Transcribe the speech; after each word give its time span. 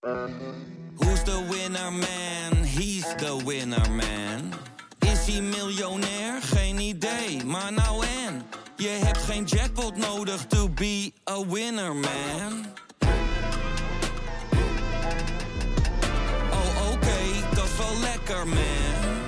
Who's 0.00 1.22
the 1.24 1.44
winner 1.50 1.90
man? 1.90 2.64
He's 2.64 3.04
the 3.16 3.36
winner 3.44 3.90
man. 3.90 4.52
Is 4.98 5.26
hij 5.26 5.42
miljonair? 5.42 6.42
Geen 6.42 6.78
idee, 6.78 7.44
maar 7.44 7.72
nou 7.72 8.04
en. 8.26 8.42
Je 8.76 8.88
hebt 9.04 9.18
geen 9.18 9.44
jackpot 9.44 9.96
nodig 9.96 10.46
to 10.46 10.68
be 10.68 11.12
a 11.30 11.46
winner 11.46 11.94
man. 11.94 12.66
Oh 16.50 16.92
oké, 16.92 17.54
dat 17.54 17.64
is 17.64 17.76
wel 17.78 18.00
lekker 18.00 18.46
man. 18.48 19.18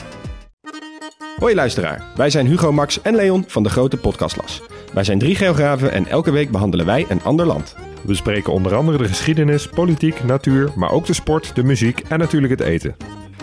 Hoi 1.37 1.55
luisteraar, 1.55 2.05
wij 2.17 2.31
zijn 2.31 2.47
Hugo, 2.47 2.73
Max 2.73 3.03
en 3.03 3.15
Leon 3.15 3.45
van 3.47 3.63
de 3.63 3.71
Grote 3.71 3.97
Podcastlas. 3.97 4.63
Wij 4.93 5.05
zijn 5.05 5.19
drie 5.19 5.35
geografen 5.35 5.93
en 5.93 6.07
elke 6.07 6.31
week 6.31 6.51
behandelen 6.51 6.87
wij 6.87 7.07
een 7.09 7.23
ander 7.23 7.47
land. 7.47 7.75
We 8.03 8.09
bespreken 8.09 8.53
onder 8.53 8.75
andere 8.75 8.99
de 8.99 9.09
geschiedenis, 9.09 9.69
politiek, 9.69 10.25
natuur, 10.25 10.71
maar 10.77 10.91
ook 10.91 11.07
de 11.07 11.13
sport, 11.13 11.55
de 11.55 11.65
muziek 11.65 12.01
en 12.09 12.19
natuurlijk 12.19 12.53
het 12.53 12.61
eten. 12.61 12.97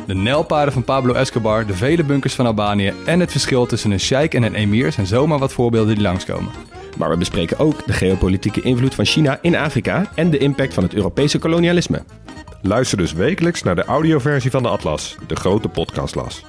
De 0.06 0.16
nijlpaarden 0.16 0.74
van 0.74 0.84
Pablo 0.84 1.14
Escobar, 1.14 1.66
de 1.66 1.74
vele 1.74 2.04
bunkers 2.04 2.36
van 2.36 2.46
Albanië 2.46 2.94
en 3.06 3.20
het 3.20 3.32
verschil 3.32 3.66
tussen 3.66 3.92
een 3.92 4.00
sheik 4.00 4.34
en 4.34 4.44
een 4.44 4.56
emir 4.56 4.92
zijn 4.92 5.06
zomaar 5.06 5.40
wat 5.40 5.54
voorbeelden 5.54 5.96
die 5.96 6.04
langskomen. 6.04 6.52
Maar 6.98 7.10
we 7.10 7.18
bespreken 7.18 7.60
ook 7.60 7.86
de 7.86 7.94
geopolitieke 7.94 8.62
invloed 8.62 8.96
van 8.96 9.06
China 9.06 9.40
in 9.42 9.56
Afrika 9.56 10.12
en 10.16 10.30
de 10.30 10.38
impact 10.38 10.74
van 10.74 10.84
het 10.84 10.94
Europese 10.94 11.40
kolonialisme. 11.40 12.04
Luister 12.62 12.98
dus 12.98 13.14
wekelijks 13.14 13.64
naar 13.64 13.76
de 13.76 13.84
audioversie 13.84 14.52
van 14.52 14.64
de 14.64 14.70
Atlas, 14.70 15.16
de 15.28 15.36
Grote 15.36 15.68
Podcastlas. 15.68 16.44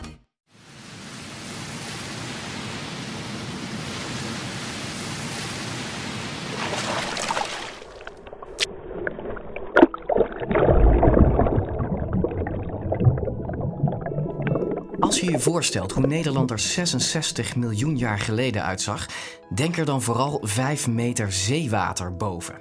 Als 15.20 15.28
je 15.28 15.36
je 15.36 15.42
voorstelt 15.42 15.92
hoe 15.92 16.06
Nederland 16.06 16.50
er 16.50 16.58
66 16.58 17.56
miljoen 17.56 17.98
jaar 17.98 18.18
geleden 18.18 18.64
uitzag, 18.64 19.06
denk 19.54 19.76
er 19.76 19.84
dan 19.84 20.02
vooral 20.02 20.40
5 20.42 20.88
meter 20.88 21.32
zeewater 21.32 22.16
boven. 22.16 22.60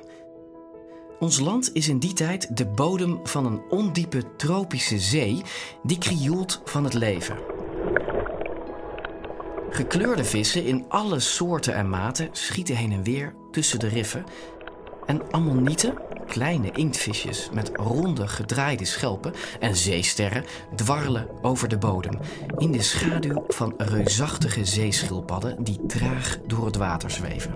Ons 1.19 1.39
land 1.39 1.69
is 1.73 1.87
in 1.87 1.99
die 1.99 2.13
tijd 2.13 2.57
de 2.57 2.67
bodem 2.67 3.19
van 3.23 3.45
een 3.45 3.61
ondiepe 3.69 4.35
tropische 4.35 4.99
zee 4.99 5.41
die 5.83 5.97
krioelt 5.97 6.61
van 6.65 6.83
het 6.83 6.93
leven. 6.93 7.37
Gekleurde 9.69 10.23
vissen 10.23 10.65
in 10.65 10.85
alle 10.87 11.19
soorten 11.19 11.73
en 11.73 11.89
maten 11.89 12.29
schieten 12.31 12.75
heen 12.75 12.91
en 12.91 13.03
weer 13.03 13.35
tussen 13.51 13.79
de 13.79 13.87
riffen. 13.87 14.23
En 15.05 15.31
ammonieten, 15.31 15.93
kleine 16.29 16.71
inktvisjes 16.71 17.49
met 17.53 17.71
ronde 17.73 18.27
gedraaide 18.27 18.85
schelpen 18.85 19.33
en 19.59 19.75
zeesterren 19.75 20.45
dwarrelen 20.75 21.27
over 21.41 21.67
de 21.67 21.77
bodem 21.77 22.19
in 22.57 22.71
de 22.71 22.81
schaduw 22.81 23.43
van 23.47 23.73
reusachtige 23.77 24.65
zeeschildpadden 24.65 25.63
die 25.63 25.85
traag 25.87 26.37
door 26.47 26.65
het 26.65 26.75
water 26.75 27.11
zweven. 27.11 27.53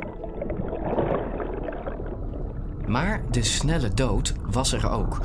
Maar 2.88 3.22
de 3.32 3.44
snelle 3.44 3.94
dood 3.94 4.34
was 4.52 4.74
er 4.74 4.90
ook. 4.90 5.22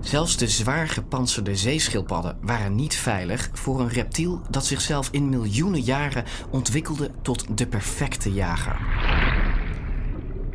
Zelfs 0.00 0.36
de 0.36 0.48
zwaar 0.48 0.88
gepantserde 0.88 1.56
zeeschildpadden 1.56 2.38
waren 2.40 2.74
niet 2.74 2.94
veilig 2.94 3.50
voor 3.52 3.80
een 3.80 3.88
reptiel 3.88 4.40
dat 4.50 4.66
zichzelf 4.66 5.08
in 5.10 5.28
miljoenen 5.28 5.80
jaren 5.80 6.24
ontwikkelde 6.50 7.10
tot 7.22 7.58
de 7.58 7.66
perfecte 7.66 8.32
jager. 8.32 8.80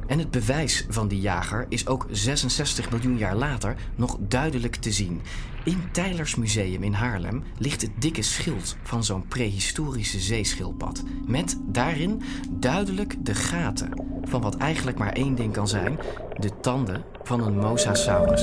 En 0.08 0.20
het 0.20 0.32
bewijs 0.32 0.86
van 0.90 1.08
die 1.08 1.20
jager 1.20 1.66
is 1.70 1.88
ook 1.88 2.06
66 2.12 2.92
miljoen 2.92 3.18
jaar 3.18 3.36
later 3.36 3.76
nog 3.96 4.18
duidelijk 4.20 4.76
te 4.76 4.92
zien. 4.92 5.22
In 5.64 5.84
Tylers 5.92 6.36
Museum 6.36 6.84
in 6.84 6.94
Haarlem 6.94 7.44
ligt 7.58 7.82
het 7.82 7.92
dikke 8.00 8.22
schild 8.22 8.78
van 8.84 9.04
zo'n 9.04 9.28
prehistorische 9.28 10.20
zeeschildpad. 10.20 11.04
Met 11.26 11.58
daarin 11.66 12.22
duidelijk 12.50 13.16
de 13.26 13.36
gaten 13.36 14.04
van 14.24 14.42
wat 14.42 14.58
eigenlijk 14.58 14.98
maar 14.98 15.14
één 15.14 15.36
ding 15.36 15.54
kan 15.54 15.68
zijn: 15.68 16.00
de 16.38 16.60
tanden 16.60 17.04
van 17.24 17.42
een 17.42 17.58
Mosasaurus. 17.58 18.42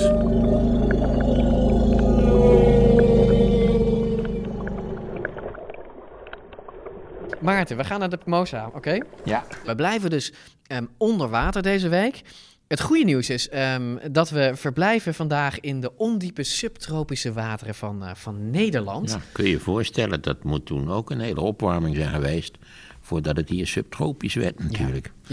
Maarten, 7.45 7.77
we 7.77 7.85
gaan 7.85 8.01
naar 8.01 8.09
de 8.11 8.19
Mosa, 8.25 8.71
oké? 8.75 8.99
Ja. 9.25 9.45
We 9.65 9.75
blijven 9.75 10.11
dus 10.11 10.33
ehm, 10.67 10.85
onder 10.97 11.29
water 11.29 11.63
deze 11.63 11.89
week. 11.89 12.23
Het 12.69 12.81
goede 12.81 13.05
nieuws 13.05 13.31
is 13.31 13.49
ehm, 13.49 13.97
dat 14.13 14.31
we 14.31 14.53
verblijven 14.55 15.15
vandaag 15.15 15.61
in 15.61 15.81
de 15.81 15.97
ondiepe 15.97 16.43
subtropische 16.43 17.33
wateren 17.33 17.75
van, 17.75 18.05
eh, 18.05 18.15
van 18.15 18.51
Nederland. 18.51 19.11
Ja, 19.11 19.21
kun 19.33 19.45
je 19.45 19.51
je 19.51 19.59
voorstellen, 19.59 20.23
dat 20.23 20.45
moet 20.45 20.67
toen 20.67 20.91
ook 20.91 21.11
een 21.11 21.21
hele 21.21 21.41
opwarming 21.41 21.97
zijn 21.97 22.09
geweest. 22.09 22.57
Voordat 23.01 23.37
het 23.37 23.49
hier 23.49 23.67
subtropisch 23.67 24.35
werd 24.35 24.59
natuurlijk. 24.59 25.07
Ja, 25.07 25.24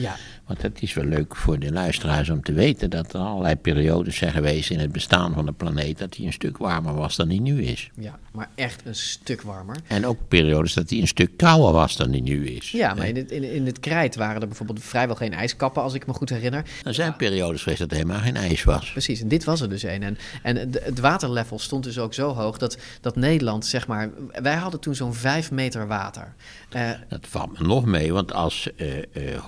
Want 0.46 0.62
het 0.62 0.82
is 0.82 0.94
wel 0.94 1.06
leuk 1.06 1.36
voor 1.36 1.60
de 1.60 1.72
luisteraars 1.72 2.30
om 2.30 2.44
te 2.44 2.54
weten 2.54 2.90
dat 2.90 3.14
er 3.14 3.20
allerlei 3.20 3.56
periodes 3.56 4.16
zijn 4.16 4.32
geweest 4.32 4.70
in 4.70 4.80
het 4.80 4.92
bestaan 4.92 5.34
van 5.34 5.46
de 5.46 5.52
planeet. 5.52 5.98
dat 5.98 6.16
hij 6.16 6.26
een 6.26 6.34
stuk 6.34 6.58
warmer 6.58 6.94
was 6.94 7.16
dan 7.16 7.28
hij 7.30 7.40
nu 7.40 7.64
is. 7.64 7.90
ja, 7.98 8.20
maar 8.32 8.50
echt 8.56 8.82
een 8.86 8.96
stuk 8.96 9.42
warmer. 9.42 9.76
En 9.88 10.06
ook 10.06 10.18
periodes 10.28 10.74
dat 10.74 10.90
hij 10.90 11.00
een 11.00 11.08
stuk 11.08 11.38
kouder 11.38 11.72
was 11.72 11.96
dan 11.98 12.10
hij 12.12 12.20
nu 12.22 12.48
is. 12.48 12.72
Ja, 12.72 12.94
maar 12.94 13.08
in 13.08 13.16
het, 13.16 13.32
in, 13.32 13.44
in 13.54 13.66
het 13.66 13.80
krijt 13.80 14.16
waren 14.16 14.42
er 14.42 14.48
bijvoorbeeld 14.48 14.84
vrijwel 14.84 15.16
geen 15.16 15.34
ijskappen, 15.34 15.82
als 15.84 15.94
ik 15.94 16.08
me 16.08 16.14
goed 16.14 16.30
herinner. 16.30 16.64
Er 16.84 16.94
zijn 16.94 17.16
periodes 17.16 17.62
geweest 17.64 17.80
dat 17.82 17.92
er 17.92 17.98
helemaal 17.98 18.20
geen 18.22 18.36
ijs 18.36 18.64
was. 18.64 18.92
Precies, 18.92 19.22
en 19.22 19.28
dit 19.28 19.44
was 19.44 19.62
er 19.62 19.70
dus 19.70 19.84
een. 19.84 20.04
En, 20.04 20.18
en 20.44 20.56
het- 20.58 21.00
waterlevel 21.00 21.60
stond 21.60 21.84
dus 21.84 22.00
ook 22.00 22.14
zo 22.14 22.34
hoog 22.34 22.58
dat, 22.58 22.78
dat 23.02 23.16
Nederland, 23.16 23.66
zeg 23.66 23.88
maar... 23.88 24.10
Wij 24.42 24.56
hadden 24.56 24.80
toen 24.80 24.96
zo'n 24.96 25.14
vijf 25.14 25.52
meter 25.52 25.88
water. 25.88 26.34
Eh, 26.70 26.90
Dat 27.10 27.28
valt 27.28 27.60
me 27.60 27.68
nog 27.68 27.86
mee, 27.86 28.14
want 28.14 28.34
als 28.34 28.70
eh, 28.76 28.88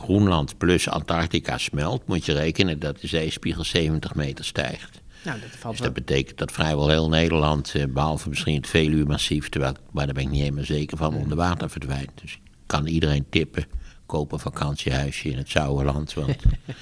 Groenland 0.01 0.31
plus 0.57 0.89
Antarctica 0.89 1.57
smelt, 1.57 2.07
moet 2.07 2.25
je 2.25 2.33
rekenen 2.33 2.79
dat 2.79 3.01
de 3.01 3.07
zeespiegel 3.07 3.63
70 3.63 4.15
meter 4.15 4.45
stijgt. 4.45 5.01
nou, 5.23 5.39
dat 5.39 5.49
valt 5.49 5.77
Dus 5.77 5.85
wel... 5.85 5.93
dat 5.93 6.05
betekent 6.05 6.37
dat 6.37 6.51
vrijwel 6.51 6.89
heel 6.89 7.09
Nederland, 7.09 7.71
eh, 7.75 7.83
behalve 7.89 8.29
misschien 8.29 8.55
het 8.55 8.67
Veluwe-massief, 8.67 9.49
terwijl, 9.49 9.73
maar 9.91 10.05
daar 10.05 10.13
ben 10.15 10.23
ik 10.23 10.29
niet 10.29 10.41
helemaal 10.41 10.65
zeker 10.65 10.97
van, 10.97 11.15
onder 11.15 11.37
water 11.37 11.69
verdwijnt. 11.69 12.11
Dus 12.21 12.31
ik 12.33 12.39
kan 12.65 12.85
iedereen 12.85 13.25
tippen, 13.29 13.65
koop 14.05 14.31
een 14.31 14.39
vakantiehuisje 14.39 15.29
in 15.29 15.37
het 15.37 15.49
Zouwerland, 15.49 16.13
want 16.13 16.35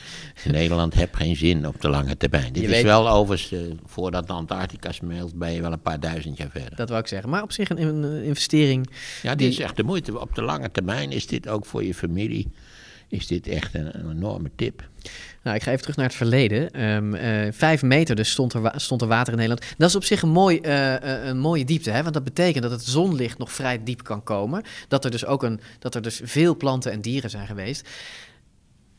Nederland 0.45 0.94
heeft 0.94 1.16
geen 1.16 1.35
zin 1.35 1.67
op 1.67 1.81
de 1.81 1.90
lange 1.90 2.17
termijn. 2.17 2.53
Dit 2.53 2.61
Je 2.61 2.67
is 2.67 2.73
weet- 2.73 2.84
wel 2.84 3.09
overigens, 3.09 3.51
eh, 3.51 3.75
voordat 3.85 4.28
de 4.28 4.34
Antarctica 4.34 4.91
smelt, 4.91 5.34
ben 5.35 5.51
je 5.51 5.61
wel 5.61 5.72
een 5.72 5.81
paar 5.81 6.00
duizend 6.00 6.38
jaar 6.38 6.50
verder. 6.51 6.75
Dat 6.75 6.90
wou 6.90 7.01
ik 7.01 7.07
zeggen. 7.07 7.29
Maar 7.29 7.44
op 7.44 7.51
zich 7.51 7.69
een, 7.69 7.81
een 8.03 8.23
investering... 8.23 8.90
Ja, 9.22 9.29
dit 9.29 9.38
die- 9.40 9.47
is 9.50 9.59
echt 9.59 9.75
de 9.75 9.84
moeite. 9.84 10.19
Op 10.19 10.35
de 10.35 10.41
lange 10.41 10.72
termijn 10.72 11.11
is 11.11 11.28
dit 11.28 11.47
ook 11.47 11.66
voor 11.66 11.84
je 11.84 11.94
familie, 11.94 12.47
is 13.11 13.27
dit 13.27 13.47
echt 13.47 13.73
een, 13.73 14.09
enorme 14.09 14.51
tip. 14.55 14.89
Nou, 15.44 15.55
ik 15.55 15.63
ga 15.63 15.69
even 15.69 15.81
terug 15.81 15.95
naar 15.95 16.05
het 16.05 16.16
verleden. 16.16 16.72
Ehm, 16.72 17.13
eh, 17.13 17.51
vijf 17.51 17.81
meter 17.81 18.16
dus 18.16 18.31
stond 18.31 18.53
er, 18.53 18.72
stond 18.75 19.01
er 19.01 19.07
water 19.07 19.33
in 19.33 19.39
Nederland. 19.39 19.73
Dat 19.77 19.89
is 19.89 19.95
op 19.95 20.03
zich 20.03 20.22
een, 20.22 20.29
mooi, 20.29 20.59
eh, 20.59 20.95
eh, 20.95 21.25
een 21.25 21.39
mooie 21.39 21.66
diepte, 21.66 21.91
hè? 21.91 22.01
want 22.01 22.13
dat 22.13 22.23
betekent 22.23 22.63
dat 22.63 22.72
het 22.72 22.83
zonlicht 22.83 23.38
nog 23.38 23.51
vrij 23.51 23.83
diep 23.83 24.03
kan 24.03 24.23
komen. 24.23 24.63
Dat 24.88 25.05
er 25.05 25.11
dus 25.11 25.25
ook 25.25 25.44
een, 25.44 25.59
dat 25.79 25.95
er 25.95 26.01
dus 26.01 26.22
veel 26.23 26.57
planten 26.57 26.91
en 26.91 27.01
dieren 27.01 27.29
zijn 27.29 27.47
geweest. 27.47 27.89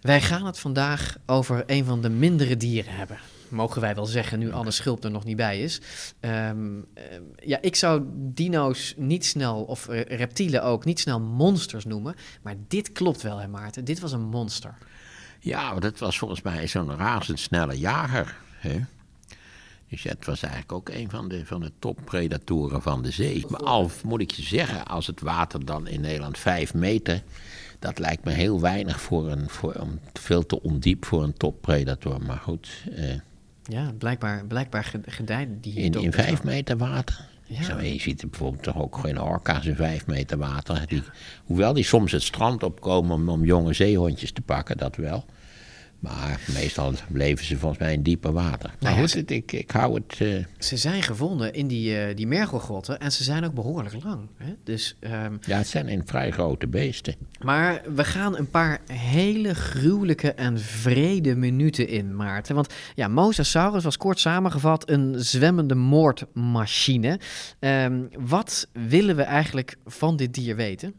Wij 0.00 0.20
gaan 0.20 0.46
het 0.46 0.58
vandaag 0.58 1.16
over 1.26 1.62
een 1.66 1.84
van 1.84 2.02
de 2.02 2.10
mindere 2.10 2.56
dieren 2.56 2.94
hebben. 2.94 3.18
Mogen 3.52 3.80
wij 3.80 3.94
wel 3.94 4.06
zeggen, 4.06 4.38
nu 4.38 4.52
Anne 4.52 4.70
Schulp 4.70 5.04
er 5.04 5.10
nog 5.10 5.24
niet 5.24 5.36
bij 5.36 5.62
is. 5.62 5.80
Ehm, 6.20 6.80
ehm, 6.94 7.22
ja, 7.44 7.58
ik 7.60 7.76
zou 7.76 8.02
dino's 8.14 8.94
niet 8.96 9.24
snel, 9.24 9.62
of 9.62 9.86
reptielen 9.88 10.62
ook, 10.62 10.84
niet 10.84 11.00
snel 11.00 11.20
monsters 11.20 11.84
noemen. 11.84 12.14
Maar 12.42 12.54
dit 12.68 12.92
klopt 12.92 13.22
wel, 13.22 13.38
hè 13.38 13.48
Maarten? 13.48 13.84
Dit 13.84 14.00
was 14.00 14.12
een 14.12 14.28
monster. 14.28 14.74
Ja, 15.40 15.74
dat 15.74 15.98
was 15.98 16.18
volgens 16.18 16.42
mij 16.42 16.66
zo'n 16.66 16.96
razendsnelle 16.96 17.78
jager. 17.78 18.36
Hè? 18.50 18.80
Dus 19.92 20.02
het 20.02 20.26
was 20.26 20.42
eigenlijk 20.42 20.72
ook 20.72 20.88
een 20.88 21.10
van 21.10 21.28
de, 21.28 21.46
van 21.46 21.60
de 21.60 21.72
toppredatoren 21.78 22.82
van 22.82 23.02
de 23.02 23.10
zee. 23.10 23.44
Maar 23.48 23.60
al 23.60 23.90
moet 24.04 24.20
ik 24.20 24.30
je 24.30 24.42
zeggen, 24.42 24.86
als 24.86 25.06
het 25.06 25.20
water 25.20 25.64
dan 25.64 25.86
in 25.86 26.00
Nederland 26.00 26.38
vijf 26.38 26.74
meter... 26.74 27.22
dat 27.78 27.98
lijkt 27.98 28.24
me 28.24 28.30
heel 28.30 28.60
weinig 28.60 29.00
voor 29.00 29.30
een, 29.30 29.48
voor, 29.48 29.72
om, 29.72 30.00
veel 30.12 30.46
te 30.46 30.62
ondiep 30.62 31.04
voor 31.04 31.22
een 31.22 31.36
toppredator. 31.36 32.22
Maar 32.22 32.38
goed, 32.38 32.84
eh, 32.94 33.14
Ja, 33.68 33.92
blijkbaar, 33.98 34.44
blijkbaar 34.46 34.84
ge- 34.84 35.00
gedijden 35.06 35.60
die 35.60 35.72
hier 35.72 36.02
in, 36.02 36.12
vijf 36.12 36.44
meter 36.44 36.76
water... 36.76 37.30
Ja. 37.46 37.62
Zo, 37.62 37.80
je 37.80 38.00
ziet 38.00 38.22
er 38.22 38.28
bijvoorbeeld 38.28 38.62
toch 38.62 38.76
ook 38.78 38.96
geen 38.98 39.20
orka's 39.20 39.66
in 39.66 39.74
vijf 39.76 40.06
meter 40.06 40.38
water. 40.38 40.86
Die, 40.86 41.02
hoewel 41.44 41.72
die 41.72 41.84
soms 41.84 42.12
het 42.12 42.22
strand 42.22 42.62
opkomen 42.62 43.14
om, 43.14 43.28
om 43.28 43.44
jonge 43.44 43.72
zeehondjes 43.72 44.32
te 44.32 44.40
pakken, 44.40 44.76
dat 44.76 44.96
wel. 44.96 45.24
Maar 46.02 46.40
meestal 46.54 46.92
leven 47.12 47.44
ze 47.44 47.56
volgens 47.58 47.80
mij 47.80 47.92
in 47.92 48.02
dieper 48.02 48.32
water. 48.32 48.68
Maar 48.68 48.76
Nou 48.80 48.94
ja, 48.94 49.00
goed, 49.00 49.10
ze- 49.10 49.18
het- 49.18 49.30
ik, 49.30 49.52
ik 49.52 49.70
hou 49.70 49.94
het... 49.94 50.20
eh, 50.20 50.44
Ze 50.58 50.76
zijn 50.76 51.02
gevonden 51.02 51.52
in 51.54 51.66
die, 51.66 51.98
eh 51.98 52.16
die 52.16 52.26
mergelgrotten 52.26 52.98
en 53.00 53.12
ze 53.12 53.24
zijn 53.24 53.44
ook 53.44 53.54
behoorlijk 53.54 54.04
lang. 54.04 54.28
Hè? 54.36 54.52
Dus, 54.64 54.96
ehm, 55.00 55.36
ja, 55.40 55.56
het 55.56 55.66
zijn 55.66 55.88
in 55.88 56.02
vrij 56.06 56.30
grote 56.30 56.66
beesten. 56.66 57.14
maar 57.44 57.82
we 57.94 58.04
gaan 58.04 58.36
een 58.38 58.50
paar 58.50 58.80
hele 58.92 59.54
gruwelijke 59.54 60.32
en 60.32 60.58
vrede 60.60 61.36
minuten 61.36 61.88
in, 61.88 62.16
Maarten. 62.16 62.54
Want 62.54 62.74
ja, 62.94 63.08
Mosasaurus 63.08 63.84
was 63.84 63.96
kort 63.96 64.18
samengevat 64.20 64.90
een 64.90 65.14
zwemmende 65.18 65.74
moordmachine. 65.74 67.20
Ehm, 67.58 68.02
wat 68.20 68.68
willen 68.88 69.16
we 69.16 69.22
eigenlijk 69.22 69.76
van 69.86 70.16
dit 70.16 70.34
dier 70.34 70.56
weten? 70.56 70.94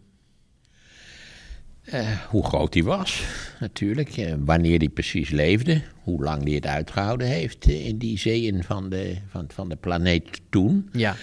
Eh, 1.84 2.10
hoe 2.30 2.46
groot 2.46 2.74
hij 2.74 2.84
was, 2.84 3.24
natuurlijk. 3.60 4.18
Eh, 4.18 4.34
wanneer 4.40 4.78
hij 4.78 4.90
precies 4.90 5.30
leefde. 5.30 5.82
Hoe 6.04 6.24
lang 6.24 6.44
hij 6.44 6.54
het 6.54 6.66
uitgehouden 6.66 7.28
heeft 7.28 7.66
eh, 7.66 7.88
in 7.88 7.98
die 7.98 8.18
zeeën 8.18 8.64
van 8.64 8.90
de, 8.90 9.16
van, 9.28 9.46
van 9.48 9.70
de 9.70 9.76
planeet 9.76 10.42
toen. 10.50 10.90
Ja, 10.92 11.16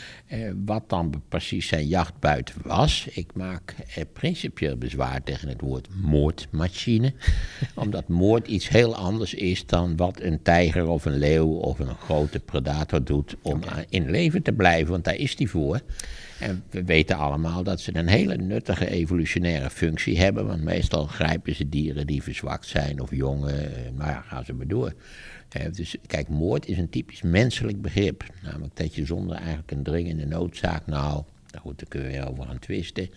wat 0.64 0.88
dan 0.88 1.22
precies 1.28 1.68
zijn 1.68 1.86
jachtbuit 1.86 2.54
was. 2.62 3.06
Ik 3.10 3.30
maak 3.34 3.74
principieel 4.12 4.76
bezwaar 4.76 5.22
tegen 5.22 5.48
het 5.48 5.60
woord 5.60 5.88
moordmachine. 6.02 7.12
omdat 7.74 8.08
moord 8.08 8.48
iets 8.48 8.68
heel 8.68 8.96
anders 8.96 9.34
is 9.34 9.66
dan 9.66 9.96
wat 9.96 10.20
een 10.20 10.42
tijger 10.42 10.88
of 10.88 11.04
een 11.04 11.18
leeuw 11.18 11.48
of 11.48 11.78
een 11.78 11.96
grote 11.96 12.40
predator 12.40 13.04
doet 13.04 13.36
om 13.42 13.60
in 13.88 14.10
leven 14.10 14.42
te 14.42 14.52
blijven. 14.52 14.90
Want 14.90 15.04
daar 15.04 15.16
is 15.16 15.36
die 15.36 15.50
voor. 15.50 15.80
En 16.40 16.64
we 16.70 16.84
weten 16.84 17.16
allemaal 17.16 17.62
dat 17.62 17.81
ze 17.81 17.96
een 17.96 18.08
hele 18.08 18.37
nuttige 18.37 18.90
evolutionaire 18.90 19.70
functie 19.70 20.19
hebben. 20.19 20.46
Want 20.46 20.62
meestal 20.62 21.06
grijpen 21.06 21.54
ze 21.54 21.69
dieren 21.69 22.06
die 22.06 22.22
verzwakt 22.22 22.66
zijn 22.66 23.00
of 23.00 23.14
jongen. 23.14 23.70
Nou 23.96 24.10
ja, 24.10 24.20
gaan 24.20 24.44
ze 24.44 24.52
maar 24.52 24.66
door. 24.66 24.94
Dus 25.72 25.96
kijk, 26.06 26.28
moord 26.28 26.66
is 26.66 26.78
een 26.78 26.88
typisch 26.88 27.22
menselijk 27.22 27.82
begrip. 27.82 28.25
Namelijk 28.42 28.76
dat 28.76 28.94
je 28.94 29.06
zonder 29.06 29.37
eigenlijk 29.37 29.70
een 29.70 29.82
dringende 29.82 30.26
noodzaak, 30.26 30.87
nou, 30.87 31.25
nou 31.50 31.62
goed, 31.64 31.79
daar 31.79 31.88
kun 31.88 32.11
je 32.12 32.31
over 32.31 32.44
gaan 32.44 32.58
twisten, 32.58 33.11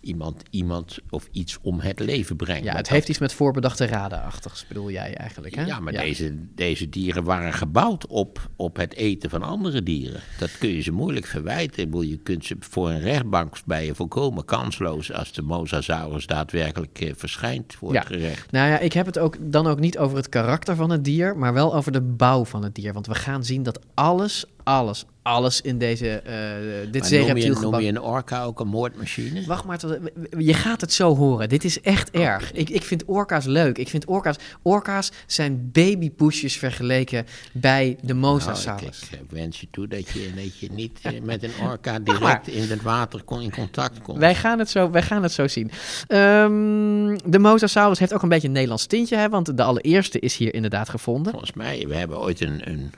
iemand, 0.00 0.42
iemand 0.50 0.98
of 1.10 1.28
iets 1.32 1.58
om 1.62 1.80
het 1.80 2.00
leven 2.00 2.36
brengt. 2.36 2.64
ja 2.64 2.68
het 2.68 2.76
dat- 2.76 2.88
heeft 2.88 3.08
iets 3.08 3.18
met 3.18 3.32
voorbedachte 3.32 3.86
radenachtigs, 3.86 4.66
bedoel 4.66 4.90
jij 4.90 5.14
eigenlijk, 5.14 5.54
hè? 5.54 5.64
ja, 5.64 5.80
maar 5.80 5.92
Deze, 5.92 6.34
deze 6.54 6.88
dieren 6.88 7.24
waren 7.24 7.52
gebouwd 7.52 8.06
op, 8.06 8.50
op 8.56 8.76
het 8.76 8.94
eten 8.94 9.30
van 9.30 9.42
andere 9.42 9.82
dieren. 9.82 10.20
Dat 10.38 10.58
kun 10.58 10.68
je 10.68 10.80
ze 10.80 10.92
moeilijk 10.92 11.26
verwijten. 11.26 12.08
Je 12.08 12.16
kunt 12.16 12.44
ze 12.44 12.56
voor 12.60 12.90
een 12.90 13.00
rechtbank 13.00 13.56
bij 13.64 13.86
je 13.86 13.94
volkomen 13.94 14.44
kansloos 14.44 15.12
als 15.12 15.32
de 15.32 15.42
mosasaurus 15.42 16.26
daadwerkelijk 16.26 17.00
eh, 17.00 17.12
verschijnt 17.16 17.74
voor 17.74 17.92
Ja. 17.92 17.98
het 17.98 18.06
gerecht. 18.08 18.50
Nou 18.52 18.68
ja, 18.70 18.78
ik 18.78 18.92
heb 18.92 19.06
het 19.06 19.18
ook 19.18 19.36
dan 19.40 19.66
ook 19.66 19.80
niet 19.80 19.98
over 19.98 20.16
het 20.16 20.28
karakter 20.28 20.76
van 20.76 20.90
het 20.90 21.04
dier, 21.04 21.36
maar 21.36 21.52
wel 21.52 21.74
over 21.74 21.92
de 21.92 22.00
bouw 22.02 22.44
van 22.44 22.62
het 22.64 22.74
dier. 22.74 22.92
Want 22.92 23.06
we 23.06 23.14
gaan 23.14 23.44
zien 23.44 23.62
dat 23.62 23.80
alles, 23.94 24.44
alles, 24.66 25.04
alles 25.22 25.60
in 25.60 25.78
deze, 25.78 26.08
eh 26.08 26.92
dit 26.92 27.10
Maar 27.10 27.26
noem, 27.26 27.36
je, 27.36 27.50
noem 27.50 27.74
een 27.74 28.00
orka 28.00 28.44
ook 28.44 28.60
een 28.60 28.68
moordmachine? 28.68 29.46
Wacht 29.46 29.64
maar, 29.64 29.78
tot, 29.78 29.98
je 30.38 30.54
gaat 30.54 30.80
het 30.80 30.92
zo 30.92 31.16
horen. 31.16 31.48
Dit 31.48 31.64
is 31.64 31.80
echt 31.80 32.10
erg. 32.10 32.52
Ik, 32.52 32.70
ik 32.70 32.82
vind 32.82 33.04
orka's 33.04 33.44
leuk. 33.44 33.78
Ik 33.78 33.88
vind 33.88 34.06
orka's... 34.06 34.36
Orka's 34.62 35.10
zijn 35.26 35.70
babypoesjes 35.72 36.56
vergeleken 36.56 37.26
bij 37.52 37.98
de 38.00 38.14
Nou, 38.14 38.18
mosasaurus. 38.18 39.02
ik, 39.02 39.20
ik 39.20 39.30
wens 39.30 39.60
je 39.60 39.66
toe 39.70 39.88
dat 39.88 40.08
je, 40.08 40.32
dat 40.34 40.58
je 40.58 40.68
niet 40.72 40.98
eh, 41.02 41.20
met 41.22 41.42
een 41.42 41.52
orka 41.62 41.98
direct 41.98 42.48
in 42.48 42.70
het 42.70 42.82
water 42.82 43.22
kon, 43.22 43.40
in 43.40 43.50
contact 43.50 44.02
komt. 44.02 44.18
Wij 44.18 44.34
gaan, 44.34 44.58
het 44.58 44.70
zo, 44.70 44.90
wij 44.90 45.02
gaan 45.02 45.22
het 45.22 45.32
zo 45.32 45.48
zien. 45.48 45.70
Ehm, 46.06 47.18
de 47.24 47.38
mosasaurus 47.38 47.98
heeft 47.98 48.14
ook 48.14 48.22
een 48.22 48.28
beetje 48.28 48.46
een 48.46 48.52
Nederlands 48.52 48.86
tintje, 48.86 49.16
hè, 49.16 49.28
want 49.28 49.56
de 49.56 49.62
allereerste 49.62 50.18
is 50.18 50.36
hier 50.36 50.54
inderdaad 50.54 50.88
gevonden. 50.88 51.30
Volgens 51.32 51.52
mij, 51.52 51.84
we 51.88 51.94
hebben 51.94 52.20
ooit 52.20 52.40
een, 52.40 52.70
een 52.70 52.92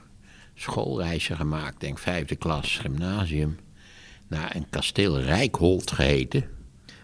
schoolreisje 0.60 1.36
gemaakt, 1.36 1.80
denk 1.80 1.98
vijfde 1.98 2.36
klas 2.36 2.76
gymnasium, 2.76 3.58
naar 4.26 4.56
een 4.56 4.66
kasteel 4.70 5.20
Rijkholt 5.20 5.90
geheten, 5.90 6.44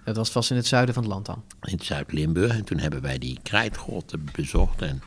Dat 0.04 0.16
was 0.16 0.30
vast 0.30 0.50
in 0.50 0.56
het 0.56 0.66
zuiden 0.66 0.94
van 0.94 1.02
het 1.02 1.12
land 1.12 1.26
dan. 1.26 1.42
in 1.62 1.78
Zuid-Limburg. 1.80 2.52
En 2.52 2.64
toen 2.64 2.78
hebben 2.78 3.00
wij 3.00 3.18
die 3.18 3.38
krijtgrotten 3.42 4.28
bezocht 4.36 4.82
en 4.82 5.02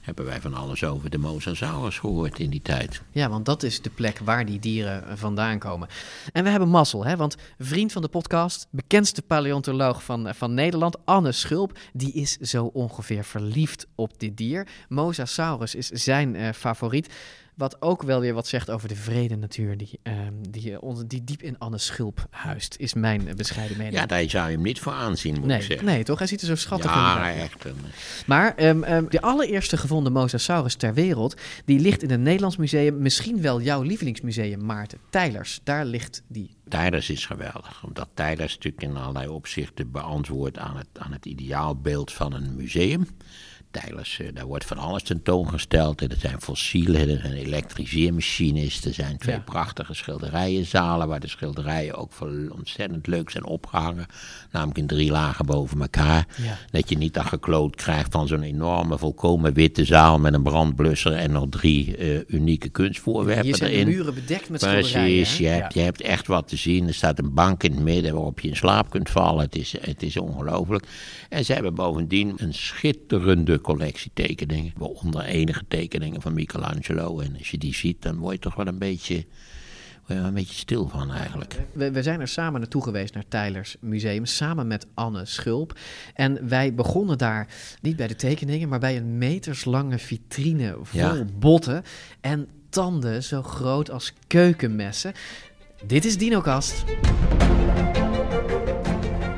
hebben 0.00 0.24
wij 0.24 0.40
van 0.40 0.54
alles 0.54 0.84
over 0.84 1.10
de 1.10 1.18
mosasaurus 1.18 1.98
gehoord 1.98 2.38
in 2.38 2.50
die 2.50 2.62
tijd. 2.62 3.02
Ja, 3.10 3.28
want 3.28 3.44
dat 3.44 3.62
is 3.62 3.82
de 3.82 3.90
plek 3.90 4.18
waar 4.18 4.46
die 4.46 4.58
dieren 4.58 5.18
vandaan 5.18 5.58
komen. 5.58 5.88
En 6.32 6.44
we 6.44 6.50
hebben 6.50 6.68
mazzel, 6.68 7.04
hè? 7.04 7.16
want 7.16 7.36
vriend 7.58 7.92
van 7.92 8.02
de 8.02 8.08
podcast, 8.08 8.66
bekendste 8.70 9.22
paleontoloog 9.22 10.04
van, 10.04 10.34
van 10.34 10.54
Nederland, 10.54 10.96
Anne 11.04 11.32
Schulp, 11.32 11.78
die 11.92 12.12
is 12.12 12.36
zo 12.36 12.64
ongeveer 12.64 13.24
verliefd 13.24 13.86
op 13.94 14.18
dit 14.20 14.36
dier. 14.36 14.66
Mosasaurus 14.88 15.74
is 15.74 15.88
zijn 15.88 16.36
eh, 16.36 16.52
favoriet. 16.52 17.08
Wat 17.56 17.82
ook 17.82 18.02
wel 18.02 18.20
weer 18.20 18.34
wat 18.34 18.46
zegt 18.46 18.70
over 18.70 18.88
de 18.88 18.96
vrede 18.96 19.36
natuur 19.36 19.76
die, 19.76 20.00
ehm, 20.02 20.32
die, 20.50 20.72
eh, 20.72 20.82
onze- 20.82 21.06
die 21.06 21.24
diep 21.24 21.42
in 21.42 21.58
Anne 21.58 21.78
Schulp 21.78 22.26
huist, 22.30 22.76
is 22.78 22.94
mijn 22.94 23.28
eh, 23.28 23.34
bescheiden 23.34 23.76
mening. 23.76 23.94
Ja, 23.96 24.06
daar 24.06 24.30
zou 24.30 24.48
je 24.48 24.54
hem 24.54 24.62
niet 24.64 24.80
voor 24.80 24.92
aanzien, 24.92 25.32
moet 25.34 25.42
ik 25.42 25.48
nee, 25.48 25.62
zeggen. 25.62 25.86
nee, 25.86 26.02
toch? 26.04 26.18
Hij 26.18 26.26
ziet 26.26 26.40
er 26.40 26.46
zo 26.46 26.54
schattig 26.54 26.90
ja, 26.94 27.22
uit. 27.22 27.36
echt. 27.36 27.64
een- 27.64 27.74
Maar 28.26 28.54
ehm, 28.54 28.82
ehm, 28.82 29.04
de 29.08 29.20
allereerste 29.20 29.76
gevonden 29.76 30.12
mosasaurus 30.12 30.74
ter 30.74 30.94
wereld, 30.94 31.34
die 31.64 31.80
ligt 31.80 32.02
in 32.02 32.10
het 32.10 32.20
Nederlands 32.20 32.56
museum, 32.56 32.98
misschien 32.98 33.40
wel 33.40 33.60
jouw 33.60 33.82
lievelingsmuseum, 33.82 34.64
Maarten, 34.64 34.98
Tijlers. 35.10 35.60
Daar 35.64 35.84
ligt 35.84 36.22
die. 36.28 36.50
Tijders 36.68 37.10
is 37.10 37.26
geweldig, 37.26 37.84
omdat 37.84 38.08
Tijders 38.14 38.54
natuurlijk 38.54 38.82
in 38.82 38.96
allerlei 38.96 39.28
opzichten 39.28 39.90
beantwoordt 39.90 40.58
aan 40.58 40.76
het, 40.76 40.88
aan 40.98 41.12
het 41.12 41.26
ideaalbeeld 41.26 42.12
van 42.12 42.32
een 42.32 42.56
museum. 42.56 43.06
Tijders, 43.82 44.18
eh, 44.20 44.26
daar 44.34 44.46
wordt 44.46 44.64
van 44.64 44.78
alles 44.78 45.02
tentoongesteld. 45.02 46.00
Er 46.00 46.08
zijn 46.18 46.40
fossielen, 46.40 47.08
er 47.08 47.18
zijn 47.20 47.32
elektriseermachines, 47.32 48.84
er 48.84 48.94
zijn 48.94 49.18
twee 49.18 49.34
Ja. 49.34 49.40
prachtige 49.40 49.94
schilderijenzalen 49.94 51.08
waar 51.08 51.20
de 51.20 51.28
schilderijen 51.28 51.94
ook 51.94 52.10
ontzettend 52.56 53.06
leuk 53.06 53.30
zijn 53.30 53.44
opgehangen. 53.44 54.06
Namelijk 54.50 54.78
in 54.78 54.86
drie 54.86 55.10
lagen 55.10 55.46
boven 55.46 55.80
elkaar. 55.80 56.26
Ja. 56.42 56.58
Dat 56.70 56.88
je 56.88 56.96
niet 56.96 57.14
dat 57.14 57.24
gekloot 57.24 57.76
krijgt 57.76 58.12
van 58.12 58.26
zo'n 58.26 58.42
enorme, 58.42 58.98
volkomen 58.98 59.52
witte 59.52 59.84
zaal 59.84 60.18
met 60.18 60.34
een 60.34 60.42
brandblusser 60.42 61.12
en 61.12 61.32
nog 61.32 61.46
drie 61.50 61.96
eh, 61.96 62.20
unieke 62.26 62.68
kunstvoorwerpen 62.68 63.44
Hier 63.44 63.56
zijn 63.56 63.70
erin. 63.70 63.84
de 63.84 63.90
muren 63.90 64.14
bedekt 64.14 64.48
met 64.48 64.60
schilderijen. 64.60 65.16
Precies, 65.16 65.38
je 65.38 65.46
hebt, 65.46 65.74
je 65.74 65.80
hebt 65.80 66.00
echt 66.00 66.26
wat 66.26 66.48
te 66.48 66.56
zien. 66.56 66.86
Er 66.88 66.94
staat 66.94 67.18
een 67.18 67.34
bank 67.34 67.62
in 67.62 67.70
het 67.72 67.80
midden 67.82 68.12
waarop 68.14 68.40
je 68.40 68.48
in 68.48 68.56
slaap 68.56 68.90
kunt 68.90 69.10
vallen. 69.10 69.44
Het 69.44 69.56
is, 69.56 69.74
het 69.80 70.02
is 70.02 70.16
ongelooflijk. 70.16 70.86
En 71.28 71.44
ze 71.44 71.52
hebben 71.52 71.74
bovendien 71.74 72.32
een 72.36 72.54
schitterende 72.54 73.58
collectie 73.64 74.10
tekeningen. 74.14 74.72
Waaronder 74.76 75.24
enige 75.24 75.64
tekeningen 75.68 76.20
van 76.22 76.34
Michelangelo. 76.34 77.20
En 77.20 77.36
als 77.38 77.50
je 77.50 77.58
die 77.58 77.74
ziet, 77.74 78.02
dan 78.02 78.16
word 78.16 78.32
je 78.34 78.40
toch 78.40 78.54
wel 78.54 78.66
een 78.66 78.78
beetje, 78.78 79.24
een 80.06 80.34
beetje 80.34 80.54
stil 80.54 80.88
van 80.88 81.12
eigenlijk. 81.12 81.56
We, 81.72 81.90
we 81.90 82.02
zijn 82.02 82.20
er 82.20 82.28
samen 82.28 82.60
naartoe 82.60 82.82
geweest 82.82 83.14
naar 83.14 83.24
Tijlers 83.28 83.76
Museum, 83.80 84.24
samen 84.26 84.66
met 84.66 84.86
Anne 84.94 85.24
Schulp. 85.24 85.78
En 86.14 86.48
wij 86.48 86.74
begonnen 86.74 87.18
daar 87.18 87.48
niet 87.80 87.96
bij 87.96 88.06
de 88.06 88.16
tekeningen, 88.16 88.68
maar 88.68 88.78
bij 88.80 88.96
een 88.96 89.18
meterslange 89.18 89.98
vitrine 89.98 90.76
vol 90.82 91.00
Ja. 91.00 91.24
botten 91.38 91.82
en 92.20 92.48
tanden 92.68 93.22
zo 93.22 93.42
groot 93.42 93.90
als 93.90 94.12
keukenmessen. 94.26 95.12
Dit 95.86 96.04
is 96.04 96.18
DinoKast. 96.18 96.84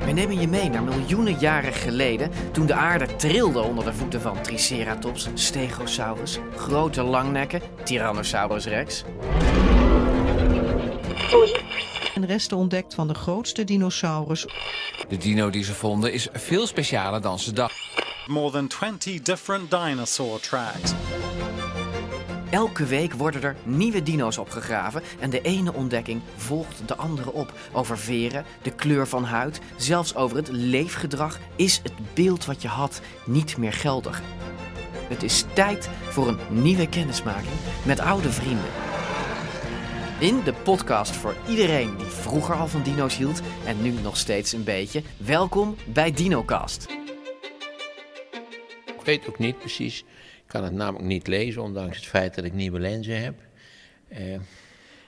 We 0.06 0.12
nemen 0.12 0.40
je 0.40 0.48
mee 0.48 0.68
naar 0.68 0.82
miljoenen 0.82 1.38
jaren 1.38 1.72
geleden, 1.72 2.30
toen 2.52 2.66
de 2.66 2.74
aarde 2.74 3.16
trilde 3.16 3.60
onder 3.60 3.84
de 3.84 3.92
voeten 3.92 4.20
van 4.20 4.42
Triceratops, 4.42 5.28
Stegosaurus, 5.34 6.38
grote 6.56 7.02
langnekken, 7.02 7.60
Tyrannosaurus 7.84 8.66
rex. 8.66 9.04
en 12.14 12.26
resten 12.26 12.56
ontdekt 12.56 12.94
van 12.94 13.08
de 13.08 13.14
grootste 13.14 13.64
dinosaurus 13.64 14.46
De 15.08 15.16
dino 15.16 15.50
die 15.50 15.64
ze 15.64 15.74
vonden 15.74 16.12
is 16.12 16.28
veel 16.32 16.66
specialer 16.66 17.20
dan 17.20 17.38
ze 17.38 17.52
dachten. 17.52 18.04
More 18.26 18.50
than 18.50 18.66
20 18.66 19.22
different 19.22 19.70
dinosaur 19.70 20.40
tracks. 20.40 20.92
Elke 22.50 22.84
week 22.84 23.12
worden 23.12 23.42
er 23.42 23.56
nieuwe 23.62 24.02
dino's 24.02 24.38
opgegraven 24.38 25.02
en 25.20 25.30
de 25.30 25.40
ene 25.40 25.72
ontdekking 25.72 26.20
volgt 26.36 26.88
de 26.88 26.96
andere 26.96 27.32
op. 27.32 27.52
Over 27.72 27.98
veren, 27.98 28.44
de 28.62 28.70
kleur 28.70 29.08
van 29.08 29.24
huid, 29.24 29.60
zelfs 29.76 30.14
over 30.14 30.36
het 30.36 30.48
leefgedrag 30.48 31.38
is 31.56 31.80
het 31.82 32.14
beeld 32.14 32.44
wat 32.44 32.62
je 32.62 32.68
had 32.68 33.00
niet 33.24 33.56
meer 33.56 33.72
geldig. 33.72 34.22
Het 35.08 35.22
is 35.22 35.44
tijd 35.52 35.88
voor 36.08 36.28
een 36.28 36.38
nieuwe 36.48 36.88
kennismaking 36.88 37.54
met 37.82 38.00
oude 38.00 38.30
vrienden. 38.30 38.70
In 40.18 40.40
de 40.44 40.52
podcast 40.52 41.16
voor 41.16 41.34
iedereen 41.48 41.96
die 41.96 42.06
vroeger 42.06 42.54
al 42.54 42.68
van 42.68 42.82
dino's 42.82 43.16
hield 43.16 43.40
en 43.64 43.82
nu 43.82 43.90
nog 43.90 44.16
steeds 44.16 44.52
een 44.52 44.64
beetje. 44.64 45.02
Welkom 45.16 45.76
bij 45.86 46.12
DinoCast. 46.12 46.86
Ik 48.86 49.04
weet 49.04 49.28
ook 49.28 49.38
niet 49.38 49.58
precies. 49.58 50.04
Ik 50.46 50.52
kan 50.52 50.64
het 50.64 50.72
namelijk 50.72 51.04
niet 51.08 51.26
lezen, 51.26 51.62
ondanks 51.62 51.96
het 51.96 52.06
feit 52.06 52.34
dat 52.34 52.44
ik 52.44 52.52
nieuwe 52.52 52.78
lenzen 52.80 53.22
heb. 53.22 53.34
Eh, 54.08 54.38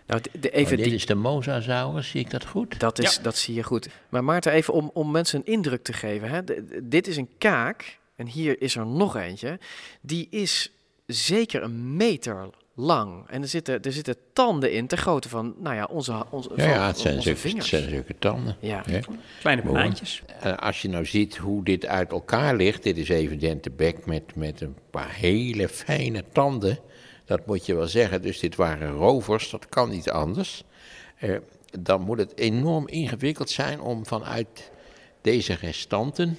Nou, 0.06 0.20
de, 0.40 0.50
even 0.50 0.76
dit 0.76 0.84
die- 0.86 0.94
is 0.94 1.06
de 1.06 1.14
mosasaurus, 1.14 2.08
zie 2.10 2.20
ik 2.20 2.30
dat 2.30 2.44
goed? 2.46 2.80
Dat, 2.80 2.98
is, 2.98 3.18
dat 3.22 3.36
zie 3.36 3.54
je 3.54 3.62
goed. 3.62 3.88
Maar 4.08 4.24
Maarten, 4.24 4.52
even 4.52 4.74
om, 4.74 4.90
om 4.94 5.10
mensen 5.10 5.38
een 5.38 5.52
indruk 5.52 5.82
te 5.82 5.92
geven. 5.92 6.28
Hè? 6.30 6.40
Dit 6.88 7.06
is 7.06 7.16
een 7.16 7.28
kaak 7.38 7.98
En 8.16 8.26
hier 8.26 8.60
is 8.62 8.76
er 8.76 8.86
nog 8.86 9.16
eentje. 9.16 9.58
Die 10.00 10.26
is 10.30 10.72
zeker 11.06 11.62
een 11.62 11.96
meter 11.96 12.50
lang. 12.78 13.24
En 13.28 13.42
er 13.42 13.48
zitten, 13.48 13.82
er 13.82 13.92
zitten 13.92 14.16
tanden 14.32 14.72
in, 14.72 14.86
ter 14.86 14.98
grootte 14.98 15.28
van, 15.28 15.54
nou 15.58 15.74
ja, 15.74 15.84
onze, 15.84 16.24
onze, 16.30 16.50
Ja, 16.56 16.64
ja, 16.64 16.86
het 16.86 16.98
zijn, 16.98 17.16
onze 17.16 17.28
zulke, 17.28 17.40
het 17.40 17.50
vingers. 17.50 17.68
zijn 17.68 17.88
zulke 17.88 18.14
tanden. 18.18 18.56
Ja. 18.60 18.82
hè. 18.86 18.98
Kleine 19.40 19.62
plaatjes. 19.62 20.22
Eh, 20.40 20.56
als 20.56 20.82
je 20.82 20.88
nou 20.88 21.06
ziet 21.06 21.36
hoe 21.36 21.64
dit 21.64 21.86
uit 21.86 22.10
elkaar 22.10 22.56
ligt, 22.56 22.82
dit 22.82 22.96
is 22.96 23.08
evident 23.08 23.64
de 23.64 23.70
bek 23.70 24.06
met, 24.06 24.34
met 24.34 24.60
een 24.60 24.76
paar 24.90 25.14
hele 25.14 25.68
fijne 25.68 26.24
tanden. 26.32 26.78
Dat 27.24 27.46
moet 27.46 27.66
je 27.66 27.74
wel 27.74 27.86
zeggen. 27.86 28.22
Dus 28.22 28.38
dit 28.38 28.56
waren 28.56 28.90
rovers, 28.90 29.50
dat 29.50 29.68
kan 29.68 29.90
niet 29.90 30.10
anders. 30.10 30.64
Eh, 31.18 31.36
dan 31.80 32.00
moet 32.00 32.18
het 32.18 32.38
enorm 32.38 32.88
ingewikkeld 32.88 33.50
zijn 33.50 33.80
om 33.80 34.06
vanuit 34.06 34.70
deze 35.20 35.54
restanten 35.54 36.38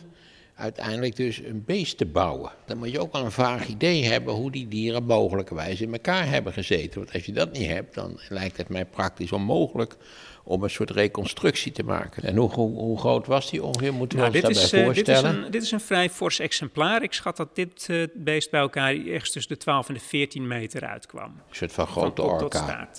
uiteindelijk 0.59 1.15
dus 1.15 1.37
een 1.37 1.63
beest 1.65 1.97
te 1.97 2.05
bouwen. 2.05 2.51
Dan 2.65 2.77
moet 2.77 2.91
je 2.91 2.99
ook 2.99 3.13
wel 3.13 3.25
een 3.25 3.31
vaag 3.31 3.67
idee 3.67 4.05
hebben 4.05 4.33
hoe 4.33 4.51
die 4.51 4.67
dieren 4.67 5.03
mogelijkerwijs 5.03 5.81
in 5.81 5.93
elkaar 5.93 6.29
hebben 6.29 6.53
gezeten. 6.53 6.99
Want 6.99 7.13
als 7.13 7.25
je 7.25 7.31
dat 7.31 7.51
niet 7.51 7.67
hebt, 7.67 7.95
dan 7.95 8.19
lijkt 8.29 8.57
het 8.57 8.69
mij 8.69 8.85
praktisch 8.85 9.31
onmogelijk 9.31 9.95
om 10.43 10.63
een 10.63 10.69
soort 10.69 10.89
reconstructie 10.89 11.71
te 11.71 11.83
maken. 11.83 12.23
En 12.23 12.35
hoe, 12.35 12.49
hoe, 12.51 12.77
hoe 12.77 12.99
groot 12.99 13.27
was 13.27 13.49
die 13.49 13.63
ongeveer? 13.63 13.93
Moeten 13.93 14.17
we 14.17 14.23
Nou, 14.23 14.35
ons 14.35 14.45
dit, 14.45 14.55
daarbij 14.55 14.79
is, 14.79 14.87
eh, 14.87 14.95
dit, 14.95 15.07
is 15.07 15.13
voorstellen? 15.13 15.45
een, 15.45 15.51
dit 15.51 15.61
is 15.61 15.71
een 15.71 15.79
vrij 15.79 16.09
fors 16.09 16.39
exemplaar. 16.39 17.03
Ik 17.03 17.13
schat 17.13 17.37
dat 17.37 17.55
dit 17.55 17.87
eh, 17.89 18.03
beest 18.13 18.51
bij 18.51 18.59
elkaar 18.59 18.95
ergens 18.95 19.31
tussen 19.31 19.53
de 19.53 19.59
12 19.59 19.87
en 19.87 19.93
de 19.93 19.99
14 19.99 20.47
meter 20.47 20.85
uitkwam. 20.85 21.23
Een 21.23 21.55
soort 21.55 21.71
van 21.71 21.85
Van 21.85 21.93
grote 21.93 22.21
orka. 22.21 22.89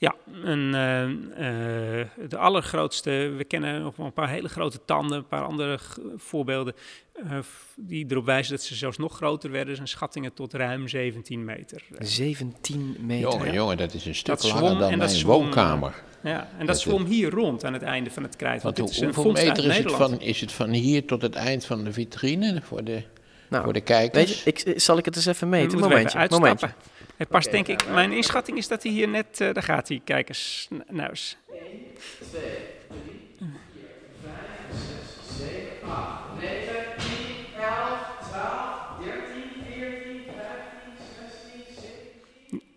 Ja, 0.00 0.14
een, 0.44 0.74
eh, 0.74 2.00
eh, 2.00 2.06
de 2.28 2.36
allergrootste. 2.36 3.10
We 3.36 3.44
kennen 3.44 3.82
nog 3.82 3.96
wel 3.96 4.06
een 4.06 4.12
paar 4.12 4.28
hele 4.28 4.48
grote 4.48 4.78
tanden, 4.84 5.18
een 5.18 5.26
paar 5.28 5.44
andere 5.44 5.78
voorbeelden. 6.16 6.74
eh, 7.14 7.38
die 7.76 8.06
erop 8.08 8.24
wijzen 8.24 8.52
dat 8.56 8.62
ze 8.64 8.74
zelfs 8.74 8.96
nog 8.98 9.16
groter 9.16 9.50
werden. 9.50 9.74
zijn 9.76 9.88
schattingen 9.88 10.32
tot 10.34 10.54
ruim 10.54 10.88
17 10.88 11.44
meter. 11.44 11.82
Eh, 11.98 12.06
17 12.06 12.96
meter. 13.00 13.30
Jongen, 13.30 13.52
jongen, 13.52 13.76
dat 13.76 13.94
is 13.94 14.06
een 14.06 14.14
stuk 14.14 14.34
Dat 14.34 14.42
langer 14.44 14.58
zwom 14.66 14.78
dan 14.78 14.90
en 14.90 14.98
mijn 14.98 15.10
zwom, 15.10 15.42
woonkamer. 15.42 16.02
Ja, 16.22 16.40
en 16.40 16.58
dat 16.58 16.66
Dat 16.66 16.80
zwom 16.80 17.04
hier 17.04 17.30
rond 17.30 17.64
aan 17.64 17.72
het 17.72 17.82
einde 17.82 18.10
van 18.10 18.22
het 18.22 18.36
krijt. 18.36 18.62
Want, 18.62 18.76
Want 18.78 18.88
dit 18.88 18.96
is 18.96 19.04
hoe- 19.04 19.14
hoeveel 19.14 19.32
meter 19.44 19.64
is 19.64 19.76
het, 19.78 19.92
van, 19.92 20.20
is 20.20 20.40
het 20.40 20.52
van 20.52 20.70
hier 20.70 21.06
tot 21.06 21.22
het 21.22 21.34
eind 21.34 21.64
van 21.64 21.84
de 21.84 21.92
vitrine 21.92 22.60
voor 22.62 22.84
de, 22.84 23.02
Nou, 23.48 23.64
voor 23.64 23.72
de 23.72 23.80
kijkers? 23.80 24.44
Weet 24.44 24.60
je, 24.60 24.70
ik, 24.72 24.80
zal 24.80 24.98
ik 24.98 25.04
het 25.04 25.16
eens 25.16 25.26
even 25.26 25.48
meten? 25.48 25.78
moeten 25.78 25.88
we 25.90 25.96
even 25.96 26.10
Momentje, 26.18 26.18
uitstappen. 26.18 26.68
momentje. 26.68 26.89
Hij 27.20 27.28
past 27.28 27.50
denk 27.50 27.68
ik, 27.68 27.88
mijn 27.88 28.12
inschatting 28.12 28.58
is 28.58 28.68
dat 28.68 28.82
hij 28.82 28.92
hier 28.92 29.08
net, 29.08 29.40
eh, 29.40 29.52
daar 29.52 29.62
gaat 29.62 29.88
hij, 29.88 30.00
kijk 30.04 30.28
eens, 30.28 30.68
N- 30.74 30.82
nou 30.96 31.08
eens. 31.08 31.36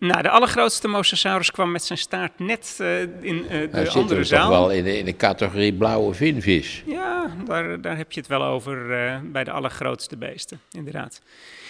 Nou, 0.04 0.22
de 0.22 0.30
allergrootste 0.30 0.88
mosasaurus 0.88 1.50
kwam 1.50 1.70
met 1.70 1.84
zijn 1.84 1.98
staart 1.98 2.38
net 2.38 2.76
eh, 2.80 3.00
in 3.00 3.48
eh, 3.48 3.60
de 3.60 3.68
Nou, 3.72 3.88
andere 3.88 4.08
we 4.08 4.14
toch 4.14 4.26
zaal. 4.26 4.50
wel 4.50 4.70
in 4.70 4.84
de, 4.84 4.98
in 4.98 5.04
de 5.04 5.16
categorie 5.16 5.72
blauwe 5.72 6.14
vinvis. 6.14 6.82
Ja, 6.86 7.36
daar, 7.44 7.80
daar 7.80 7.96
heb 7.96 8.12
je 8.12 8.20
het 8.20 8.28
wel 8.28 8.44
over 8.44 8.92
eh, 8.92 9.20
bij 9.24 9.44
de 9.44 9.50
allergrootste 9.50 10.16
beesten, 10.16 10.60
inderdaad. 10.70 11.20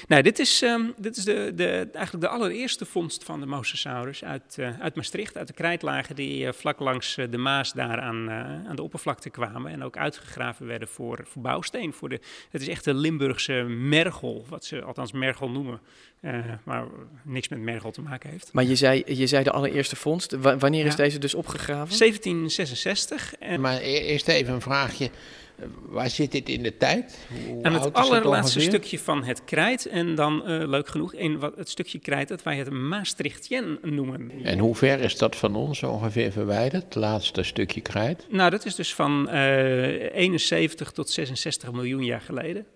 Nou, 0.09 0.23
dit 0.23 0.39
is, 0.39 0.63
ehm, 0.63 0.83
dit 0.97 1.17
is 1.17 1.25
de, 1.25 1.53
de, 1.55 1.89
eigenlijk 1.93 2.25
de 2.25 2.29
allereerste 2.29 2.85
vondst 2.87 3.25
van 3.25 3.41
de 3.41 3.47
Mosasaurus 3.47 4.25
uit, 4.25 4.59
uit 4.81 4.95
Maastricht, 4.95 5.37
uit 5.37 5.47
de 5.47 5.53
krijtlagen 5.53 6.17
die 6.17 6.53
vlak 6.53 6.81
langs 6.81 7.15
de 7.31 7.39
Maas 7.39 7.73
daar 7.73 8.01
aan, 8.01 8.31
aan 8.69 8.77
de 8.77 8.83
oppervlakte 8.83 9.31
kwamen 9.31 9.73
en 9.73 9.85
ook 9.85 9.97
uitgegraven 9.97 10.67
werden 10.67 10.89
voor, 10.89 11.21
voor 11.25 11.43
bouwsteen. 11.43 11.93
Voor 11.93 12.09
de, 12.09 12.21
het 12.51 12.61
is 12.61 12.69
echt 12.69 12.85
de 12.85 12.95
Limburgse 12.95 13.53
mergel, 13.69 14.45
wat 14.49 14.65
ze 14.65 14.83
althans 14.83 15.13
mergel 15.13 15.51
noemen, 15.51 15.81
maar 16.65 16.85
niks 17.25 17.49
met 17.49 17.59
mergel 17.59 17.91
te 17.91 18.01
maken 18.01 18.31
heeft. 18.31 18.49
Maar 18.53 18.65
je 18.65 18.77
zei, 18.77 19.03
je 19.07 19.27
zei 19.27 19.45
de 19.45 19.51
allereerste 19.51 19.97
vondst. 19.97 20.33
Wa- 20.33 20.57
wanneer 20.59 20.87
is 20.87 20.91
Ja. 20.97 21.03
deze 21.03 21.19
dus 21.19 21.35
opgegraven? 21.35 21.97
1766 21.99 23.35
en 23.39 23.61
Maar 23.61 23.77
e- 23.81 23.99
eerst 23.99 24.29
even 24.29 24.55
een 24.55 24.61
vraagje. 24.61 25.05
Eh, 25.59 25.67
Waar 25.89 26.11
zit 26.11 26.33
dit 26.33 26.49
in 26.49 26.63
de 26.63 26.77
tijd? 26.77 27.27
Hoe 27.49 27.63
Aan 27.65 27.75
het 27.75 27.93
allerlaatste 27.93 28.61
stukje 28.61 28.99
van 28.99 29.25
het 29.25 29.45
krijt. 29.45 29.87
En 29.87 30.15
dan, 30.15 30.47
eh, 30.47 30.69
leuk 30.69 30.89
genoeg, 30.89 31.15
een, 31.15 31.39
wat, 31.39 31.57
het 31.57 31.69
stukje 31.69 31.99
krijt 31.99 32.29
dat 32.29 32.43
wij 32.43 32.57
het 32.57 32.71
Maastrichtien 32.71 33.79
noemen. 33.83 34.31
En 34.43 34.59
hoe 34.59 34.75
ver 34.75 35.01
is 35.01 35.17
dat 35.19 35.37
van 35.37 35.55
ons 35.57 35.83
ongeveer 35.83 36.33
verwijderd? 36.33 36.85
Het 36.85 36.95
laatste 36.95 37.43
stukje 37.43 37.81
krijt? 37.81 38.27
Nou, 38.31 38.51
dat 38.51 38.65
is 38.65 38.75
dus 38.75 38.95
van 38.95 39.29
eh 39.29 40.15
71 40.15 40.91
tot 40.91 41.11
66 41.11 41.73
miljoen 41.73 42.05
jaar 42.05 42.21
geleden. 42.21 42.67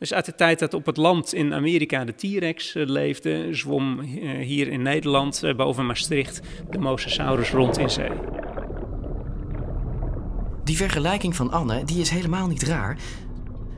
Dus 0.00 0.12
uit 0.12 0.24
de 0.24 0.34
tijd 0.34 0.58
dat 0.58 0.74
op 0.74 0.86
het 0.86 0.96
land 0.96 1.34
in 1.34 1.54
Amerika 1.54 2.04
de 2.04 2.14
T-Rex 2.14 2.74
eh, 2.74 2.86
leefde, 2.86 3.54
zwom 3.54 4.00
eh, 4.00 4.06
hier 4.46 4.68
in 4.68 4.82
Nederland 4.82 5.42
eh, 5.42 5.54
boven 5.54 5.86
Maastricht 5.86 6.40
de 6.70 6.78
Mosasaurus 6.78 7.50
rond 7.50 7.78
in 7.78 7.90
zee. 7.90 8.10
Die 10.64 10.76
vergelijking 10.76 11.36
van 11.36 11.50
Anne 11.50 11.84
die 11.84 12.00
is 12.00 12.10
helemaal 12.10 12.46
niet 12.46 12.62
raar. 12.62 12.98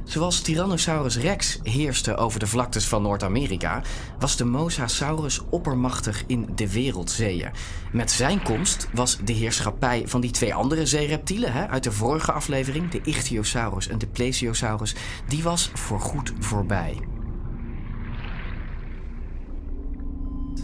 Zoals 0.04 0.40
Tyrannosaurus 0.40 1.16
rex 1.16 1.58
heerste 1.62 2.16
over 2.16 2.40
de 2.40 2.46
vlaktes 2.46 2.86
van 2.88 3.02
Noord-Amerika, 3.02 3.82
was 4.18 4.36
de 4.36 4.44
Mosasaurus 4.44 5.40
oppermachtig 5.50 6.24
in 6.26 6.48
de 6.54 6.72
wereldzeeën. 6.72 7.50
Met 7.92 8.10
zijn 8.10 8.42
komst 8.42 8.88
was 8.92 9.18
de 9.24 9.32
heerschappij 9.32 10.02
van 10.06 10.20
die 10.20 10.30
twee 10.30 10.54
andere 10.54 10.86
zeereptielen 10.86 11.52
hè, 11.52 11.68
uit 11.68 11.84
de 11.84 11.92
vorige 11.92 12.32
aflevering, 12.32 12.90
de 12.90 13.00
Ichthyosaurus 13.04 13.88
en 13.88 13.98
de 13.98 14.06
Plesiosaurus, 14.06 14.94
die 15.28 15.42
was 15.42 15.70
voorgoed 15.74 16.32
voorbij. 16.38 16.96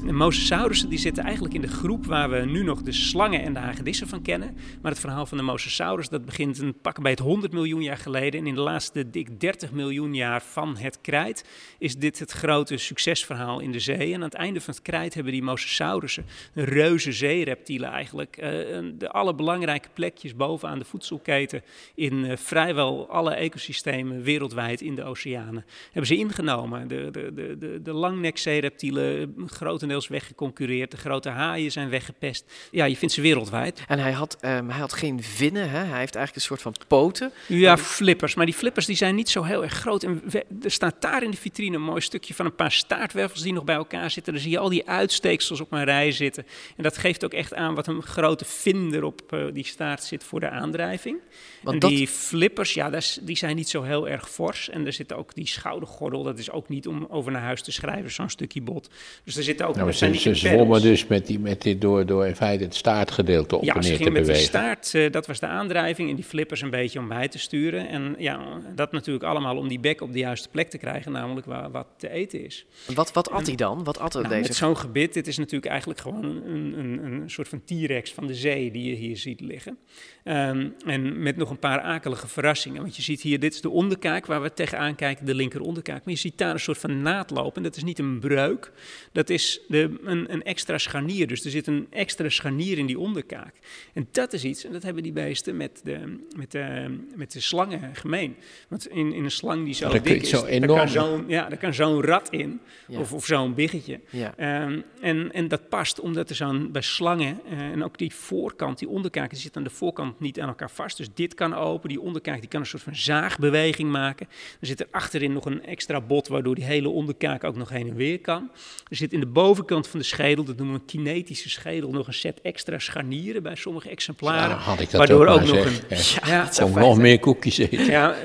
De 0.05 0.13
mosasaurussen 0.13 0.89
die 0.89 0.99
zitten 0.99 1.25
eigenlijk 1.25 1.55
in 1.55 1.61
de 1.61 1.69
groep 1.69 2.07
waar 2.07 2.31
we 2.31 2.39
nu 2.39 2.63
nog 2.63 2.83
de 2.83 2.93
slangen 2.93 3.43
en 3.43 3.53
de 3.53 3.59
hagedissen 3.59 4.09
van 4.09 4.23
kennen. 4.23 4.57
Maar 4.83 4.91
het 4.91 5.01
verhaal 5.01 5.27
van 5.27 5.39
de 5.39 5.45
mosasaurus 5.45 6.09
dat 6.09 6.25
begint 6.25 6.59
een 6.59 6.81
pak 6.81 7.03
bij 7.03 7.11
het 7.11 7.21
100 7.21 7.53
miljoen 7.53 7.83
jaar 7.83 7.97
geleden. 7.97 8.41
En 8.41 8.47
in 8.47 8.55
de 8.55 8.61
laatste 8.61 9.11
dik 9.11 9.41
30 9.41 9.73
miljoen 9.73 10.15
jaar 10.15 10.43
van 10.43 10.77
het 10.77 11.01
krijt 11.01 11.45
is 11.79 11.97
dit 11.97 12.19
het 12.19 12.31
grote 12.31 12.77
succesverhaal 12.77 13.61
in 13.61 13.73
de 13.73 13.81
zee. 13.81 14.09
En 14.09 14.15
aan 14.15 14.21
het 14.21 14.35
einde 14.35 14.61
van 14.61 14.75
het 14.75 14.83
krijt 14.83 15.15
hebben 15.15 15.33
die 15.33 15.43
mosasaurussen, 15.43 16.27
reuze 16.55 17.13
zeereptielen 17.13 17.91
eigenlijk, 17.91 18.37
eh, 18.37 18.51
de 18.95 19.09
alle 19.11 19.35
belangrijke 19.35 19.89
plekjes 19.95 20.37
bovenaan 20.37 20.79
de 20.79 20.85
voedselketen 20.85 21.63
in 21.95 22.25
eh, 22.25 22.37
vrijwel 22.37 23.09
alle 23.09 23.35
ecosystemen 23.35 24.23
wereldwijd 24.23 24.81
in 24.81 24.95
de 24.95 25.05
oceanen 25.05 25.65
hebben 25.85 26.07
ze 26.07 26.17
ingenomen. 26.17 26.89
De, 26.89 27.09
de, 27.11 27.57
de, 27.59 27.83
de, 27.83 27.93
langnekzeereptielen 27.93 29.21
eh, 29.21 29.45
grotendeels 29.79 30.09
weggeconcureerd. 30.09 30.91
De 30.91 30.97
grote 30.97 31.29
haaien 31.29 31.73
zijn 31.73 31.89
weggepest. 31.89 32.45
Ja, 32.71 32.85
je 32.85 32.97
vindt 32.97 33.15
ze 33.15 33.21
wereldwijd. 33.21 33.83
En 33.89 33.99
hij 33.99 34.13
had, 34.13 34.37
ehm, 34.41 34.69
hij 34.69 34.79
had 34.81 34.93
geen 34.93 35.23
vinnen, 35.23 35.63
hè? 35.71 35.79
hij 35.79 35.99
heeft 35.99 36.15
eigenlijk 36.15 36.35
een 36.35 36.41
soort 36.41 36.63
van 36.63 36.75
poten. 36.89 37.33
Ja, 37.47 37.77
flippers. 37.79 38.35
Maar 38.35 38.47
die 38.47 38.55
flippers 38.55 38.87
die 38.87 38.97
zijn 38.97 39.15
niet 39.15 39.29
zo 39.29 39.43
heel 39.43 39.63
erg 39.63 39.73
groot. 39.73 40.03
En 40.03 40.23
we- 40.25 40.45
er 40.63 40.71
staat 40.71 40.95
daar 41.01 41.23
in 41.23 41.31
de 41.31 41.37
vitrine 41.37 41.77
een 41.77 41.83
mooi 41.83 42.01
stukje 42.01 42.35
van 42.35 42.47
een 42.47 42.55
paar 42.55 42.73
staartwervels 42.73 43.43
die 43.43 43.53
nog 43.53 43.65
bij 43.65 43.75
elkaar 43.75 44.11
zitten. 44.11 44.33
Dan 44.33 44.43
zie 44.43 44.51
je 44.51 44.59
al 44.59 44.69
die 44.69 44.89
uitsteeksels 44.89 45.61
op 45.61 45.73
een 45.73 45.85
rij 45.85 46.13
zitten. 46.13 46.47
En 46.77 46.83
dat 46.83 46.99
geeft 46.99 47.25
ook 47.25 47.33
echt 47.33 47.55
aan 47.55 47.75
wat 47.75 47.87
een 47.87 48.03
grote 48.03 48.45
vinder 48.45 49.05
op 49.05 49.33
eh, 49.33 49.45
die 49.53 49.67
staart 49.67 50.03
zit 50.05 50.25
voor 50.25 50.41
de 50.41 50.51
aandrijving. 50.51 51.19
Want 51.63 51.75
en 51.75 51.81
dat- 51.81 51.91
die 51.91 52.09
flippers, 52.09 52.75
ja, 52.75 52.91
die 53.23 53.37
zijn 53.37 53.57
niet 53.57 53.69
zo 53.69 53.83
heel 53.83 54.09
erg 54.09 54.31
fors. 54.31 54.69
En 54.71 54.87
er 54.87 54.93
zit 54.93 55.13
ook 55.13 55.35
die 55.35 55.47
schoudergordel. 55.47 56.23
Dat 56.23 56.39
is 56.39 56.51
ook 56.51 56.69
niet 56.69 56.87
om 56.87 57.07
over 57.11 57.33
naar 57.33 57.43
huis 57.43 57.63
te 57.63 57.73
schrijven, 57.73 58.11
zo'n 58.11 58.29
stukje 58.31 58.61
bot. 58.63 58.89
Dus 59.25 59.37
er 59.37 59.43
zitten 59.43 59.67
ook... 59.69 59.77
Nou, 59.77 59.93
ze, 59.93 60.35
zwommen 60.35 60.83
dus 60.83 61.07
met, 61.07 61.27
die, 61.27 61.39
met 61.39 61.63
dit 61.63 61.81
door, 61.81 62.07
door 62.07 62.27
in 62.27 62.37
feite 62.37 62.65
het 62.65 62.75
staartgedeelte 62.75 63.57
op 63.57 63.65
Ja, 63.65 63.75
en 63.75 63.81
neer 63.81 63.91
te 63.91 63.97
gingen 63.97 64.13
met 64.13 64.23
die 64.23 64.33
bewegen. 64.33 64.49
staart, 64.49 64.95
eh, 64.95 65.13
dat 65.13 65.27
was 65.27 65.41
de 65.41 65.47
aandrijving, 65.47 66.11
en 66.11 66.17
die 66.17 66.25
flippers 66.25 66.61
een 66.61 66.71
beetje 66.71 66.99
om 66.99 67.09
bij 67.09 67.29
te 67.29 67.39
sturen. 67.39 67.89
En 67.89 68.15
ja, 68.19 68.41
dat 68.75 68.93
natuurlijk 68.93 69.25
allemaal 69.25 69.57
om 69.57 69.69
die 69.69 69.81
bek 69.81 70.01
op 70.01 70.13
de 70.13 70.19
juiste 70.19 70.49
plek 70.49 70.71
te 70.71 70.79
krijgen, 70.79 71.13
namelijk 71.13 71.47
waar 71.47 71.71
wat 71.71 71.87
te 71.97 72.11
eten 72.11 72.45
is. 72.45 72.67
Wat, 72.95 73.13
wat 73.13 73.31
at 73.31 73.47
hij 73.47 73.57
dan? 73.57 73.85
Wat 73.85 73.99
at 73.99 74.13
Nou, 74.13 74.29
deze? 74.29 74.41
met 74.41 74.55
zo'n 74.55 74.77
gebit, 74.77 75.15
dit 75.15 75.27
is 75.27 75.39
natuurlijk 75.39 75.71
eigenlijk 75.71 76.01
gewoon 76.01 76.25
een, 76.25 76.79
een, 76.79 77.05
een 77.05 77.31
soort 77.31 77.49
van 77.49 77.63
T-rex 77.65 78.13
van 78.13 78.27
de 78.27 78.35
zee 78.35 78.71
die 78.71 78.91
je 78.91 78.95
hier 78.95 79.17
ziet 79.17 79.41
liggen. 79.41 79.79
Ehm, 80.25 80.69
en 80.87 81.23
met 81.23 81.37
nog 81.37 81.51
een 81.51 81.59
paar 81.59 81.81
akelige 81.81 82.29
verrassingen. 82.29 82.83
Want 82.83 82.97
je 82.97 83.03
ziet 83.03 83.21
hier, 83.21 83.41
dit 83.41 83.55
is 83.55 83.61
de 83.61 83.71
onderkaak 83.71 84.27
waar 84.27 84.43
we 84.43 84.53
tegenaan 84.53 84.95
kijken, 84.95 85.27
de 85.27 85.35
linker 85.35 85.61
onderkaak. 85.61 86.05
Maar 86.05 86.15
je 86.15 86.21
ziet 86.21 86.39
daar 86.39 86.53
een 86.53 86.61
soort 86.61 86.79
van 86.79 87.03
naad 87.03 87.31
lopen. 87.31 87.63
Dat 87.63 87.77
is 87.77 87.83
niet 87.83 87.99
een 87.99 88.19
breuk, 88.19 88.73
dat 89.13 89.31
is 89.31 89.58
de, 89.69 89.99
een, 90.05 90.33
een 90.33 90.43
extra 90.43 90.79
scharnier. 90.79 91.27
Dus 91.27 91.45
er 91.45 91.51
zit 91.51 91.67
een 91.67 91.87
extra 91.91 92.29
scharnier 92.29 92.79
in 92.79 92.87
die 92.87 92.99
onderkaak. 92.99 93.55
En 93.93 94.09
dat 94.13 94.33
is 94.33 94.45
iets, 94.45 94.65
en 94.65 94.73
dat 94.73 94.83
hebben 94.83 95.03
die 95.03 95.13
beesten 95.13 95.57
met 95.57 95.81
de, 95.85 96.19
met 96.37 96.51
de, 96.51 96.97
met 97.15 97.33
de 97.33 97.41
slangen 97.41 97.97
gemeen. 97.97 98.37
Want 98.69 98.89
in, 98.89 99.13
in 99.13 99.25
een 99.25 99.31
slang 99.31 99.65
die 99.65 99.75
zo 99.75 99.93
je 99.93 100.01
dik 100.01 100.23
is, 100.23 100.29
zo 100.29 100.59
daar 100.59 100.67
kan 100.67 100.89
zo'n 100.89 101.25
ja, 101.29 101.49
daar 101.49 101.59
kan 101.59 101.75
zo'n 101.75 102.03
rat 102.03 102.31
in. 102.31 102.61
Ja. 102.89 102.99
Of, 102.99 103.13
of 103.13 103.27
zo'n 103.27 103.55
biggetje. 103.55 104.01
Ja. 104.11 104.35
Ehm, 104.37 104.81
en, 105.01 105.33
en 105.33 105.49
dat 105.49 105.69
past 105.69 106.01
omdat 106.01 106.31
er 106.31 106.37
zo'n 106.37 106.73
bij 106.73 106.83
slangen 106.83 107.41
eh, 107.51 107.59
en 107.59 107.85
ook 107.85 107.99
die 107.99 108.15
voorkant, 108.15 108.79
die 108.79 108.89
onderkaak, 108.89 109.31
die 109.31 109.39
zit 109.39 109.57
aan 109.57 109.65
de 109.65 109.71
voorkant 109.71 110.21
niet 110.21 110.41
aan 110.41 110.49
elkaar 110.49 110.71
vast. 110.71 110.97
Dus 110.97 111.09
dit 111.15 111.35
kan 111.35 111.55
open, 111.55 111.89
die 111.89 112.01
onderkaak 112.01 112.41
die 112.41 112.49
kan 112.49 112.61
een 112.61 112.67
soort 112.67 112.83
van 112.83 112.97
zaagbeweging 112.97 113.91
maken. 113.91 114.29
Er 114.61 114.67
zit 114.67 114.81
er 114.81 114.87
achterin 114.91 115.33
nog 115.33 115.45
een 115.45 115.65
extra 115.65 116.01
bot, 116.01 116.29
waardoor 116.29 116.55
die 116.55 116.65
hele 116.65 116.89
onderkaak 116.89 117.45
ook 117.45 117.57
nog 117.57 117.69
heen 117.69 117.89
en 117.89 117.95
weer 117.95 118.21
kan. 118.21 118.51
Er 118.89 118.97
zit 118.97 119.13
in 119.13 119.21
de 119.21 119.27
bovenkant 119.49 119.89
van 119.89 119.99
de 119.99 120.05
schedel, 120.05 120.45
dat 120.45 120.57
noemen 120.57 120.75
we 120.75 120.81
een 120.81 120.87
kinetische 120.87 121.49
schedel, 121.49 121.91
nog 121.91 122.07
een 122.07 122.15
set 122.15 122.41
extra 122.41 122.79
scharnieren 122.79 123.43
bij 123.43 123.55
sommige 123.55 123.89
exemplaren. 123.89 124.49
Ja, 124.49 124.57
had 124.57 124.81
ik 124.81 124.91
dat 124.91 124.99
waardoor 124.99 125.27
ook 125.27 125.41
ook 125.41 125.47
nog 125.47 125.69
zeg. 125.89 126.23
een. 126.23 126.29
Ja, 126.29 126.51
nog 126.81 126.99
meer 126.99 127.19
koekjes 127.19 127.59
eten. 127.59 127.85
ja, 127.85 128.17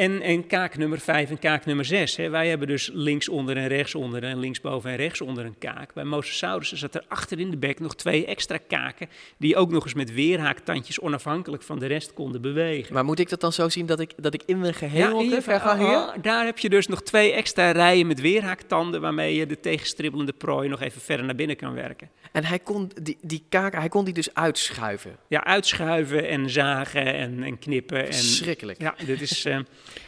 en, 0.00 0.22
en 0.22 0.46
kaak 0.46 0.76
nummer 0.76 0.98
5 0.98 1.30
en 1.30 1.38
kaak 1.38 1.64
nummer 1.64 1.84
6. 1.84 2.16
Hè. 2.16 2.28
Wij 2.28 2.48
hebben 2.48 2.68
dus 2.68 2.90
linksonder 2.92 3.56
en 3.56 3.68
rechtsonder 3.68 4.22
en 4.22 4.38
linksboven 4.38 4.90
en 4.90 4.96
rechtsonder 4.96 5.44
een 5.44 5.58
kaak. 5.58 5.94
Bij 5.94 6.04
Mosasaurus 6.04 6.72
zat 6.72 6.94
er 6.94 7.04
achter 7.08 7.38
in 7.38 7.50
de 7.50 7.56
bek 7.56 7.80
nog 7.80 7.94
twee 7.94 8.26
extra 8.26 8.58
kaken... 8.68 9.08
die 9.38 9.56
ook 9.56 9.70
nog 9.70 9.84
eens 9.84 9.94
met 9.94 10.12
weerhaaktandjes 10.12 11.00
onafhankelijk 11.00 11.62
van 11.62 11.78
de 11.78 11.86
rest 11.86 12.12
konden 12.12 12.40
bewegen. 12.40 12.94
Maar 12.94 13.04
moet 13.04 13.18
ik 13.18 13.28
dat 13.28 13.40
dan 13.40 13.52
zo 13.52 13.68
zien 13.68 13.86
dat 13.86 14.00
ik, 14.00 14.12
dat 14.16 14.34
ik 14.34 14.42
in 14.46 14.58
mijn 14.58 14.74
geheel 14.74 15.08
ver 15.08 15.20
ga 15.20 15.28
hier? 15.28 15.42
verhaal, 15.42 16.14
daar 16.22 16.44
heb 16.44 16.58
je 16.58 16.68
dus 16.68 16.86
nog 16.86 17.02
twee 17.02 17.32
extra 17.32 17.70
rijen 17.70 18.06
met 18.06 18.20
weerhaaktanden... 18.20 19.00
waarmee 19.00 19.34
je 19.34 19.46
de 19.46 19.60
tegenstribbelende 19.60 20.32
prooi 20.32 20.68
nog 20.68 20.80
even 20.80 21.00
verder 21.00 21.26
naar 21.26 21.34
binnen 21.34 21.56
kan 21.56 21.74
werken. 21.74 22.10
En 22.32 22.44
hij 22.44 22.58
kon 22.58 22.90
die, 23.02 23.18
die 23.22 23.44
kaak, 23.48 23.74
hij 23.74 23.88
kon 23.88 24.04
die 24.04 24.14
dus 24.14 24.34
uitschuiven. 24.34 25.16
Ja, 25.28 25.44
uitschuiven 25.44 26.28
en 26.28 26.50
zagen 26.50 27.14
en, 27.14 27.42
en 27.42 27.58
knippen. 27.58 28.06
En, 28.06 28.14
Verschrikkelijk. 28.14 28.80
Ja, 28.80 28.94
dit 29.06 29.20
is... 29.20 29.44
eh, 29.44 29.58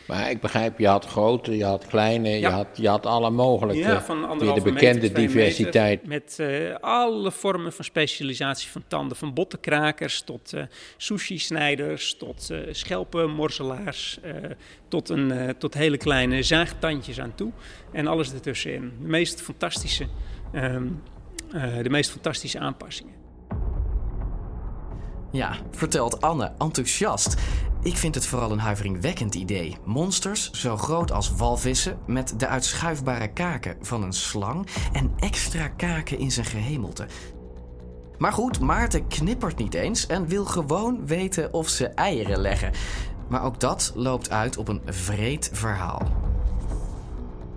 Maar 0.06 0.30
ik 0.30 0.40
begrijp, 0.40 0.78
je 0.78 0.86
had 0.86 1.06
grote, 1.06 1.56
je 1.56 1.64
had 1.64 1.86
kleine, 1.86 2.28
je, 2.28 2.46
had, 2.46 2.66
je 2.74 2.88
had 2.88 3.06
alle 3.06 3.30
mogelijke. 3.30 3.82
Ja, 3.82 4.02
van 4.02 4.38
weer 4.38 4.54
de 4.54 4.60
bekende 4.60 5.00
meter, 5.00 5.14
diversiteit. 5.14 6.06
meter, 6.06 6.36
met 6.36 6.38
eh, 6.38 6.76
alle 6.80 7.30
vormen 7.30 7.72
van 7.72 7.84
specialisatie 7.84 8.70
van 8.70 8.84
tanden. 8.88 9.16
Van 9.16 9.34
bottenkrakers 9.34 10.22
tot 10.22 10.52
eh, 10.52 10.62
sushi-snijders, 10.96 12.14
tot 12.16 12.50
eh 12.50 12.58
schelpenmorzelaars, 12.70 14.18
tot, 14.88 15.08
een, 15.08 15.54
tot 15.58 15.74
hele 15.74 15.96
kleine 15.96 16.42
zaagtandjes 16.42 17.20
aan 17.20 17.34
toe. 17.34 17.52
En 17.92 18.06
alles 18.06 18.32
ertussenin. 18.32 18.92
De 19.00 19.08
meest 19.08 19.40
fantastische, 19.40 20.06
ehm, 20.52 20.86
eh, 21.52 21.82
de 21.82 21.90
meest 21.90 22.10
fantastische 22.10 22.58
aanpassingen. 22.58 23.21
Ja, 25.32 25.56
vertelt 25.70 26.20
Anne, 26.20 26.52
enthousiast. 26.58 27.34
Ik 27.82 27.96
vind 27.96 28.14
het 28.14 28.26
vooral 28.26 28.50
een 28.50 28.58
huiveringwekkend 28.58 29.34
idee. 29.34 29.76
Monsters 29.84 30.50
zo 30.50 30.76
groot 30.76 31.12
als 31.12 31.34
walvissen 31.34 31.98
met 32.06 32.34
de 32.36 32.46
uitschuifbare 32.46 33.28
kaken 33.28 33.76
van 33.80 34.02
een 34.02 34.12
slang 34.12 34.66
en 34.92 35.12
extra 35.18 35.68
kaken 35.68 36.18
in 36.18 36.30
zijn 36.30 36.46
gehemelte. 36.46 37.06
Maar 38.18 38.32
goed, 38.32 38.60
Maarten 38.60 39.08
knippert 39.08 39.58
niet 39.58 39.74
eens 39.74 40.06
en 40.06 40.26
wil 40.26 40.44
gewoon 40.44 41.06
weten 41.06 41.52
of 41.52 41.68
ze 41.68 41.86
eieren 41.86 42.40
leggen. 42.40 42.72
Maar 43.28 43.44
ook 43.44 43.60
dat 43.60 43.92
loopt 43.94 44.30
uit 44.30 44.56
op 44.56 44.68
een 44.68 44.82
vreed 44.86 45.50
verhaal. 45.52 46.21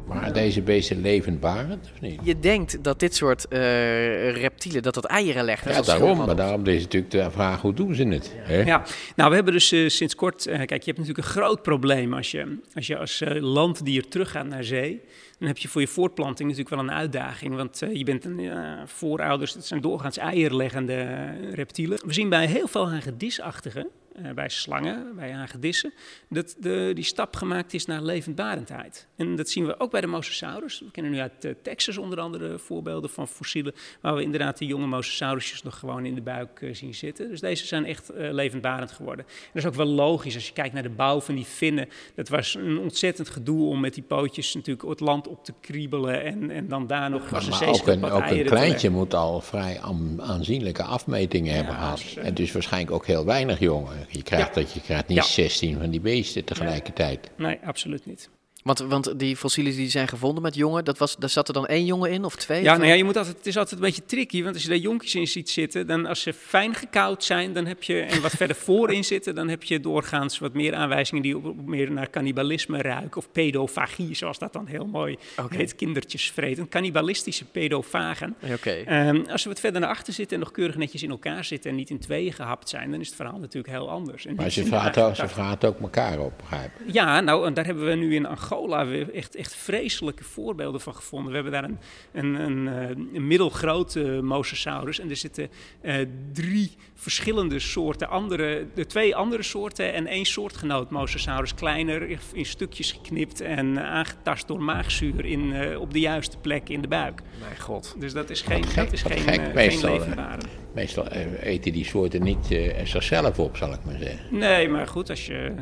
Maar 0.07 0.33
deze 0.33 0.62
beesten 0.62 1.01
levendbarend, 1.01 1.89
of 1.93 2.01
niet? 2.01 2.19
Je 2.24 2.39
denkt 2.39 2.83
dat 2.83 3.00
dit 3.00 3.15
soort 3.15 3.47
eh, 3.47 4.31
reptielen, 4.31 4.83
dat 4.83 4.93
dat 4.93 5.05
eieren 5.05 5.43
leggen. 5.43 5.71
Ja, 5.71 5.81
daarom. 5.81 6.17
Maar 6.17 6.35
daarom 6.35 6.67
is 6.67 6.81
natuurlijk 6.81 7.12
de 7.12 7.31
vraag, 7.31 7.62
hoe 7.62 7.74
doen 7.74 7.95
ze 7.95 8.03
het? 8.07 8.31
Hè? 8.35 8.62
Ja, 8.62 8.83
nou 9.15 9.29
we 9.29 9.35
hebben 9.35 9.53
dus 9.53 9.71
eh, 9.71 9.89
sinds 9.89 10.15
kort, 10.15 10.45
eh, 10.45 10.57
kijk 10.57 10.69
je 10.69 10.91
hebt 10.91 10.97
natuurlijk 10.97 11.17
een 11.17 11.33
groot 11.33 11.62
probleem 11.62 12.13
als 12.13 12.31
je 12.31 12.57
als, 12.74 12.88
je 12.88 12.97
als 12.97 13.24
landdier 13.39 14.07
teruggaat 14.07 14.47
naar 14.47 14.63
zee. 14.63 15.01
Dan 15.39 15.47
heb 15.47 15.57
je 15.57 15.67
voor 15.67 15.81
je 15.81 15.88
voortplanting 15.88 16.50
natuurlijk 16.50 16.75
wel 16.75 16.85
een 16.85 16.91
uitdaging, 16.91 17.55
want 17.55 17.81
je 17.93 18.03
bent 18.03 18.25
een 18.25 18.50
voorouders, 18.85 19.53
het 19.53 19.65
zijn 19.65 19.81
doorgaans 19.81 20.17
eierleggende 20.17 21.29
reptielen. 21.51 22.00
We 22.05 22.13
zien 22.13 22.29
bij 22.29 22.45
heel 22.45 22.67
veel 22.67 22.89
hagedisachtigen, 22.89 23.88
eh, 24.24 24.31
bij 24.31 24.50
slangen, 24.50 25.15
bij 25.15 25.31
hagedissen, 25.31 25.93
dat 26.29 26.55
de, 26.60 26.91
die 26.93 27.03
stap 27.03 27.36
gemaakt 27.36 27.74
is 27.74 27.86
naar 27.86 28.01
levendbarendheid. 28.01 29.07
En 29.15 29.36
dat 29.36 29.50
zien 29.50 29.65
we 29.65 29.79
ook 29.79 29.91
bij 29.91 30.01
de 30.01 30.07
mosasaurus. 30.07 30.79
We 30.79 30.91
kennen 30.91 31.12
nu 31.12 31.19
uit 31.19 31.45
eh, 31.45 31.51
Texas 31.62 31.98
onder 31.98 32.19
andere 32.19 32.60
voorbeelden 32.60 33.10
van 33.10 33.27
fossielen, 33.27 33.74
waar 34.01 34.15
we 34.15 34.22
inderdaad 34.22 34.57
de 34.57 34.65
jonge 34.65 34.88
mosasaurusjes 34.88 35.63
nog 35.63 35.79
gewoon 35.79 36.05
in 36.05 36.15
de 36.15 36.22
buik 36.22 36.62
eh, 36.62 36.74
zien 36.74 36.93
zitten. 36.93 37.29
Dus 37.29 37.39
deze 37.39 37.65
zijn 37.65 37.86
echt 37.86 38.12
levendbarend 38.15 38.91
geworden. 38.91 39.25
En 39.25 39.50
dat 39.53 39.63
is 39.63 39.69
ook 39.69 39.75
wel 39.75 39.86
logisch 39.86 40.36
als 40.36 40.48
je 40.48 40.53
kijkt 40.53 40.74
naar 40.74 40.84
de 40.84 40.89
bouw 40.89 41.22
van 41.22 41.36
die 41.36 41.45
vinnen. 41.45 41.89
Dat 42.15 42.29
was 42.29 42.55
een 42.55 42.77
ontzettend 42.77 43.29
gedoe 43.29 43.69
om 43.69 43.79
met 43.79 43.93
die 43.93 44.03
pootjes 44.03 44.53
natuurlijk 44.53 44.89
het 44.89 45.00
land 45.00 45.27
op 45.27 45.43
te 45.43 45.53
kriebelen 45.62 46.24
en, 46.24 46.51
en 46.51 46.67
dan 46.67 46.88
daar 46.88 47.10
nog 47.10 47.31
een 47.31 47.50
Maar 47.50 47.67
ook 47.67 47.88
een, 47.88 48.05
ook 48.05 48.29
een 48.29 48.45
kleintje 48.45 48.89
moet 48.89 49.13
al 49.13 49.41
vrij 49.41 49.79
aan- 49.81 50.22
aanzienlijke 50.22 50.84
afmetingen 50.84 51.53
hebben 51.55 51.74
gehad. 51.74 52.03
En 52.17 52.34
dus 52.34 52.51
waarschijnlijk 52.51 52.91
ook 52.91 53.05
heel 53.05 53.25
weinig 53.25 53.60
jongen. 53.60 54.04
Je 54.09 54.23
krijgt, 54.23 54.56
Ja. 54.56 54.62
dat, 54.62 54.71
je 54.73 54.82
krijgt 54.82 55.08
niet 55.08 55.17
Ja. 55.17 55.23
16 55.23 55.77
van 55.80 55.89
die 55.89 55.99
beesten 55.99 56.43
tegelijkertijd. 56.43 57.30
Nee, 57.38 57.60
absoluut 57.63 58.06
niet. 58.06 58.30
Want, 58.65 58.80
want 58.80 59.19
die 59.19 59.36
fossielen 59.38 59.75
die 59.75 59.89
zijn 59.89 60.08
gevonden 60.08 60.43
met 60.43 60.56
jongen, 60.56 60.86
dat 60.86 60.97
was, 60.97 61.15
daar 61.15 61.30
zat 61.30 61.47
er 61.47 61.54
dan 61.54 61.65
één 61.67 61.86
jongen 61.86 62.12
in 62.12 62.23
of 62.23 62.36
twee? 62.36 62.63
Ja, 62.63 62.71
Of- 62.71 62.78
nou 62.78 62.89
ja, 62.89 62.95
je 62.95 63.04
moet 63.04 63.17
altijd, 63.17 63.38
het 63.38 63.45
is 63.45 63.58
altijd 63.58 63.75
een 63.80 63.86
beetje 63.86 64.06
tricky, 64.06 64.43
want 64.43 64.54
als 64.54 64.63
je 64.63 64.69
daar 64.69 64.78
jonkjes 64.78 65.15
in 65.15 65.28
ziet 65.28 65.49
zitten, 65.49 65.88
dan 65.88 66.06
als 66.06 66.21
ze 66.21 66.34
fijn 66.34 66.73
gekoud 66.75 67.23
zijn, 67.23 67.54
dan 67.54 67.65
heb 67.65 67.84
je, 67.84 67.99
en 68.01 68.21
wat 68.21 68.32
verder 68.32 68.56
voorin 68.67 69.04
zitten, 69.04 69.36
dan 69.36 69.47
heb 69.47 69.63
je 69.63 69.80
doorgaans 69.80 70.39
wat 70.39 70.54
meer 70.54 70.73
aanwijzingen 70.75 71.23
die 71.23 71.38
op, 71.38 71.45
op 71.45 71.65
meer 71.65 71.91
naar 71.91 72.10
cannibalisme 72.10 72.82
ruiken, 72.82 73.17
of 73.17 73.32
pedofagie, 73.32 74.15
zoals 74.15 74.38
dat 74.39 74.54
dan 74.54 74.67
heel 74.67 74.86
mooi 74.86 75.17
Oké. 75.38 75.56
heet, 75.56 75.75
kindertjes 75.75 76.32
vreten, 76.32 76.69
cannibalistische 76.69 77.45
pedofagen. 77.45 78.36
Oké. 78.54 78.69
Ehm, 78.71 79.21
als 79.32 79.41
ze 79.41 79.47
wat 79.47 79.60
verder 79.60 79.82
naar 79.82 79.89
achter 79.89 80.13
zitten 80.13 80.38
en 80.38 80.43
nog 80.43 80.51
keurig 80.51 80.75
netjes 80.78 81.04
in 81.04 81.10
elkaar 81.10 81.43
zitten 81.45 81.69
en 81.69 81.75
niet 81.75 81.89
in 81.89 81.99
tweeën 81.99 82.34
gehapt 82.34 82.69
zijn, 82.69 82.91
dan 82.91 82.99
is 82.99 83.08
het 83.08 83.15
verhaal 83.15 83.39
natuurlijk 83.39 83.73
heel 83.73 83.89
anders. 83.89 84.25
En 84.25 84.36
Maar 84.36 84.49
ze 84.51 84.60
eigenlijk 84.62 85.15
ze 85.15 85.28
vragen 85.28 85.69
ook 85.69 85.80
elkaar 85.80 86.19
op, 86.19 86.34
begrijp 86.38 86.71
ik. 86.80 86.93
ja, 86.93 87.19
nou, 87.21 87.45
en 87.47 87.54
daar 87.54 87.65
hebben 87.65 87.86
we 87.86 87.93
nu 87.95 88.15
in 88.15 88.25
Angola 88.25 88.54
weer 88.88 89.13
echt, 89.13 89.36
echt 89.36 89.56
vreselijke 89.56 90.24
voorbeelden 90.24 90.82
van 90.82 90.96
gevonden. 90.96 91.30
We 91.30 91.34
hebben 91.36 91.54
daar 91.54 91.63
een, 91.63 91.78
een, 92.12 92.34
een, 92.36 92.68
eh, 92.68 92.89
een 93.13 93.28
middelgrote 93.28 94.20
mosasaurus 94.24 95.00
en 95.00 95.10
er 95.10 95.15
zitten 95.15 95.50
eh, 95.82 95.96
drie 96.34 96.72
verschillende 96.94 97.60
soorten 97.60 98.10
andere, 98.10 98.65
de 98.74 98.86
twee 98.86 99.15
andere 99.15 99.44
soorten 99.44 99.94
en 99.94 100.08
één 100.08 100.26
soortgenoot 100.26 100.89
mosasaurus, 100.89 101.54
kleiner, 101.54 102.20
in 102.34 102.46
stukjes 102.46 102.91
geknipt 102.91 103.41
en 103.41 103.80
aangetast 103.86 104.48
door 104.48 104.62
maagzuur 104.62 105.26
in, 105.26 105.54
eh, 105.54 105.80
op 105.80 105.94
de 105.94 106.00
juiste 106.00 106.38
plek 106.38 106.70
in 106.70 106.82
de 106.82 106.88
buik. 106.88 107.22
Mijn 107.39 107.60
god. 107.60 107.96
Dus 108.00 108.13
dat 108.13 108.30
is 108.30 108.41
geen, 108.41 108.62
Wat 108.62 108.76
dat 108.76 108.84
gek, 108.84 108.91
is 108.91 109.02
geen, 109.02 109.18
gek. 109.20 109.38
eh, 109.48 109.54
Meestal, 109.54 109.94
eh, 109.94 110.00
levenbare. 110.00 110.41
Meestal 110.74 111.08
eh, 111.08 111.44
eten 111.44 111.72
die 111.74 111.86
soorten 111.86 112.24
niet 112.24 112.52
eh, 112.52 112.86
zichzelf 112.86 113.39
op, 113.39 113.58
zal 113.58 113.74
ik 113.74 113.80
maar 113.86 113.98
zeggen. 114.00 114.38
Nee, 114.38 114.70
maar 114.70 114.88
goed, 114.88 115.10
als 115.10 115.26
je. 115.26 115.54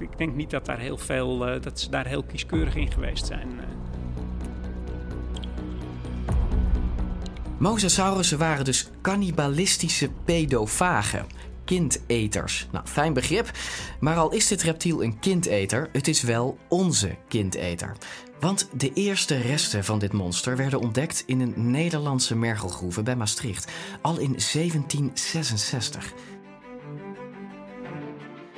Ik, 0.00 0.10
ik 0.10 0.18
denk 0.18 0.34
niet 0.34 0.50
dat 0.50 0.66
daar 0.66 0.78
heel 0.78 0.98
veel. 0.98 1.46
eh, 1.46 1.62
dat 1.62 1.80
ze 1.80 1.90
daar 1.90 2.06
heel 2.06 2.22
kieskeurig 2.22 2.74
in 2.74 2.92
geweest 2.92 3.26
zijn. 3.26 3.48
eh. 3.60 3.64
Mosasaurussen 7.58 8.38
waren 8.38 8.64
dus 8.64 8.88
cannibalistische 9.02 10.10
pedofagen. 10.24 11.26
Kindeters. 11.64 12.66
Nou, 12.72 12.86
fijn 12.86 13.12
begrip. 13.12 13.50
Maar 14.00 14.16
al 14.16 14.32
is 14.32 14.46
dit 14.46 14.62
reptiel 14.62 15.02
een 15.02 15.18
kindeter, 15.18 15.88
het 15.92 16.08
is 16.08 16.22
wel 16.22 16.58
onze 16.68 17.16
kindeter. 17.28 17.92
Want 18.40 18.68
de 18.72 18.92
eerste 18.92 19.36
resten 19.36 19.84
van 19.84 19.98
dit 19.98 20.12
monster 20.12 20.56
werden 20.56 20.80
ontdekt 20.80 21.22
in 21.26 21.40
een 21.40 21.70
Nederlandse 21.70 22.36
mergelgroeve 22.36 23.02
bij 23.02 23.16
Maastricht. 23.16 23.72
Al 24.00 24.18
in 24.18 24.36
1766. 24.52 26.12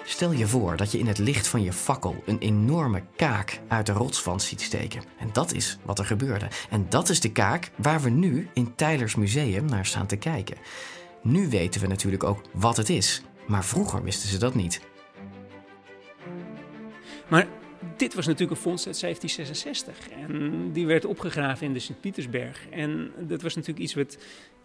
Stel 0.09 0.33
je 0.33 0.47
voor 0.47 0.77
dat 0.77 0.93
je 0.93 0.99
in 0.99 1.07
het 1.07 1.19
licht 1.19 1.49
van 1.49 1.63
je 1.63 1.73
fakkel 1.73 2.23
een 2.27 2.39
enorme 2.39 3.03
kaak 3.17 3.61
uit 3.69 3.87
de 3.87 3.93
rotswand 3.93 4.43
ziet 4.43 4.61
steken. 4.61 5.03
En 5.19 5.29
dat 5.33 5.53
is 5.53 5.79
wat 5.85 5.99
er 5.99 6.05
gebeurde. 6.05 6.49
En 6.71 6.87
dat 6.89 7.09
is 7.09 7.21
de 7.21 7.33
kaak 7.33 7.71
waar 7.77 8.01
we 8.01 8.11
nu 8.11 8.49
in 8.53 8.75
Tylers 8.75 9.15
Museum 9.15 9.65
naar 9.65 9.87
staan 9.87 10.07
te 10.07 10.17
kijken. 10.17 10.57
Nu 11.23 11.49
weten 11.49 11.81
we 11.81 11.87
natuurlijk 11.87 12.25
ook 12.25 12.41
wat 12.53 12.77
het 12.77 12.89
is. 12.89 13.23
Maar 13.47 13.65
vroeger 13.65 14.03
wisten 14.03 14.29
ze 14.29 14.39
dat 14.39 14.55
niet. 14.55 14.81
Maar 17.29 17.47
dit 17.97 18.15
was 18.15 18.27
natuurlijk 18.27 18.57
een 18.57 18.63
vondst 18.63 18.87
uit 18.87 19.01
1766. 19.01 20.09
En 20.09 20.73
die 20.73 20.87
werd 20.87 21.05
opgegraven 21.05 21.67
in 21.67 21.73
de 21.73 21.79
Sint-Pietersberg. 21.79 22.69
En 22.71 23.13
dat 23.19 23.43
was 23.43 23.55
natuurlijk 23.55 23.85
iets 23.85 23.95
wat 23.95 24.19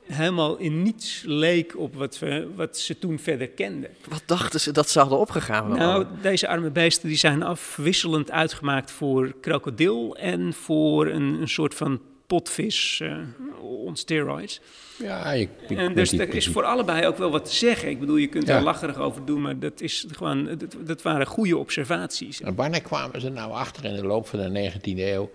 helemaal 0.08 0.58
in 0.58 0.82
niets 0.82 1.24
leek 1.26 1.78
op 1.78 1.96
wat, 1.96 2.20
we, 2.20 2.48
wat 2.56 2.78
ze 2.78 3.00
toen 3.00 3.20
verder 3.20 3.48
kenden. 3.48 3.90
Wat 4.10 4.24
dachten 4.26 4.60
ze 4.60 4.72
dat 4.72 4.90
ze 4.90 5.00
hadden 5.00 5.18
opgegraven? 5.20 5.78
Nou, 5.78 6.06
deze 6.22 6.48
arme 6.48 6.70
beesten 6.70 7.08
die 7.08 7.18
zijn 7.18 7.44
afwisselend 7.44 8.32
uitgemaakt 8.32 8.92
voor 8.92 9.34
krokodil 9.42 10.16
en 10.16 10.54
voor 10.54 11.08
een, 11.08 11.42
een 11.42 11.50
soort 11.50 11.74
van 11.74 12.02
potvis 12.28 13.00
uh, 13.04 13.18
on 13.62 13.96
steroids. 13.96 14.62
Ja, 14.98 15.32
ik, 15.32 15.50
ik 15.68 15.78
en 15.78 15.94
dus 15.96 16.12
er 16.12 16.34
is 16.34 16.48
voor 16.48 16.64
allebei 16.64 17.08
ook 17.08 17.18
wel 17.18 17.32
wat 17.32 17.46
te 17.46 17.56
zeggen. 17.56 17.90
Ik 17.90 18.00
bedoel, 18.00 18.16
je 18.16 18.28
kunt 18.28 18.50
er 18.50 18.62
lacherig 18.62 18.98
over 18.98 19.26
doen, 19.26 19.42
maar 19.42 19.60
dat, 19.60 19.82
is 19.82 20.06
gewoon, 20.12 20.46
dat, 20.58 20.76
dat 20.86 21.02
waren 21.02 21.26
goede 21.26 21.58
observaties. 21.58 22.42
En 22.42 22.56
wanneer 22.56 22.82
kwamen 22.82 23.22
ze 23.22 23.30
nou 23.30 23.52
achter 23.52 23.86
in 23.86 23.96
de 23.96 24.06
loop 24.06 24.28
van 24.28 24.40
de 24.40 24.72
19e 24.72 24.82
eeuw 24.84 25.32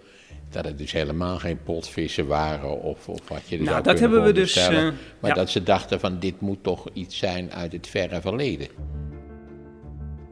dat 0.51 0.65
het 0.65 0.79
dus 0.79 0.93
helemaal 0.93 1.39
geen 1.39 1.63
potvissen 1.63 2.27
waren 2.27 2.81
of, 2.83 3.09
of 3.09 3.29
wat 3.29 3.43
je 3.49 3.59
dus 3.59 3.67
nou, 3.67 3.83
dat 3.83 3.99
hebben 3.99 4.25
we 4.25 4.33
dus. 4.33 4.57
Uh, 4.57 4.89
maar 5.21 5.35
dat 5.35 5.51
ze 5.51 5.63
dachten 5.63 6.01
van 6.01 6.19
dit 6.19 6.41
moet 6.41 6.63
toch 6.63 6.87
iets 6.93 7.19
zijn 7.19 7.53
uit 7.53 7.73
het 7.73 7.87
verre 7.87 8.21
verleden. 8.21 8.69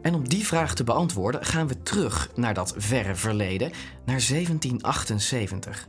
En 0.03 0.15
om 0.15 0.29
die 0.29 0.47
vraag 0.47 0.75
te 0.75 0.85
beantwoorden 0.85 1.45
gaan 1.45 1.69
we 1.69 1.83
terug 1.83 2.31
naar 2.35 2.55
dat 2.55 2.75
verre 2.77 3.15
verleden, 3.15 3.71
naar 4.05 4.25
1778. 4.29 5.87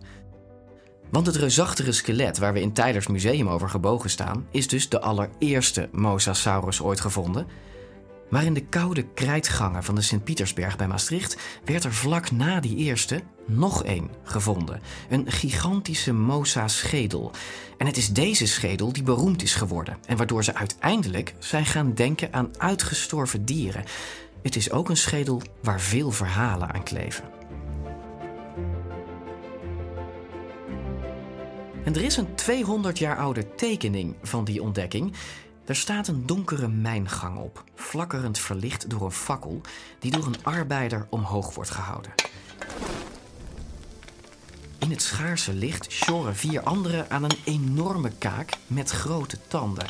Want 1.10 1.26
het 1.26 1.36
reusachtige 1.36 1.92
skelet 1.92 2.38
waar 2.38 2.54
we 2.54 2.62
in 2.62 2.74
Tylers 2.74 3.08
Museum 3.08 3.48
over 3.48 3.70
gebogen 3.70 4.10
staan, 4.10 4.48
is 4.52 4.68
dus 4.68 4.90
de 4.90 5.00
allereerste 5.00 5.90
Mosasaurus 5.92 6.82
ooit 6.82 7.00
gevonden. 7.00 7.48
Maar 8.30 8.44
in 8.44 8.54
de 8.54 8.66
koude 8.66 9.04
krijtgangen 9.14 9.84
van 9.84 9.96
de 9.96 10.02
Sint-Pietersberg 10.02 10.78
bij 10.78 10.88
Maastricht 10.88 11.38
werd 11.66 11.84
er 11.84 11.94
vlak 11.94 12.32
na 12.32 12.60
die 12.60 12.76
eerste 12.76 13.22
nog 13.46 13.84
één 13.84 14.10
gevonden. 14.24 14.82
Een 15.10 15.32
gigantische 15.32 16.14
Mosa-schedel. 16.14 17.32
En 17.78 17.86
het 17.86 17.98
is 17.98 18.10
deze 18.10 18.48
schedel 18.48 18.94
die 18.94 19.04
beroemd 19.04 19.44
is 19.44 19.56
geworden 19.56 19.98
en 20.06 20.18
waardoor 20.18 20.44
ze 20.44 20.56
uiteindelijk 20.56 21.34
zijn 21.40 21.66
gaan 21.66 21.94
denken 21.94 22.34
aan 22.34 22.52
uitgestorven 22.58 23.46
dieren. 23.46 23.84
Het 24.42 24.56
is 24.56 24.72
ook 24.72 24.90
een 24.90 24.98
schedel 24.98 25.42
waar 25.62 25.82
veel 25.82 26.12
verhalen 26.12 26.74
aan 26.74 26.84
kleven. 26.84 27.24
En 31.84 31.96
er 31.96 32.04
is 32.04 32.18
een 32.18 32.36
200 32.36 32.98
jaar 33.00 33.18
oude 33.18 33.56
tekening 33.56 34.16
van 34.22 34.44
die 34.44 34.62
ontdekking. 34.62 35.14
Er 35.68 35.76
staat 35.76 36.08
een 36.08 36.26
donkere 36.26 36.68
mijngang 36.68 37.38
op, 37.38 37.64
flakkerend 37.76 38.40
verlicht 38.40 38.90
door 38.90 39.02
een 39.02 39.12
fakkel 39.12 39.62
die 40.00 40.12
door 40.12 40.26
een 40.26 40.44
arbeider 40.44 41.08
omhoog 41.10 41.56
wordt 41.56 41.70
gehouden. 41.70 42.12
In 44.80 44.90
het 44.90 45.02
schaarse 45.02 45.54
licht 45.54 45.92
sjoren 45.92 46.36
vier 46.36 46.62
anderen 46.62 47.10
aan 47.10 47.24
een 47.24 47.38
enorme 47.46 48.12
kaak 48.18 48.54
met 48.68 48.90
grote 48.90 49.38
tanden. 49.48 49.86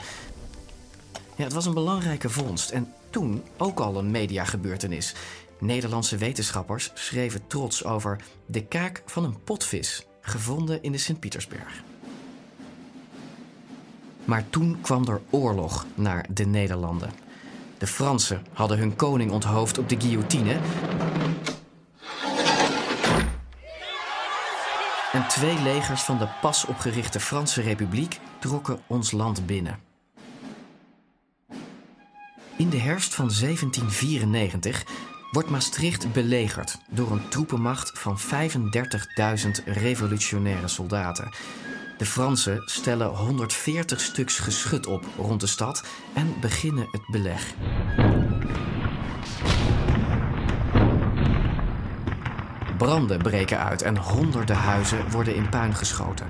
Ja, 1.36 1.44
het 1.44 1.54
was 1.54 1.66
een 1.66 1.74
belangrijke 1.74 2.30
vondst 2.30 2.70
en 2.70 2.94
toen 3.10 3.44
ook 3.58 3.80
al 3.80 3.98
een 3.98 4.12
mediagebeurtenis. 4.12 5.16
Nederlandse 5.60 6.18
wetenschappers 6.18 6.92
schreven 6.94 7.48
trots 7.48 7.84
over 7.84 8.20
de 8.46 8.66
kaak 8.66 9.04
van 9.06 9.24
een 9.24 9.44
potvis, 9.44 10.06
gevonden 10.22 10.84
in 10.84 10.92
de 10.92 10.98
Sint-Pietersberg. 10.98 11.84
Maar 14.28 14.50
toen 14.50 14.78
kwam 14.82 15.08
er 15.08 15.22
oorlog 15.30 15.86
naar 15.96 16.26
de 16.30 16.46
Nederlanden. 16.46 17.12
De 17.78 17.88
Fransen 17.88 18.46
hadden 18.54 18.78
hun 18.78 18.96
koning 18.96 19.32
onthoofd 19.32 19.78
op 19.78 19.90
de 19.90 20.00
guillotine. 20.00 20.60
En 25.12 25.28
twee 25.28 25.62
legers 25.62 26.02
van 26.02 26.18
de 26.18 26.28
pas 26.42 26.66
opgerichte 26.66 27.20
Franse 27.20 27.62
Republiek 27.62 28.20
trokken 28.40 28.80
ons 28.88 29.12
land 29.12 29.46
binnen. 29.46 29.80
In 32.58 32.70
de 32.70 32.80
herfst 32.80 33.16
van 33.16 33.32
1794 33.40 34.86
wordt 35.32 35.50
Maastricht 35.50 36.14
belegerd 36.14 36.78
door 36.90 37.12
een 37.12 37.30
troepenmacht 37.30 38.00
van 38.00 38.18
35.000 38.20 39.64
revolutionaire 39.66 40.68
soldaten. 40.68 41.30
De 41.98 42.06
Fransen 42.06 42.62
stellen 42.66 43.08
140 43.08 44.02
stuks 44.02 44.40
geschut 44.40 44.88
op 44.88 45.06
rond 45.18 45.42
de 45.42 45.48
stad 45.48 45.84
en 46.14 46.36
beginnen 46.40 46.88
het 46.92 47.08
beleg. 47.08 47.54
Branden 52.78 53.18
breken 53.18 53.60
uit 53.60 53.82
en 53.82 53.98
honderden 53.98 54.56
huizen 54.56 55.10
worden 55.12 55.36
in 55.36 55.50
puin 55.50 55.76
geschoten. 55.76 56.28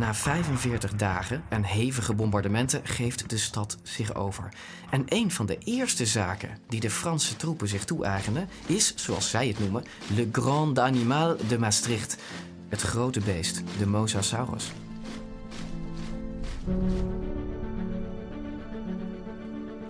Na 0.00 0.14
45 0.14 0.94
dagen 0.94 1.42
en 1.48 1.62
hevige 1.62 2.14
bombardementen 2.14 2.80
geeft 2.84 3.30
de 3.30 3.38
stad 3.38 3.78
zich 3.82 4.14
over. 4.14 4.48
En 4.90 5.04
een 5.08 5.30
van 5.30 5.46
de 5.46 5.58
eerste 5.58 6.06
zaken 6.06 6.58
die 6.68 6.80
de 6.80 6.90
Franse 6.90 7.36
troepen 7.36 7.68
zich 7.68 7.84
toe-eigenen 7.84 8.48
is, 8.66 8.94
zoals 8.96 9.30
zij 9.30 9.48
het 9.48 9.58
noemen, 9.58 9.84
Le 10.14 10.28
Grand 10.32 10.78
Animal 10.78 11.36
de 11.48 11.58
Maastricht, 11.58 12.16
het 12.70 12.80
grote 12.80 13.20
beest, 13.20 13.62
de 13.78 13.86
Mosasaurus. 13.86 14.72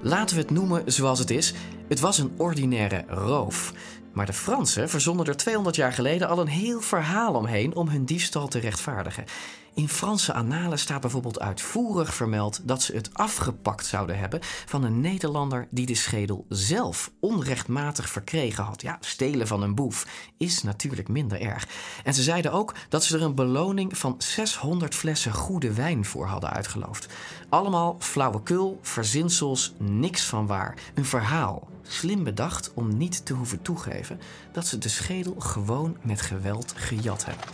Laten 0.03 0.37
we 0.37 0.43
het 0.43 0.51
noemen 0.51 0.83
zoals 0.87 1.19
het 1.19 1.31
is. 1.31 1.55
Het 1.88 2.01
was 2.01 2.19
een 2.19 2.33
ordinaire 2.37 3.05
roof. 3.09 3.73
Maar 4.12 4.27
de 4.27 4.33
Fransen 4.33 4.88
verzonnen 4.88 5.27
er 5.27 5.37
200 5.37 5.77
jaar 5.77 5.93
geleden 5.93 6.29
al 6.29 6.40
een 6.40 6.49
heel 6.49 6.81
verhaal 6.81 7.35
omheen 7.35 7.75
om 7.75 7.88
hun 7.88 8.05
diefstal 8.05 8.49
te 8.49 8.59
rechtvaardigen. 8.59 9.25
In 9.74 9.88
Franse 9.88 10.33
annalen 10.33 10.78
staat 10.78 11.00
bijvoorbeeld 11.00 11.40
uitvoerig 11.40 12.14
vermeld 12.14 12.61
dat 12.62 12.83
ze 12.83 12.94
het 12.94 13.11
afgepakt 13.12 13.87
zouden 13.87 14.18
hebben 14.18 14.40
van 14.42 14.85
een 14.85 15.00
Nederlander 15.00 15.68
die 15.70 15.87
de 15.87 15.94
schedel 15.94 16.46
zelf 16.48 17.11
onrechtmatig 17.20 18.09
verkregen 18.09 18.64
had. 18.64 18.83
Ja, 18.83 18.96
stelen 19.00 19.46
van 19.46 19.62
een 19.62 19.74
boef 19.74 20.06
is 20.37 20.62
natuurlijk 20.62 21.09
minder 21.09 21.40
erg. 21.40 21.68
En 22.04 22.14
ze 22.14 22.22
zeiden 22.22 22.52
ook 22.52 22.74
dat 22.88 23.04
ze 23.04 23.16
er 23.16 23.22
een 23.22 23.35
beloning 23.35 23.98
van 23.98 24.14
600 24.18 24.94
flessen 24.94 25.33
goede 25.33 25.72
wijn 25.72 26.04
voor 26.04 26.26
hadden 26.26 26.50
uitgeloofd. 26.50 27.06
Allemaal 27.48 27.96
flauwekul, 27.98 28.78
verzinsels, 28.83 29.72
niks 29.78 30.24
van 30.24 30.46
waar. 30.46 30.78
Een 30.94 31.04
verhaal. 31.04 31.68
Slim 31.83 32.24
bedacht 32.24 32.70
om 32.74 32.96
niet 32.96 33.26
te 33.26 33.35
hoeven 33.35 33.62
toegeven 33.62 34.20
dat 34.52 34.66
ze 34.66 34.78
de 34.78 34.88
schedel 34.88 35.35
gewoon 35.38 35.96
met 36.02 36.20
geweld 36.20 36.72
gejat 36.76 37.24
hebben. 37.24 37.46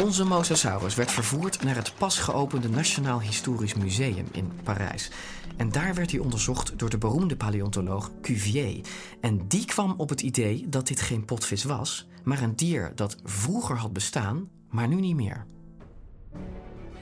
Onze 0.00 0.24
Mosasaurus 0.24 0.94
werd 0.94 1.10
vervoerd 1.10 1.62
naar 1.62 1.74
het 1.74 1.94
pas 1.98 2.18
geopende 2.18 2.68
Nationaal 2.68 3.20
Historisch 3.20 3.74
Museum 3.74 4.26
in 4.32 4.52
Parijs. 4.62 5.10
En 5.56 5.72
daar 5.72 5.94
werd 5.94 6.10
hij 6.10 6.20
onderzocht 6.20 6.78
door 6.78 6.90
de 6.90 6.98
beroemde 6.98 7.36
paleontoloog 7.36 8.10
Cuvier. 8.22 8.80
En 9.20 9.48
die 9.48 9.64
kwam 9.64 9.94
op 9.96 10.08
het 10.08 10.20
idee 10.20 10.68
dat 10.68 10.86
dit 10.86 11.00
geen 11.00 11.24
potvis 11.24 11.64
was, 11.64 12.08
maar 12.24 12.42
een 12.42 12.56
dier 12.56 12.92
dat 12.94 13.16
vroeger 13.24 13.76
had 13.76 13.92
bestaan, 13.92 14.48
maar 14.68 14.88
nu 14.88 15.00
niet 15.00 15.16
meer. 15.16 15.46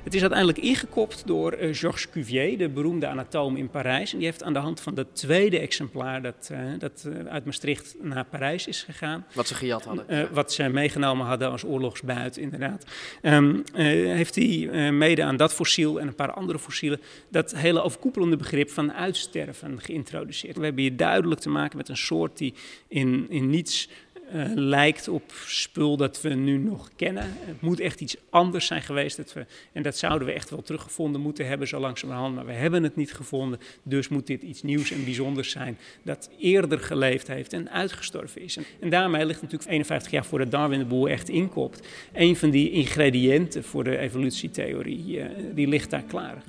Het 0.03 0.15
is 0.15 0.21
uiteindelijk 0.21 0.59
ingekopt 0.59 1.27
door 1.27 1.59
uh, 1.59 1.75
Georges 1.75 2.11
Cuvier, 2.11 2.59
de 2.59 2.69
beroemde 2.69 3.07
anatoom 3.07 3.57
in 3.57 3.71
Parijs. 3.71 4.13
En 4.13 4.19
die 4.19 4.27
heeft 4.27 4.43
aan 4.43 4.53
de 4.53 4.59
hand 4.59 4.81
van 4.81 4.95
dat 4.95 5.07
tweede 5.13 5.59
exemplaar 5.59 6.23
dat, 6.23 6.49
uh, 6.53 6.59
dat 6.79 7.05
uh, 7.09 7.27
uit 7.27 7.45
Maastricht 7.45 7.97
naar 8.01 8.25
Parijs 8.25 8.67
is 8.67 8.83
gegaan. 8.83 9.27
Wat 9.35 9.47
ze 9.47 9.55
gejat 9.55 9.85
hadden. 9.85 10.29
wat 10.33 10.53
ze 10.53 10.69
meegenomen 10.69 11.27
hadden 11.27 11.51
als 11.51 11.65
oorlogsbuit, 11.65 12.37
inderdaad. 12.37 12.85
Um, 13.23 13.63
heeft 13.73 14.35
hij 14.35 14.93
mede 14.93 15.25
aan 15.25 15.37
dat 15.37 15.55
fossiel 15.55 16.01
en 16.01 16.07
een 16.07 16.15
paar 16.15 16.33
andere 16.33 16.59
fossielen 16.59 17.01
dat 17.31 17.55
hele 17.55 17.83
overkoepelende 17.83 18.37
begrip 18.37 18.71
van 18.71 18.93
uitsterven 18.93 19.81
geïntroduceerd. 19.81 20.57
We 20.57 20.65
hebben 20.65 20.83
hier 20.83 20.97
duidelijk 20.97 21.41
te 21.41 21.49
maken 21.49 21.77
met 21.77 21.89
een 21.89 21.97
soort 21.97 22.39
die 22.39 22.55
in, 22.89 23.27
in 23.29 23.51
niets 23.51 23.89
uh, 24.35 24.45
lijkt 24.55 25.09
op 25.09 25.33
spul 25.47 25.97
dat 25.97 26.21
we 26.21 26.29
nu 26.29 26.57
nog 26.57 26.91
kennen. 26.97 27.25
Het 27.25 27.61
moet 27.61 27.81
echt 27.81 28.01
iets 28.01 28.17
anders 28.31 28.67
zijn 28.67 28.83
geweest. 28.83 29.17
Dat 29.17 29.33
we, 29.33 29.47
en 29.73 29.83
dat 29.83 29.97
zouden 29.97 30.29
we 30.29 30.35
echt 30.35 30.51
wel 30.51 30.62
teruggevonden 30.62 31.21
moeten 31.21 31.47
hebben 31.47 31.69
zo 31.69 31.81
langzamerhand. 31.81 32.35
Maar 32.35 32.47
we 32.47 32.53
hebben 32.53 32.83
het 32.83 32.97
niet 32.97 33.12
gevonden. 33.12 33.61
Dus 33.83 34.09
moet 34.09 34.27
dit 34.27 34.43
iets 34.43 34.62
nieuws 34.62 34.91
en 34.91 35.05
bijzonders 35.05 35.51
zijn 35.51 35.79
dat 36.03 36.31
eerder 36.38 36.79
geleefd 36.79 37.27
heeft 37.27 37.53
en 37.53 37.71
uitgestorven 37.71 38.41
is. 38.41 38.59
En, 38.81 38.91
daarmee 38.91 39.27
ligt 39.27 39.43
natuurlijk 39.43 39.71
51 39.71 40.11
jaar 40.12 40.25
voor 40.25 40.38
de 40.38 40.49
Darwin 40.49 40.79
de 40.79 40.85
boel 40.85 41.09
echt 41.09 41.29
inkopt. 41.29 41.88
Een 42.12 42.37
van 42.37 42.51
die 42.51 42.71
ingrediënten 42.71 43.64
voor 43.64 43.85
de 43.85 43.99
evolutietheorie, 43.99 45.17
uh, 45.17 45.25
die 45.55 45.69
ligt 45.69 45.91
daar 45.91 46.03
klaar. 46.03 46.43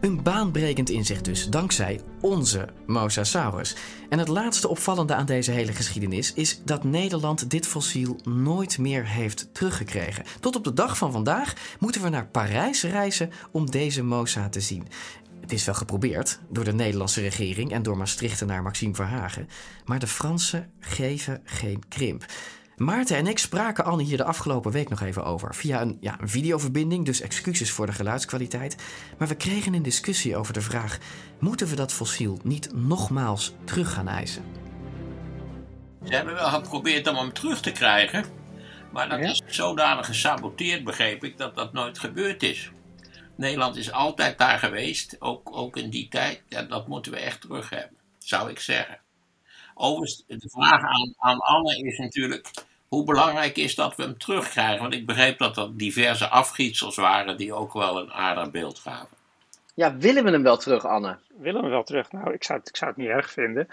Een 0.00 0.22
baanbrekend 0.22 0.90
inzicht 0.90 1.24
dus, 1.24 1.48
dankzij 1.48 2.00
onze 2.20 2.68
Mosasaurus. 2.86 3.76
En 4.08 4.18
het 4.18 4.28
laatste 4.28 4.68
opvallende 4.68 5.14
aan 5.14 5.26
deze 5.26 5.50
hele 5.50 5.72
geschiedenis 5.72 6.32
is 6.32 6.60
dat 6.64 6.84
Nederland 6.84 7.50
dit 7.50 7.66
fossiel 7.66 8.20
nooit 8.24 8.78
meer 8.78 9.06
heeft 9.06 9.48
teruggekregen. 9.54 10.24
Tot 10.40 10.56
op 10.56 10.64
de 10.64 10.72
dag 10.72 10.98
van 10.98 11.12
vandaag 11.12 11.54
moeten 11.78 12.02
we 12.02 12.08
naar 12.08 12.26
Parijs 12.26 12.82
reizen 12.82 13.30
om 13.50 13.70
deze 13.70 14.02
Mosa 14.02 14.48
te 14.48 14.60
zien. 14.60 14.86
Het 15.40 15.52
is 15.52 15.64
wel 15.64 15.74
geprobeerd 15.74 16.38
door 16.48 16.64
de 16.64 16.72
Nederlandse 16.72 17.20
regering 17.20 17.72
en 17.72 17.82
door 17.82 17.96
Maastrichtenaar 17.96 18.62
Maxime 18.62 18.94
Verhagen, 18.94 19.48
maar 19.84 19.98
de 19.98 20.06
Fransen 20.06 20.70
geven 20.80 21.40
geen 21.44 21.82
krimp. 21.88 22.24
Maarten 22.76 23.16
en 23.16 23.26
ik 23.26 23.38
spraken 23.38 23.84
Anne 23.84 24.02
hier 24.02 24.16
de 24.16 24.24
afgelopen 24.24 24.72
week 24.72 24.88
nog 24.88 25.00
even 25.00 25.24
over. 25.24 25.54
Via 25.54 25.80
een, 25.80 25.96
ja, 26.00 26.20
een 26.20 26.28
videoverbinding, 26.28 27.04
dus 27.04 27.20
excuses 27.20 27.70
voor 27.70 27.86
de 27.86 27.92
geluidskwaliteit. 27.92 28.76
Maar 29.18 29.28
we 29.28 29.36
kregen 29.36 29.74
een 29.74 29.82
discussie 29.82 30.36
over 30.36 30.52
de 30.52 30.60
vraag: 30.60 30.98
moeten 31.38 31.66
we 31.66 31.76
dat 31.76 31.92
fossiel 31.92 32.38
niet 32.42 32.74
nogmaals 32.74 33.54
terug 33.64 33.92
gaan 33.92 34.08
eisen? 34.08 34.44
Ze 36.04 36.14
hebben 36.14 36.34
wel 36.34 36.48
geprobeerd 36.48 37.06
om 37.06 37.16
hem 37.16 37.32
terug 37.32 37.60
te 37.60 37.72
krijgen. 37.72 38.24
Maar 38.92 39.08
dat 39.08 39.18
is 39.18 39.42
zodanig 39.46 40.06
gesaboteerd, 40.06 40.84
begreep 40.84 41.24
ik, 41.24 41.38
dat 41.38 41.54
dat 41.54 41.72
nooit 41.72 41.98
gebeurd 41.98 42.42
is. 42.42 42.70
Nederland 43.36 43.76
is 43.76 43.92
altijd 43.92 44.38
daar 44.38 44.58
geweest, 44.58 45.16
ook, 45.18 45.56
ook 45.56 45.76
in 45.76 45.90
die 45.90 46.08
tijd. 46.08 46.42
Ja, 46.48 46.62
dat 46.62 46.88
moeten 46.88 47.12
we 47.12 47.18
echt 47.18 47.40
terug 47.40 47.70
hebben, 47.70 47.98
zou 48.18 48.50
ik 48.50 48.60
zeggen. 48.60 49.00
Overigens, 49.74 50.24
de 50.26 50.50
vraag 50.50 50.82
aan, 50.82 51.14
aan 51.16 51.38
Anne 51.38 51.76
is 51.76 51.98
natuurlijk 51.98 52.50
hoe 52.88 53.04
belangrijk 53.04 53.56
is 53.56 53.74
dat 53.74 53.96
we 53.96 54.02
hem 54.02 54.18
terugkrijgen? 54.18 54.80
Want 54.80 54.94
ik 54.94 55.06
begreep 55.06 55.38
dat 55.38 55.56
er 55.56 55.76
diverse 55.76 56.28
afgietsels 56.28 56.96
waren 56.96 57.36
die 57.36 57.52
ook 57.52 57.72
wel 57.72 57.98
een 57.98 58.12
aardig 58.12 58.50
beeld 58.50 58.78
gaven. 58.78 59.16
Ja, 59.74 59.96
willen 59.96 60.24
we 60.24 60.30
hem 60.30 60.42
wel 60.42 60.56
terug, 60.56 60.84
Anne? 60.84 61.18
Willen 61.38 61.60
we 61.60 61.66
hem 61.66 61.70
wel 61.70 61.84
terug? 61.84 62.12
Nou, 62.12 62.32
ik 62.32 62.44
zou 62.44 62.58
het, 62.58 62.68
ik 62.68 62.76
zou 62.76 62.90
het 62.90 63.00
niet 63.00 63.08
erg 63.08 63.30
vinden. 63.30 63.68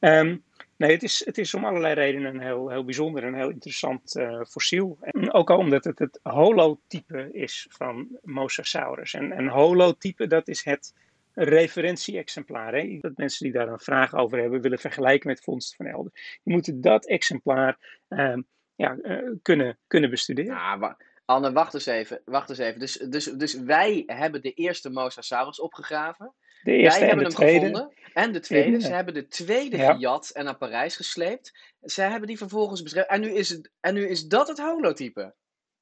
Um, 0.00 0.42
nee, 0.76 0.92
het 0.92 1.02
is, 1.02 1.24
het 1.24 1.38
is 1.38 1.54
om 1.54 1.64
allerlei 1.64 1.94
redenen 1.94 2.34
een 2.34 2.40
heel, 2.40 2.68
heel 2.68 2.84
bijzonder 2.84 3.24
en 3.24 3.34
heel 3.34 3.50
interessant 3.50 4.16
uh, 4.16 4.40
fossiel. 4.48 4.98
En 5.00 5.32
ook 5.32 5.50
al 5.50 5.58
omdat 5.58 5.84
het 5.84 5.98
het 5.98 6.20
holotype 6.22 7.28
is 7.32 7.66
van 7.70 8.08
Mosasaurus. 8.22 9.14
En, 9.14 9.32
en 9.32 9.48
holotype, 9.48 10.26
dat 10.26 10.48
is 10.48 10.64
het 10.64 10.94
referentie-exemplaar. 11.34 12.74
Hè? 12.74 12.98
Dat 13.00 13.16
mensen 13.16 13.44
die 13.44 13.52
daar 13.52 13.68
een 13.68 13.78
vraag 13.78 14.14
over 14.14 14.38
hebben 14.38 14.60
willen 14.60 14.78
vergelijken 14.78 15.28
met 15.28 15.44
vondst 15.44 15.76
van 15.76 15.86
Elden. 15.86 16.12
Je 16.42 16.52
moet 16.52 16.82
dat 16.82 17.06
exemplaar 17.06 17.78
uh, 18.08 18.36
ja, 18.76 18.96
uh, 19.02 19.30
kunnen, 19.42 19.78
kunnen 19.86 20.10
bestuderen. 20.10 20.56
Ah, 20.56 20.92
Anne, 21.24 21.52
wacht 21.52 21.74
eens 21.74 21.86
even. 21.86 22.20
Wacht 22.24 22.48
eens 22.48 22.58
even. 22.58 22.80
Dus, 22.80 22.92
dus, 22.92 23.24
dus 23.24 23.54
wij 23.54 24.02
hebben 24.06 24.42
de 24.42 24.52
eerste 24.52 24.90
Mosasaurus 24.90 25.60
opgegraven. 25.60 26.34
De 26.62 26.72
eerste 26.72 27.00
wij 27.00 27.08
en 27.10 27.16
hebben 27.16 27.36
de 27.36 27.44
hem 27.44 27.48
tweede. 27.48 27.66
gevonden. 27.66 27.94
En 28.14 28.32
de 28.32 28.40
tweede. 28.40 28.70
Ja. 28.70 28.80
Ze 28.80 28.92
hebben 28.92 29.14
de 29.14 29.28
tweede 29.28 29.76
Ja. 29.76 29.92
gejat 29.92 30.30
en 30.30 30.44
naar 30.44 30.56
Parijs 30.56 30.96
gesleept. 30.96 31.74
Ze 31.82 32.02
hebben 32.02 32.28
die 32.28 32.38
vervolgens 32.38 32.82
beschreven. 32.82 33.08
En 33.08 33.20
nu 33.20 33.30
is, 33.30 33.48
het, 33.48 33.70
en 33.80 33.94
nu 33.94 34.08
is 34.08 34.26
dat 34.26 34.48
het 34.48 34.58
holotype. 34.58 35.34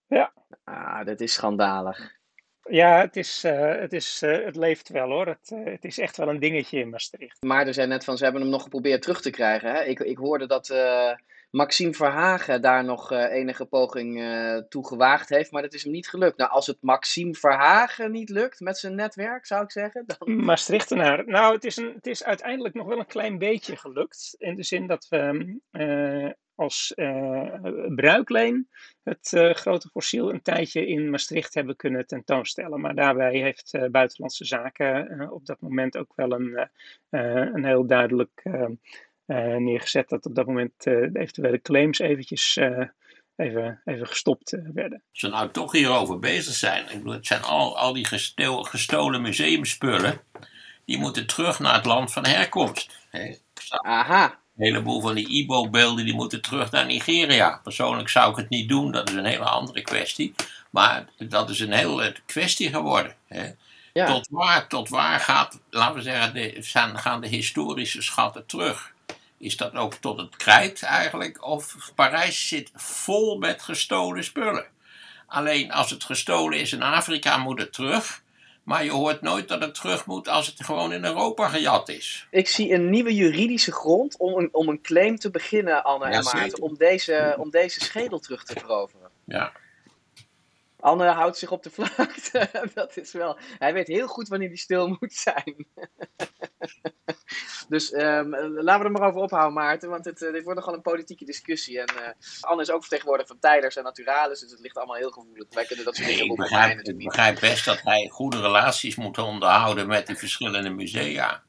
Ja. 0.07 0.33
Ah, 0.65 1.05
dat 1.07 1.21
is 1.21 1.33
schandalig. 1.33 2.13
Ja, 2.71 3.01
het, 3.01 3.17
is, 3.17 3.45
eh, 3.45 3.75
het, 3.81 3.93
is, 3.93 4.23
eh, 4.23 4.45
het 4.45 4.57
leeft 4.57 4.89
wel 4.89 5.09
hoor. 5.11 5.27
Het, 5.27 5.51
eh, 5.51 5.65
het 5.65 5.85
is 5.85 5.99
echt 5.99 6.17
wel 6.17 6.29
een 6.29 6.39
dingetje 6.41 6.79
in 6.79 6.89
Maastricht. 6.91 7.43
Maar 7.43 7.67
er 7.67 7.75
zijn 7.75 7.89
net 7.89 8.05
van, 8.05 8.17
ze 8.17 8.25
hebben 8.25 8.43
hem 8.43 8.51
nog 8.51 8.63
geprobeerd 8.63 9.03
terug 9.03 9.21
te 9.21 9.31
krijgen. 9.31 9.73
Hè? 9.73 9.83
Ik, 9.85 10.01
ik 10.01 10.17
hoorde 10.17 10.47
dat 10.47 10.69
eh, 10.71 11.13
Maxime 11.55 11.95
Verhagen 11.95 12.63
daar 12.63 12.85
nog 12.85 13.13
eh, 13.13 13.33
enige 13.33 13.65
poging 13.65 14.21
eh, 14.21 14.57
toe 14.69 14.87
gewaagd 14.87 15.29
heeft, 15.29 15.51
maar 15.51 15.63
dat 15.63 15.75
is 15.75 15.83
hem 15.83 15.93
niet 15.93 16.09
gelukt. 16.09 16.37
Nou, 16.37 16.51
als 16.51 16.67
het 16.67 16.77
Maxime 16.81 17.35
Verhagen 17.35 18.11
niet 18.11 18.29
lukt 18.29 18.61
met 18.61 18.79
zijn 18.79 18.95
netwerk, 18.95 19.47
zou 19.47 19.63
ik 19.63 19.71
zeggen, 19.71 20.05
dan... 20.07 20.45
Maastrichtenaar. 20.45 21.27
Nou, 21.27 21.55
het 21.55 21.65
is, 21.65 21.77
een, 21.77 21.93
het 21.95 22.07
is 22.07 22.25
uiteindelijk 22.25 22.75
nog 22.75 22.87
wel 22.87 22.99
een 22.99 23.07
klein 23.07 23.39
beetje 23.39 23.77
gelukt. 23.77 24.35
In 24.39 24.55
de 24.55 24.63
zin 24.63 24.87
dat 24.87 25.07
we 25.09 25.59
eh, 25.71 26.31
als 26.55 26.93
bruikleen 27.95 28.69
het 29.03 29.29
grote 29.53 29.89
fossiel 29.89 30.33
een 30.33 30.43
tijdje 30.43 30.87
in 30.87 31.11
Maastricht 31.11 31.55
hebben 31.55 31.77
kunnen 31.77 32.07
tentoonstellen. 32.07 32.81
Maar 32.81 32.95
daarbij 32.95 33.37
heeft 33.37 33.79
Buitenlandse 33.91 34.45
Zaken 34.45 35.31
op 35.31 35.47
dat 35.47 35.61
moment 35.61 35.97
ook 35.97 36.13
wel 36.15 36.33
een, 36.33 36.69
een 37.55 37.65
heel 37.65 37.87
duidelijk 37.87 38.43
neergezet 39.27 40.09
dat 40.09 40.27
op 40.27 40.35
dat 40.35 40.47
moment 40.47 40.73
eh, 40.79 40.95
de 40.95 41.19
eventuele 41.21 41.63
claims 41.63 41.99
eventjes 41.99 42.57
eh, 42.57 42.89
even, 43.37 43.81
even 43.85 44.07
gestopt 44.07 44.53
eh, 44.53 44.61
werden. 44.75 45.03
Als 45.13 45.21
we 45.21 45.29
nou 45.29 45.51
toch 45.51 45.73
hierover 45.73 46.19
bezig 46.19 46.55
zijn, 46.55 46.85
ik 46.85 46.99
bedoel, 46.99 47.13
het 47.13 47.27
zijn 47.27 47.43
al, 47.43 47.79
al 47.79 47.93
die 47.93 48.05
gestel- 48.07 48.63
gestolen 48.63 49.23
museumspullen, 49.23 50.21
die 50.85 50.99
moeten 50.99 51.27
terug 51.27 51.59
naar 51.59 51.75
het 51.75 51.85
land 51.85 52.13
van 52.13 52.27
herkomst. 52.27 52.99
hè. 53.11 53.35
Aha. 53.69 54.25
Een 54.57 54.65
heleboel 54.65 55.01
van 55.01 55.15
die 55.15 55.29
Ibo-beelden 55.29 56.05
die 56.05 56.15
moeten 56.15 56.43
terug 56.43 56.71
naar 56.71 56.87
Nigeria. 56.87 57.61
Persoonlijk 57.63 58.09
zou 58.09 58.31
ik 58.31 58.37
het 58.37 58.49
niet 58.49 58.69
doen, 58.69 58.93
dat 58.93 59.09
is 59.09 59.15
een 59.15 59.25
hele 59.25 59.45
andere 59.45 59.83
kwestie. 59.83 60.35
Maar 60.71 61.05
dat 61.19 61.51
is 61.51 61.61
een 61.61 61.73
hele 61.73 62.15
kwestie 62.27 62.69
geworden. 62.69 63.15
Hè. 63.27 63.51
Ja. 63.93 64.07
Tot, 64.07 64.29
waar, 64.31 64.69
tot 64.69 64.89
waar 64.89 65.21
gaat, 65.21 65.61
laten 65.71 65.95
we 65.95 66.03
zeggen, 66.03 66.35
de, 66.35 66.57
zijn, 66.61 66.99
gaan 66.99 67.21
de 67.21 67.29
historische 67.29 68.03
schatten 68.03 68.47
terug? 68.47 68.94
Is 69.45 69.57
dat 69.57 69.75
ook 69.75 69.95
tot 69.95 70.19
het 70.19 70.37
krijt 70.37 70.83
eigenlijk? 70.83 71.45
Of 71.45 71.93
Parijs 71.95 72.49
zit 72.49 72.71
vol 72.75 73.39
met 73.39 73.63
gestolen 73.63 74.25
spullen? 74.25 74.67
Alleen 75.27 75.73
als 75.73 75.91
het 75.91 76.05
gestolen 76.05 76.59
is 76.59 76.73
in 76.73 76.83
Afrika 76.83 77.37
moet 77.37 77.59
het 77.59 77.73
terug. 77.73 78.23
Maar 78.63 78.85
je 78.85 78.91
hoort 78.91 79.21
nooit 79.21 79.49
dat 79.49 79.61
het 79.61 79.75
terug 79.75 80.07
moet 80.07 80.29
als 80.29 80.47
het 80.47 80.65
gewoon 80.65 80.93
in 80.93 81.05
Europa 81.05 81.49
gejat 81.49 81.89
is. 81.89 82.27
Ik 82.31 82.49
zie 82.49 82.73
een 82.73 82.91
nieuwe 82.91 83.15
juridische 83.15 83.73
grond 83.73 84.17
om 84.17 84.39
een, 84.39 84.49
om 84.53 84.69
een 84.69 84.81
claim 84.81 85.19
te 85.19 85.31
beginnen, 85.31 85.85
Anne 85.85 86.11
Ja, 86.11 86.13
en 86.13 86.25
Maarten, 86.25 86.63
om 86.63 86.77
deze, 86.77 87.35
om 87.39 87.51
deze 87.51 87.81
schedel 87.81 88.19
terug 88.19 88.45
te 88.45 88.61
veroveren. 88.61 89.11
Ja. 89.25 89.53
Anne 90.85 91.07
houdt 91.07 91.39
zich 91.39 91.51
op 91.51 91.63
de 91.63 91.71
vlakte. 91.71 92.49
Dat 92.75 92.97
is 92.97 93.13
wel. 93.13 93.39
Hij 93.59 93.73
weet 93.73 93.87
heel 93.87 94.07
goed 94.07 94.29
wanneer 94.29 94.49
hij 94.49 94.57
stil 94.57 94.89
moet 94.89 95.13
zijn. 95.13 95.67
dus 97.69 97.93
ehm, 97.93 98.29
laten 98.29 98.79
we 98.79 98.85
er 98.85 98.91
maar 98.91 99.09
over 99.09 99.21
ophouden, 99.21 99.53
Maarten. 99.53 99.89
Want 99.89 100.05
het, 100.05 100.23
eh, 100.23 100.33
dit 100.33 100.45
wordt 100.45 100.59
nogal 100.59 100.75
een 100.75 100.83
politieke 100.83 101.25
discussie. 101.25 101.81
En 101.81 101.87
eh, 101.87 102.11
Anne 102.41 102.63
is 102.63 102.71
ook 102.71 102.81
vertegenwoordiger 102.81 103.31
van 103.31 103.51
Tijders 103.51 103.77
en 103.77 103.83
Naturalis. 103.83 104.41
Dus 104.41 104.51
het 104.51 104.61
ligt 104.61 104.77
allemaal 104.77 104.97
heel 104.97 105.11
gevoelig. 105.11 105.47
Wij 105.51 105.65
kunnen 105.65 105.85
dat 105.85 105.97
soort 105.97 106.09
dingen 106.09 106.31
op 106.31 106.37
begrijp, 106.37 106.81
ik 106.81 107.05
begrijp 107.05 107.41
best 107.41 107.65
dat 107.65 107.81
hij 107.83 108.09
goede 108.09 108.41
relaties 108.41 108.97
moet 108.97 109.19
onderhouden 109.19 109.87
met 109.87 110.07
die 110.07 110.17
verschillende 110.17 110.71
musea. 110.71 111.43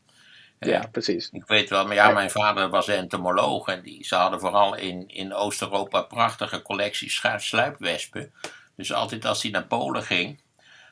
Ja, 0.60 0.88
precies. 0.91 1.30
Ik 1.32 1.48
weet 1.48 1.69
wel, 1.69 1.86
maar 1.86 1.95
ja, 1.95 2.12
mijn 2.12 2.32
vader 2.32 2.69
was 2.69 2.88
entomoloog 2.88 3.67
en 3.67 3.82
die, 3.82 4.04
ze 4.04 4.15
hadden 4.15 4.39
vooral 4.39 4.76
in, 4.76 5.08
in 5.08 5.34
Oost-Europa 5.34 6.02
prachtige 6.02 6.62
collecties 6.62 7.24
sluipwespen. 7.38 8.34
Dus 8.76 8.94
altijd 8.94 9.26
als 9.26 9.42
hij 9.42 9.52
naar 9.52 9.66
Polen 9.66 10.04
ging 10.04 10.40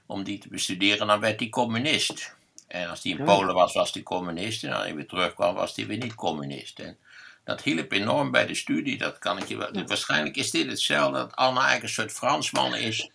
om 0.06 0.24
die 0.24 0.38
te 0.38 0.48
bestuderen, 0.48 1.08
dan 1.08 1.20
werd 1.20 1.40
hij 1.40 1.50
communist. 1.50 2.36
En 2.68 2.90
als 2.90 3.04
hij 3.04 3.12
in 3.12 3.18
Ja. 3.18 3.24
Polen 3.24 3.56
was, 3.56 3.74
was 3.74 3.94
hij 3.94 4.04
communist. 4.04 4.64
En 4.64 4.74
als 4.74 4.84
hij 4.84 4.96
weer 4.96 5.08
terugkwam, 5.08 5.56
was 5.56 5.76
hij 5.76 5.86
weer 5.86 5.98
niet 5.98 6.16
communist. 6.16 6.80
En 6.80 6.98
dat 7.44 7.62
hielp 7.62 7.92
enorm 7.92 8.32
bij 8.32 8.46
de 8.46 8.56
studie, 8.56 8.98
dat 8.98 9.20
kan 9.20 9.38
ik 9.38 9.48
je 9.48 9.58
wel. 9.58 9.86
Waarschijnlijk 9.86 10.36
is 10.36 10.52
dit 10.52 10.70
hetzelfde 10.70 11.18
dat 11.18 11.36
Anna 11.36 11.60
eigenlijk 11.60 11.84
een 11.84 11.90
soort 11.90 12.12
Fransman 12.12 12.76
is 12.76 13.10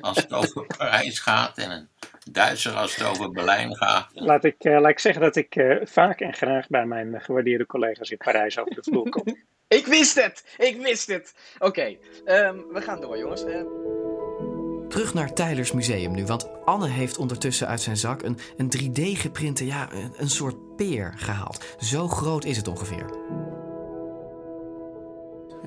als 0.00 0.16
het 0.16 0.32
over 0.32 0.66
Parijs 0.76 1.18
gaat 1.18 1.58
en 1.58 1.70
een 1.70 1.88
Duitser 2.30 2.72
als 2.72 2.96
het 2.96 3.06
over 3.06 3.30
Berlijn 3.30 3.76
gaat. 3.76 4.08
Laat 4.12 4.44
ik, 4.44 4.64
eh, 4.64 4.80
laat 4.80 4.90
ik 4.90 4.98
zeggen 4.98 5.22
dat 5.22 5.36
ik 5.36 5.56
eh, 5.56 5.76
vaak 5.82 6.20
en 6.20 6.32
graag 6.32 6.66
bij 6.68 6.86
mijn 6.86 7.14
eh, 7.14 7.24
gewaardeerde 7.24 7.66
collega's 7.66 8.10
in 8.10 8.16
Parijs 8.16 8.58
over 8.58 8.74
de 8.74 8.82
vloer 8.82 9.08
kom. 9.08 9.24
Ik 9.68 9.86
wist 9.86 10.22
het! 10.22 10.54
Ik 10.58 10.82
wist 10.82 11.06
het! 11.06 11.34
Oké, 11.58 11.96
ehm, 12.24 12.58
we 12.72 12.80
gaan 12.80 13.00
door, 13.00 13.18
jongens. 13.18 13.44
Ehm, 13.44 13.64
Terug 14.94 15.14
naar 15.14 15.32
Tylers 15.32 15.72
Museum 15.72 16.14
nu, 16.14 16.26
want 16.26 16.48
Anne 16.64 16.88
heeft 16.88 17.18
ondertussen 17.18 17.66
uit 17.66 17.80
zijn 17.80 17.96
zak 17.96 18.22
een, 18.22 18.38
een 18.56 18.72
3D-geprinte, 18.76 19.66
ja, 19.66 19.92
een, 19.92 20.12
een 20.16 20.30
soort 20.30 20.76
peer 20.76 21.14
gehaald. 21.16 21.64
Zo 21.78 22.08
groot 22.08 22.44
is 22.44 22.56
het 22.56 22.68
ongeveer. 22.68 23.06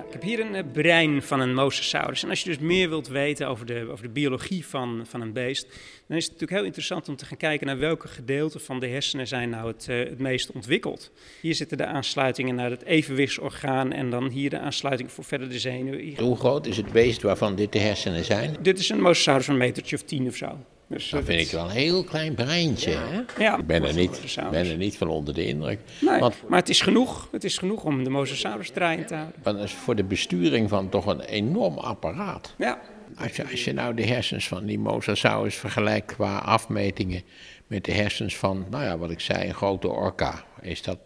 Ik 0.05 0.13
heb 0.13 0.21
hier 0.21 0.39
een 0.39 0.55
eh, 0.55 0.63
brein 0.73 1.21
van 1.21 1.39
een 1.39 1.53
mosasaurus. 1.53 2.23
En 2.23 2.29
als 2.29 2.43
je 2.43 2.49
dus 2.49 2.59
meer 2.59 2.89
wilt 2.89 3.07
weten 3.07 3.47
over 3.47 3.65
de, 3.65 3.87
over 3.91 4.03
de 4.03 4.11
biologie 4.11 4.65
van, 4.65 5.05
van 5.09 5.21
een 5.21 5.33
beest, 5.33 5.67
dan 6.07 6.17
is 6.17 6.23
het 6.23 6.31
natuurlijk 6.31 6.59
heel 6.59 6.67
interessant 6.67 7.09
om 7.09 7.15
te 7.15 7.25
gaan 7.25 7.37
kijken 7.37 7.67
naar 7.67 7.77
welke 7.77 8.07
gedeelten 8.07 8.61
van 8.61 8.79
de 8.79 8.87
hersenen 8.87 9.27
zijn 9.27 9.49
nou 9.49 9.67
het, 9.67 9.87
eh, 9.89 9.97
het 9.97 10.19
meest 10.19 10.51
ontwikkeld. 10.51 11.11
Hier 11.41 11.55
zitten 11.55 11.77
de 11.77 11.85
aansluitingen 11.85 12.55
naar 12.55 12.69
het 12.69 12.83
evenwichtsorgaan 12.83 13.91
en 13.91 14.09
dan 14.09 14.29
hier 14.29 14.49
de 14.49 14.59
aansluiting 14.59 15.11
voor 15.11 15.23
verder 15.23 15.49
de 15.49 15.59
zenuwen. 15.59 16.19
Hoe 16.19 16.37
groot 16.37 16.65
is 16.65 16.77
het 16.77 16.91
beest 16.91 17.21
waarvan 17.21 17.55
dit 17.55 17.71
de 17.71 17.79
hersenen 17.79 18.25
zijn? 18.25 18.55
Dit 18.61 18.79
is 18.79 18.89
een 18.89 19.01
mosasaurus 19.01 19.45
van 19.45 19.53
een 19.53 19.59
metertje 19.59 19.95
of 19.95 20.01
tien 20.01 20.27
of 20.27 20.35
zo. 20.35 20.57
Dus, 20.87 21.09
Dat 21.09 21.23
vind 21.23 21.41
ik 21.41 21.51
wel 21.51 21.63
een 21.63 21.69
heel 21.69 22.03
klein 22.03 22.33
breintje. 22.33 22.97
Ja, 23.37 23.57
ik 23.57 23.67
ben 23.67 23.83
er, 23.83 23.93
niet, 23.93 24.37
ben 24.51 24.65
er 24.65 24.77
niet 24.77 24.97
van 24.97 25.07
onder 25.07 25.33
de 25.33 25.45
indruk. 25.45 25.79
Nee, 26.01 26.19
Want, 26.19 26.35
maar 26.47 26.59
het 26.59 26.69
is 26.69 26.81
genoeg. 26.81 27.27
Het 27.31 27.43
is 27.43 27.57
genoeg 27.57 27.83
om 27.83 28.03
de 28.03 28.09
mosasaurus 28.09 28.69
draaiend 28.69 29.07
te 29.07 29.13
houden. 29.13 29.35
want 29.43 29.57
dat 29.57 29.65
is 29.65 29.73
voor 29.73 29.95
de 29.95 30.03
besturing 30.03 30.69
van 30.69 30.89
toch 30.89 31.05
een 31.05 31.21
enorm 31.21 31.77
apparaat. 31.77 32.53
Ja. 32.57 32.81
Als 33.17 33.35
je, 33.35 33.49
als 33.51 33.63
je 33.63 33.73
nou 33.73 33.93
de 33.93 34.05
hersens 34.05 34.47
van 34.47 34.65
die 34.65 34.79
mosasaurus 34.79 35.55
vergelijkt 35.55 36.15
qua 36.15 36.37
afmetingen 36.37 37.21
met 37.67 37.85
de 37.85 37.91
hersens 37.91 38.37
van, 38.37 38.65
nou 38.69 38.83
ja, 38.83 38.97
wat 38.97 39.11
ik 39.11 39.19
zei, 39.19 39.47
een 39.47 39.53
grote 39.53 39.87
orka. 39.87 40.43
Is 40.61 40.81
dat, 40.81 40.99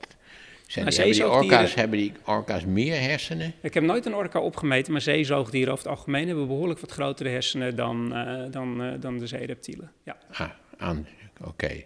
zijn 0.71 0.85
Maar 0.85 0.93
die, 0.93 1.03
hebben, 1.03 1.41
die 1.41 1.51
orka's, 1.51 1.73
hebben 1.73 1.97
die 1.99 2.11
orka's 2.25 2.65
meer 2.65 3.01
hersenen? 3.01 3.53
Ik 3.61 3.73
heb 3.73 3.83
nooit 3.83 4.05
een 4.05 4.15
orka 4.15 4.39
opgemeten, 4.39 4.91
maar 4.91 5.01
zeezoogdieren 5.01 5.73
over 5.73 5.85
het 5.85 5.97
algemeen 5.97 6.27
hebben 6.27 6.47
behoorlijk 6.47 6.79
wat 6.79 6.91
grotere 6.91 7.29
hersenen 7.29 7.75
dan, 7.75 8.15
eh, 8.15 8.51
dan, 8.51 8.83
eh, 8.83 8.91
dan 8.99 9.17
de 9.17 9.27
zeereptielen. 9.27 9.91
Ja. 10.03 10.17
Ah, 10.31 10.49
aan, 10.77 11.07
oké. 11.43 11.83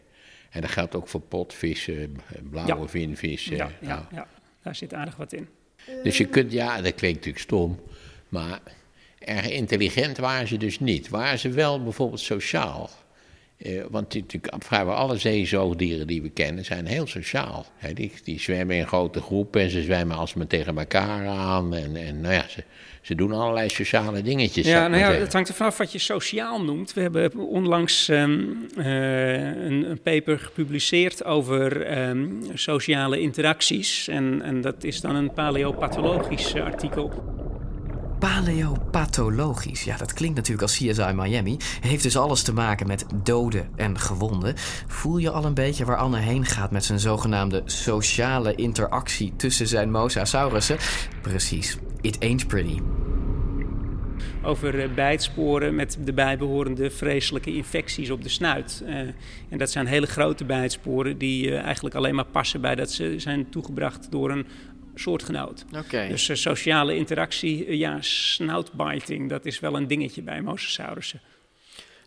En 0.50 0.62
dat 0.62 0.70
geldt 0.70 0.96
ook 0.96 1.08
voor 1.08 1.22
potvissen, 1.22 2.16
blauwe 2.50 2.82
Ja. 2.82 2.88
vinvissen. 2.88 3.56
Ja, 3.56 3.70
ja, 3.82 3.88
nou. 3.88 4.04
ja, 4.12 4.28
daar 4.64 4.76
zit 4.76 4.94
aardig 4.94 5.16
wat 5.16 5.34
in. 5.34 5.48
Dus 6.04 6.18
je 6.18 6.26
kunt, 6.26 6.52
ja, 6.52 6.82
dat 6.82 6.96
klinkt 6.96 7.16
natuurlijk 7.16 7.44
stom, 7.44 7.80
Maar 8.30 8.60
erg 9.20 9.50
intelligent 9.50 10.18
waren 10.18 10.48
ze 10.48 10.58
dus 10.58 10.80
niet. 10.80 11.10
Waren 11.10 11.40
ze 11.40 11.50
wel 11.50 11.84
bijvoorbeeld 11.84 12.20
sociaal? 12.20 12.90
Eh, 13.58 13.82
want 13.90 14.14
natuurlijk, 14.14 14.54
vrijwel 14.60 14.94
alle 14.94 15.18
zeezoogdieren 15.18 16.08
die 16.08 16.22
we 16.22 16.30
kennen 16.30 16.66
zijn 16.66 16.86
heel 16.86 17.08
sociaal. 17.08 17.66
Die, 17.94 18.12
die 18.24 18.40
zwemmen 18.40 18.76
in 18.76 18.88
grote 18.88 19.22
groepen 19.22 19.62
en 19.62 19.70
ze 19.70 19.82
zwemmen 19.82 20.18
alsmaar 20.18 20.48
tegen 20.48 20.78
elkaar 20.78 21.28
aan. 21.28 21.76
En, 21.76 21.96
en 21.96 22.22
nou 22.22 22.34
ja, 22.34 22.46
ze, 22.50 22.64
ze 23.02 23.16
doen 23.16 23.32
allerlei 23.32 23.70
sociale 23.70 24.22
dingetjes. 24.22 24.68
Ja, 24.68 24.88
nou 24.88 25.02
ja, 25.02 25.12
het 25.12 25.34
hangt 25.34 25.50
er 25.50 25.56
vanaf 25.56 25.78
wat 25.78 25.92
je 25.92 26.00
sociaal 26.00 26.64
noemt. 26.64 26.94
We 26.94 27.02
hebben 27.02 27.38
onlangs 27.38 28.10
ehm, 28.10 28.40
eh, 28.78 29.44
een, 29.44 29.90
een 29.90 30.02
paper 30.02 30.40
gepubliceerd 30.40 31.24
over 31.24 31.82
ehm, 31.82 32.28
sociale 32.54 33.20
interacties. 33.20 34.08
En, 34.08 34.42
en 34.42 34.62
dat 34.62 34.84
is 34.84 35.02
dan 35.02 35.16
een 35.16 35.34
paleopathologisch 35.34 36.56
artikel. 36.56 37.35
Paleopathologisch, 38.20 39.84
ja, 39.84 39.98
dat 39.98 40.14
klinkt 40.14 40.36
natuurlijk 40.36 40.62
als 40.62 40.78
CSI 40.78 41.14
Miami. 41.14 41.58
Heeft 41.82 42.04
dus 42.04 42.18
alles 42.18 42.42
te 42.42 42.54
maken 42.54 42.88
met 42.88 43.06
doden 43.24 43.70
en 43.76 44.00
gewonden. 44.00 44.54
Voel 44.88 45.18
je 45.18 45.30
al 45.30 45.46
een 45.46 45.54
beetje 45.54 45.86
waar 45.86 45.98
Anne 45.98 46.18
heen 46.18 46.46
gaat 46.46 46.72
met 46.72 46.86
zijn 46.86 47.00
zogenaamde 47.00 47.62
sociale 47.66 48.56
interactie 48.56 49.34
tussen 49.36 49.68
zijn 49.68 49.92
mosasaurussen? 49.92 50.78
Precies, 51.22 51.78
it 52.02 52.20
ain't 52.20 52.48
pretty. 52.48 52.80
over 54.44 54.80
eh, 54.80 54.94
bijtsporen 54.94 55.76
met 55.76 55.98
de 56.04 56.14
bijbehorende 56.14 56.92
vreselijke 56.92 57.54
infecties 57.54 58.10
op 58.10 58.24
de 58.24 58.30
snuit. 58.30 58.84
Eh, 58.86 58.98
en 59.50 59.58
dat 59.58 59.72
zijn 59.72 59.86
hele 59.86 60.06
grote 60.06 60.46
bijtsporen 60.46 61.18
die 61.18 61.52
eh, 61.52 61.64
eigenlijk 61.64 61.96
alleen 61.96 62.16
maar 62.16 62.26
passen 62.26 62.62
bij 62.62 62.76
dat 62.76 62.92
ze 62.92 63.14
zijn 63.18 63.50
toegebracht 63.50 64.12
door 64.12 64.32
een 64.32 64.46
soortgenoot. 64.96 65.66
Dus 65.90 66.30
eh, 66.30 66.36
sociale 66.36 66.96
interactie, 66.96 67.66
eh, 67.66 67.78
ja, 67.78 67.98
snoutbiting, 68.02 69.30
dat 69.30 69.46
is 69.46 69.60
wel 69.60 69.76
een 69.76 69.88
dingetje 69.88 70.22
bij 70.22 70.42
mosasaurussen. 70.42 71.22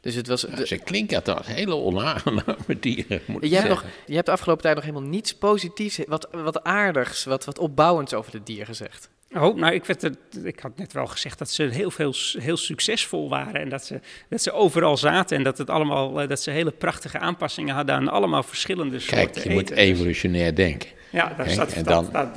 Dus 0.00 0.14
het 0.14 0.26
was. 0.26 0.46
Ja, 0.56 0.64
ze 0.64 0.78
klinken 0.78 1.24
als 1.24 1.46
hele 1.46 1.74
onaangename 1.74 2.78
dieren, 2.80 3.20
moet 3.26 3.44
ik 3.44 3.50
Je 3.50 3.56
hebt, 3.56 3.68
nog, 3.68 3.84
je 4.06 4.14
hebt 4.14 4.26
de 4.26 4.32
afgelopen 4.32 4.62
tijd 4.62 4.74
nog 4.74 4.84
helemaal 4.84 5.08
niets 5.08 5.34
positiefs, 5.34 5.98
wat, 6.06 6.28
wat 6.30 6.64
aardigs, 6.64 7.24
wat, 7.24 7.44
wat 7.44 7.58
opbouwends 7.58 8.14
over 8.14 8.32
het 8.32 8.46
dier 8.46 8.66
gezegd. 8.66 9.08
Oh, 9.34 9.56
nou, 9.56 9.72
ik, 9.74 9.84
werd 9.84 10.02
er, 10.02 10.12
ik 10.44 10.60
had 10.60 10.76
net 10.76 10.92
wel 10.92 11.06
gezegd 11.06 11.38
dat 11.38 11.50
ze 11.50 11.62
heel, 11.62 11.90
veel, 11.90 12.14
heel 12.38 12.56
succesvol 12.56 13.28
waren. 13.28 13.60
En 13.60 13.68
dat 13.68 13.84
ze, 13.84 14.00
dat 14.28 14.42
ze 14.42 14.52
overal 14.52 14.96
zaten. 14.96 15.36
En 15.36 15.42
dat, 15.42 15.58
het 15.58 15.70
allemaal, 15.70 16.20
eh, 16.20 16.28
dat 16.28 16.40
ze 16.40 16.50
hele 16.50 16.70
prachtige 16.70 17.18
aanpassingen 17.18 17.74
hadden 17.74 17.94
aan 17.94 18.08
allemaal 18.08 18.42
verschillende 18.42 18.98
soorten 18.98 19.30
Kijk, 19.32 19.44
je 19.46 19.50
moet 19.50 19.70
evolutionair 19.70 20.54
denken. 20.54 20.88
Ja, 21.10 21.34
dat, 21.36 21.72
en 21.72 21.84
dan, 21.84 22.08
dat- 22.12 22.34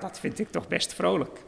dat 0.00 0.20
vind 0.20 0.38
ik 0.38 0.50
toch 0.50 0.68
best 0.68 0.94
vrolijk. 0.94 1.38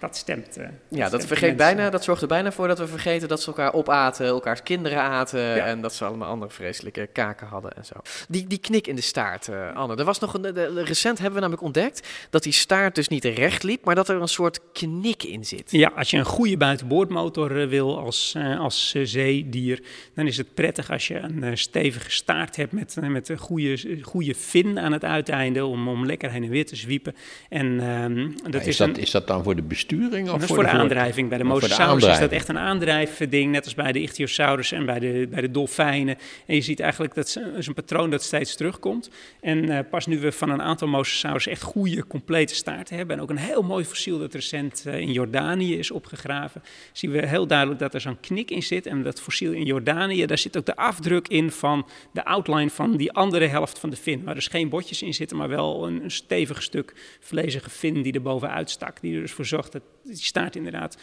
Dat 0.00 0.16
stemt. 0.16 0.56
eh, 0.56 0.68
Ja, 0.88 1.08
dat, 1.08 1.26
vergeet 1.26 1.56
mensen. 1.56 1.76
bijna, 1.76 1.90
dat 1.90 2.04
zorgt 2.04 2.22
er 2.22 2.28
bijna 2.28 2.52
voor 2.52 2.68
dat 2.68 2.78
we 2.78 2.86
vergeten 2.86 3.28
dat 3.28 3.40
ze 3.40 3.46
elkaar 3.46 3.72
opaten, 3.72 4.26
elkaars 4.26 4.62
kinderen 4.62 4.98
aten 5.00 5.64
en 5.64 5.80
dat 5.80 5.94
ze 5.94 6.04
allemaal 6.04 6.28
andere 6.28 6.52
vreselijke 6.52 7.08
kaken 7.12 7.46
hadden 7.46 7.76
en 7.76 7.84
zo. 7.84 7.94
Die, 8.28 8.46
die 8.46 8.58
knik 8.58 8.86
in 8.86 8.94
de 8.96 9.00
staart, 9.02 9.48
eh, 9.48 9.74
Anne. 9.76 9.96
Er 9.96 10.04
was 10.04 10.18
nog 10.18 10.34
een, 10.34 10.42
de- 10.42 10.82
recent 10.84 11.16
hebben 11.16 11.34
we 11.34 11.40
namelijk 11.40 11.62
ontdekt 11.64 12.08
dat 12.30 12.42
die 12.42 12.52
staart 12.52 12.94
dus 12.94 13.08
niet 13.08 13.24
recht 13.24 13.62
liep, 13.62 13.84
maar 13.84 13.94
dat 13.94 14.08
er 14.08 14.20
een 14.20 14.28
soort 14.28 14.60
knik 14.72 15.22
in 15.22 15.44
zit. 15.44 15.70
Ja, 15.70 15.92
als 15.96 16.10
je 16.10 16.16
een 16.16 16.24
goede 16.24 16.56
buitenboordmotor 16.56 17.60
eh, 17.62 17.68
wil 17.68 17.98
als, 17.98 18.34
eh, 18.36 18.60
als 18.60 18.94
zeedier, 19.02 19.82
dan 20.14 20.26
is 20.26 20.36
het 20.36 20.54
prettig 20.54 20.90
als 20.90 21.08
je 21.08 21.18
een 21.18 21.58
stevige 21.58 22.10
staart 22.10 22.56
hebt 22.56 22.72
met, 22.72 22.96
met 23.00 23.28
een 23.28 23.38
goede, 23.38 23.98
goede 24.02 24.34
fin 24.34 24.78
aan 24.78 24.92
het 24.92 25.04
uiteinde 25.04 25.64
om, 25.66 25.88
om 25.88 26.06
lekker 26.06 26.30
heen 26.30 26.42
en 26.44 26.50
weer 26.50 26.66
te 26.66 26.76
zwiepen. 26.76 27.14
En 27.48 27.80
ehm, 27.80 28.50
dat 28.50 28.60
is, 28.60 28.66
is, 28.66 28.76
dat, 28.76 28.88
een, 28.88 28.96
is 28.96 29.10
dat 29.10 29.26
dan 29.26 29.42
voor 29.42 29.56
de 29.56 29.62
Of 29.98 30.40
dat 30.40 30.42
is 30.42 30.46
voor 30.46 30.62
de 30.62 30.68
aandrijving. 30.68 31.28
Bij 31.28 31.38
de 31.38 31.44
mosasaurus 31.44 32.04
is 32.04 32.18
dat 32.18 32.30
echt 32.30 32.48
een 32.48 32.58
aandrijfding, 32.58 33.52
net 33.52 33.64
als 33.64 33.74
bij 33.74 33.92
de 33.92 34.00
ichthyosaurus 34.00 34.72
en 34.72 34.86
bij 34.86 34.98
de, 34.98 35.26
bij 35.30 35.40
de 35.40 35.50
dolfijnen. 35.50 36.16
En 36.46 36.54
je 36.54 36.60
ziet 36.60 36.80
eigenlijk 36.80 37.14
dat 37.14 37.26
is 37.56 37.66
een 37.66 37.74
patroon 37.74 38.10
dat 38.10 38.22
steeds 38.22 38.56
terugkomt. 38.56 39.10
En 39.40 39.68
eh, 39.68 39.78
pas 39.90 40.06
nu 40.06 40.18
we 40.18 40.32
van 40.32 40.50
een 40.50 40.62
aantal 40.62 40.88
mosasaurus 40.88 41.46
echt 41.46 41.62
goede, 41.62 42.06
complete 42.06 42.54
staarten 42.54 42.96
hebben, 42.96 43.16
en 43.16 43.22
ook 43.22 43.30
een 43.30 43.36
heel 43.36 43.62
mooi 43.62 43.84
fossiel 43.84 44.18
dat 44.18 44.34
recent 44.34 44.82
eh, 44.86 45.00
in 45.00 45.12
Jordanië 45.12 45.78
is 45.78 45.90
opgegraven, 45.90 46.62
zien 46.92 47.10
we 47.10 47.26
heel 47.26 47.46
duidelijk 47.46 47.78
dat 47.78 47.94
er 47.94 48.00
zo'n 48.00 48.20
knik 48.20 48.50
in 48.50 48.62
zit. 48.62 48.86
En 48.86 49.02
dat 49.02 49.20
fossiel 49.20 49.52
in 49.52 49.64
Jordanië, 49.64 50.26
daar 50.26 50.38
zit 50.38 50.56
ook 50.56 50.66
de 50.66 50.76
afdruk 50.76 51.28
in 51.28 51.50
van 51.50 51.86
de 52.12 52.24
outline 52.24 52.70
van 52.70 52.96
die 52.96 53.12
andere 53.12 53.46
helft 53.46 53.78
van 53.78 53.90
de 53.90 53.96
fin. 53.96 54.24
Waar 54.24 54.34
dus 54.34 54.46
geen 54.46 54.68
botjes 54.68 55.02
in 55.02 55.14
zitten, 55.14 55.36
maar 55.36 55.48
wel 55.48 55.86
een, 55.86 56.02
een 56.02 56.10
stevig 56.10 56.62
stuk 56.62 56.94
vlezige 57.20 57.70
fin 57.70 58.02
die 58.02 58.12
er 58.12 58.22
bovenuit 58.22 58.70
stak. 58.70 59.00
Die 59.00 59.14
er 59.14 59.20
dus 59.20 59.32
voor 59.32 59.46
zorgt 59.46 59.72
dat 59.72 59.79
die 60.02 60.16
staart 60.16 60.56
inderdaad 60.56 60.96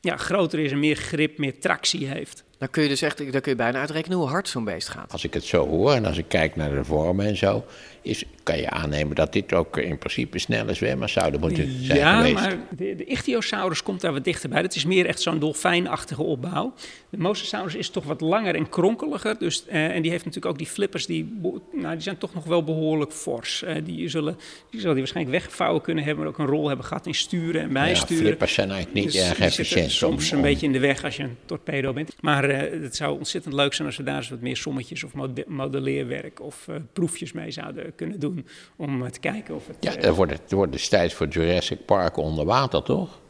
ja, 0.00 0.16
groter 0.16 0.58
is 0.58 0.72
en 0.72 0.78
meer 0.78 0.96
grip, 0.96 1.38
meer 1.38 1.60
tractie 1.60 2.06
heeft. 2.06 2.44
Dan 2.60 2.70
kun 2.70 2.82
je 2.82 2.88
dus 2.88 3.02
echt, 3.02 3.18
dan 3.32 3.40
kun 3.40 3.50
je 3.52 3.56
bijna 3.56 3.78
uitrekenen 3.78 4.18
hoe 4.18 4.28
hard 4.28 4.48
zo'n 4.48 4.64
beest 4.64 4.88
gaat. 4.88 5.12
Als 5.12 5.24
ik 5.24 5.34
het 5.34 5.44
zo 5.44 5.66
hoor 5.68 5.92
en 5.92 6.04
als 6.04 6.18
ik 6.18 6.24
kijk 6.28 6.56
naar 6.56 6.70
de 6.74 6.84
vormen 6.84 7.26
en 7.26 7.36
zo, 7.36 7.64
is, 8.02 8.24
kan 8.42 8.56
je 8.58 8.70
aannemen 8.70 9.14
dat 9.16 9.32
dit 9.32 9.52
ook 9.52 9.76
in 9.76 9.98
principe 9.98 10.38
snelle 10.38 10.74
zwemmers 10.74 11.12
zouden 11.12 11.40
moeten 11.40 11.84
zijn 11.84 11.98
ja, 11.98 12.16
geweest. 12.16 12.34
maar 12.34 12.58
de, 12.76 12.94
de 12.96 13.04
ichthyosaurus 13.04 13.82
komt 13.82 14.00
daar 14.00 14.12
wat 14.12 14.24
dichterbij. 14.24 14.62
Dat 14.62 14.74
is 14.74 14.84
meer 14.84 15.06
echt 15.06 15.20
zo'n 15.20 15.38
dolfijnachtige 15.38 16.22
opbouw. 16.22 16.72
De 17.10 17.18
mosasaurus 17.18 17.74
is 17.74 17.90
toch 17.90 18.04
wat 18.04 18.20
langer 18.20 18.54
en 18.54 18.68
kronkeliger. 18.68 19.38
Dus, 19.38 19.66
eh, 19.66 19.84
en 19.94 20.02
die 20.02 20.10
heeft 20.10 20.24
natuurlijk 20.24 20.52
ook 20.52 20.58
die 20.58 20.66
flippers, 20.66 21.06
die, 21.06 21.38
nou, 21.72 21.92
die 21.92 22.02
zijn 22.02 22.18
toch 22.18 22.34
nog 22.34 22.44
wel 22.44 22.64
behoorlijk 22.64 23.12
fors. 23.12 23.62
Eh, 23.62 23.74
die, 23.84 24.08
zullen, 24.08 24.34
die 24.70 24.80
zullen 24.80 24.94
die 24.94 25.02
waarschijnlijk 25.04 25.36
weggevouwen 25.36 25.82
kunnen 25.82 26.04
hebben, 26.04 26.24
maar 26.24 26.32
ook 26.32 26.38
een 26.38 26.46
rol 26.54 26.66
hebben 26.68 26.86
gehad 26.86 27.06
in 27.06 27.14
sturen 27.14 27.60
en 27.60 27.66
ja, 27.66 27.72
bijsturen. 27.72 28.24
flippers 28.24 28.54
zijn 28.54 28.70
eigenlijk 28.70 29.04
niet 29.04 29.12
Dus 29.14 29.28
erg 29.28 29.38
efficiënt. 29.38 29.90
soms 29.90 30.30
om- 30.30 30.36
een 30.36 30.42
beetje 30.42 30.66
in 30.66 30.72
de 30.72 30.78
weg 30.78 31.04
als 31.04 31.16
je 31.16 31.22
een 31.22 31.36
torpedo 31.46 31.92
bent. 31.92 32.16
Maar 32.20 32.49
het 32.54 32.96
zou 32.96 33.18
ontzettend 33.18 33.54
leuk 33.54 33.74
zijn 33.74 33.88
als 33.88 33.96
we 33.96 34.02
daar 34.02 34.16
eens 34.16 34.28
wat 34.28 34.40
meer 34.40 34.56
sommetjes 34.56 35.04
of 35.04 35.14
mode- 35.14 35.44
modelleerwerk 35.46 36.40
of 36.40 36.68
eh, 36.68 36.76
proefjes 36.92 37.32
mee 37.32 37.50
zouden 37.50 37.94
kunnen 37.94 38.20
doen. 38.20 38.46
Om 38.76 39.02
eh, 39.02 39.10
te 39.10 39.20
kijken 39.20 39.54
of 39.54 39.66
het... 39.66 39.76
Ja, 39.80 39.94
eh, 39.94 40.02
dat 40.02 40.16
wordt, 40.16 40.32
het 40.32 40.52
wordt 40.52 40.72
destijds 40.72 41.14
voor 41.14 41.28
Jurassic 41.28 41.84
Park 41.84 42.16
onder 42.16 42.44
water, 42.44 42.82
toch? 42.82 43.20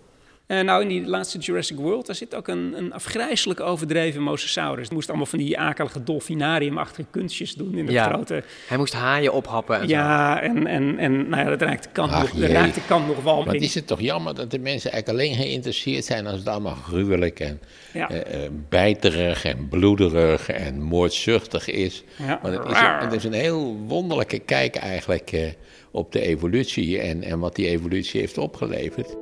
Eh, 0.50 0.60
nou, 0.60 0.82
in 0.82 0.88
die 0.88 1.06
laatste 1.06 1.38
Jurassic 1.38 1.76
World, 1.76 2.06
daar 2.06 2.14
zit 2.16 2.34
ook 2.34 2.48
een, 2.48 2.74
een 2.76 2.92
afgrijzelijk 2.92 3.60
overdreven 3.60 4.22
mosasaurus. 4.22 4.86
Die 4.86 4.94
moest 4.94 5.08
allemaal 5.08 5.26
van 5.26 5.38
die 5.38 5.58
akelige 5.58 6.02
dolfinariumachtige 6.04 7.08
kunstjes 7.10 7.54
doen 7.54 7.74
in 7.74 7.86
de 7.86 7.92
Ja, 7.92 8.04
grote... 8.08 8.42
hij 8.66 8.76
moest 8.76 8.92
haaien 8.92 9.32
ophappen 9.32 9.80
en 9.80 9.88
zo. 9.88 9.94
Ja, 9.94 10.40
en, 10.42 10.66
en, 10.66 10.98
en 10.98 11.28
nou 11.28 11.42
ja, 11.42 11.48
dat 11.48 11.60
raakt 11.62 11.82
de 11.82 11.88
kant, 11.92 12.12
Ach, 12.12 12.32
nog, 12.34 12.42
raakt 12.48 12.74
de 12.74 12.80
kant 12.86 13.06
nog 13.06 13.22
wel 13.22 13.44
Wat 13.44 13.54
in. 13.54 13.60
is 13.60 13.74
het 13.74 13.86
toch 13.86 14.00
jammer 14.00 14.34
dat 14.34 14.50
de 14.50 14.58
mensen 14.58 14.92
eigenlijk 14.92 15.22
alleen 15.22 15.34
geïnteresseerd 15.44 16.04
zijn 16.04 16.26
als 16.26 16.38
het 16.38 16.48
allemaal 16.48 16.74
gruwelijk 16.74 17.40
en 17.40 17.60
Ja. 17.92 18.10
eh, 18.10 18.44
eh, 18.44 18.50
bijterig 18.68 19.44
en 19.44 19.68
bloederig 19.68 20.48
en 20.48 20.82
moordzuchtig 20.82 21.68
is. 21.70 22.04
Ja. 22.18 22.40
Maar 22.42 22.52
het 22.52 22.64
is, 22.70 22.78
een, 22.78 22.98
het 22.98 23.12
is 23.12 23.24
een 23.24 23.32
heel 23.32 23.76
wonderlijke 23.86 24.38
kijk 24.38 24.76
eigenlijk 24.76 25.32
eh, 25.32 25.42
op 25.90 26.12
de 26.12 26.20
evolutie 26.20 26.98
en, 27.00 27.22
en 27.22 27.38
wat 27.38 27.54
die 27.56 27.68
evolutie 27.68 28.20
heeft 28.20 28.38
opgeleverd. 28.38 29.16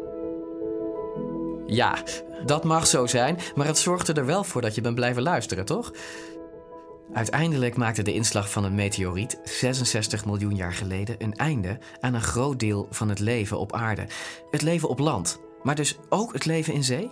Ja, 1.70 1.98
dat 2.46 2.64
mag 2.64 2.86
zo 2.86 3.06
zijn, 3.06 3.38
maar 3.54 3.66
het 3.66 3.78
zorgde 3.78 4.12
er 4.12 4.26
wel 4.26 4.44
voor 4.44 4.60
dat 4.60 4.74
je 4.74 4.80
bent 4.80 4.94
blijven 4.94 5.22
luisteren, 5.22 5.64
toch? 5.64 5.92
Uiteindelijk 7.12 7.76
maakte 7.76 8.02
de 8.02 8.14
inslag 8.14 8.50
van 8.50 8.64
een 8.64 8.74
meteoriet 8.74 9.40
66 9.44 10.24
miljoen 10.24 10.56
jaar 10.56 10.72
geleden 10.72 11.14
een 11.18 11.34
einde 11.34 11.78
aan 12.00 12.14
een 12.14 12.20
groot 12.20 12.60
deel 12.60 12.86
van 12.90 13.08
het 13.08 13.18
leven 13.18 13.58
op 13.58 13.72
aarde. 13.72 14.06
Het 14.50 14.62
leven 14.62 14.88
op 14.88 14.98
land, 14.98 15.40
maar 15.62 15.74
dus 15.74 15.96
ook 16.08 16.32
het 16.32 16.44
leven 16.44 16.74
in 16.74 16.84
zee? 16.84 17.10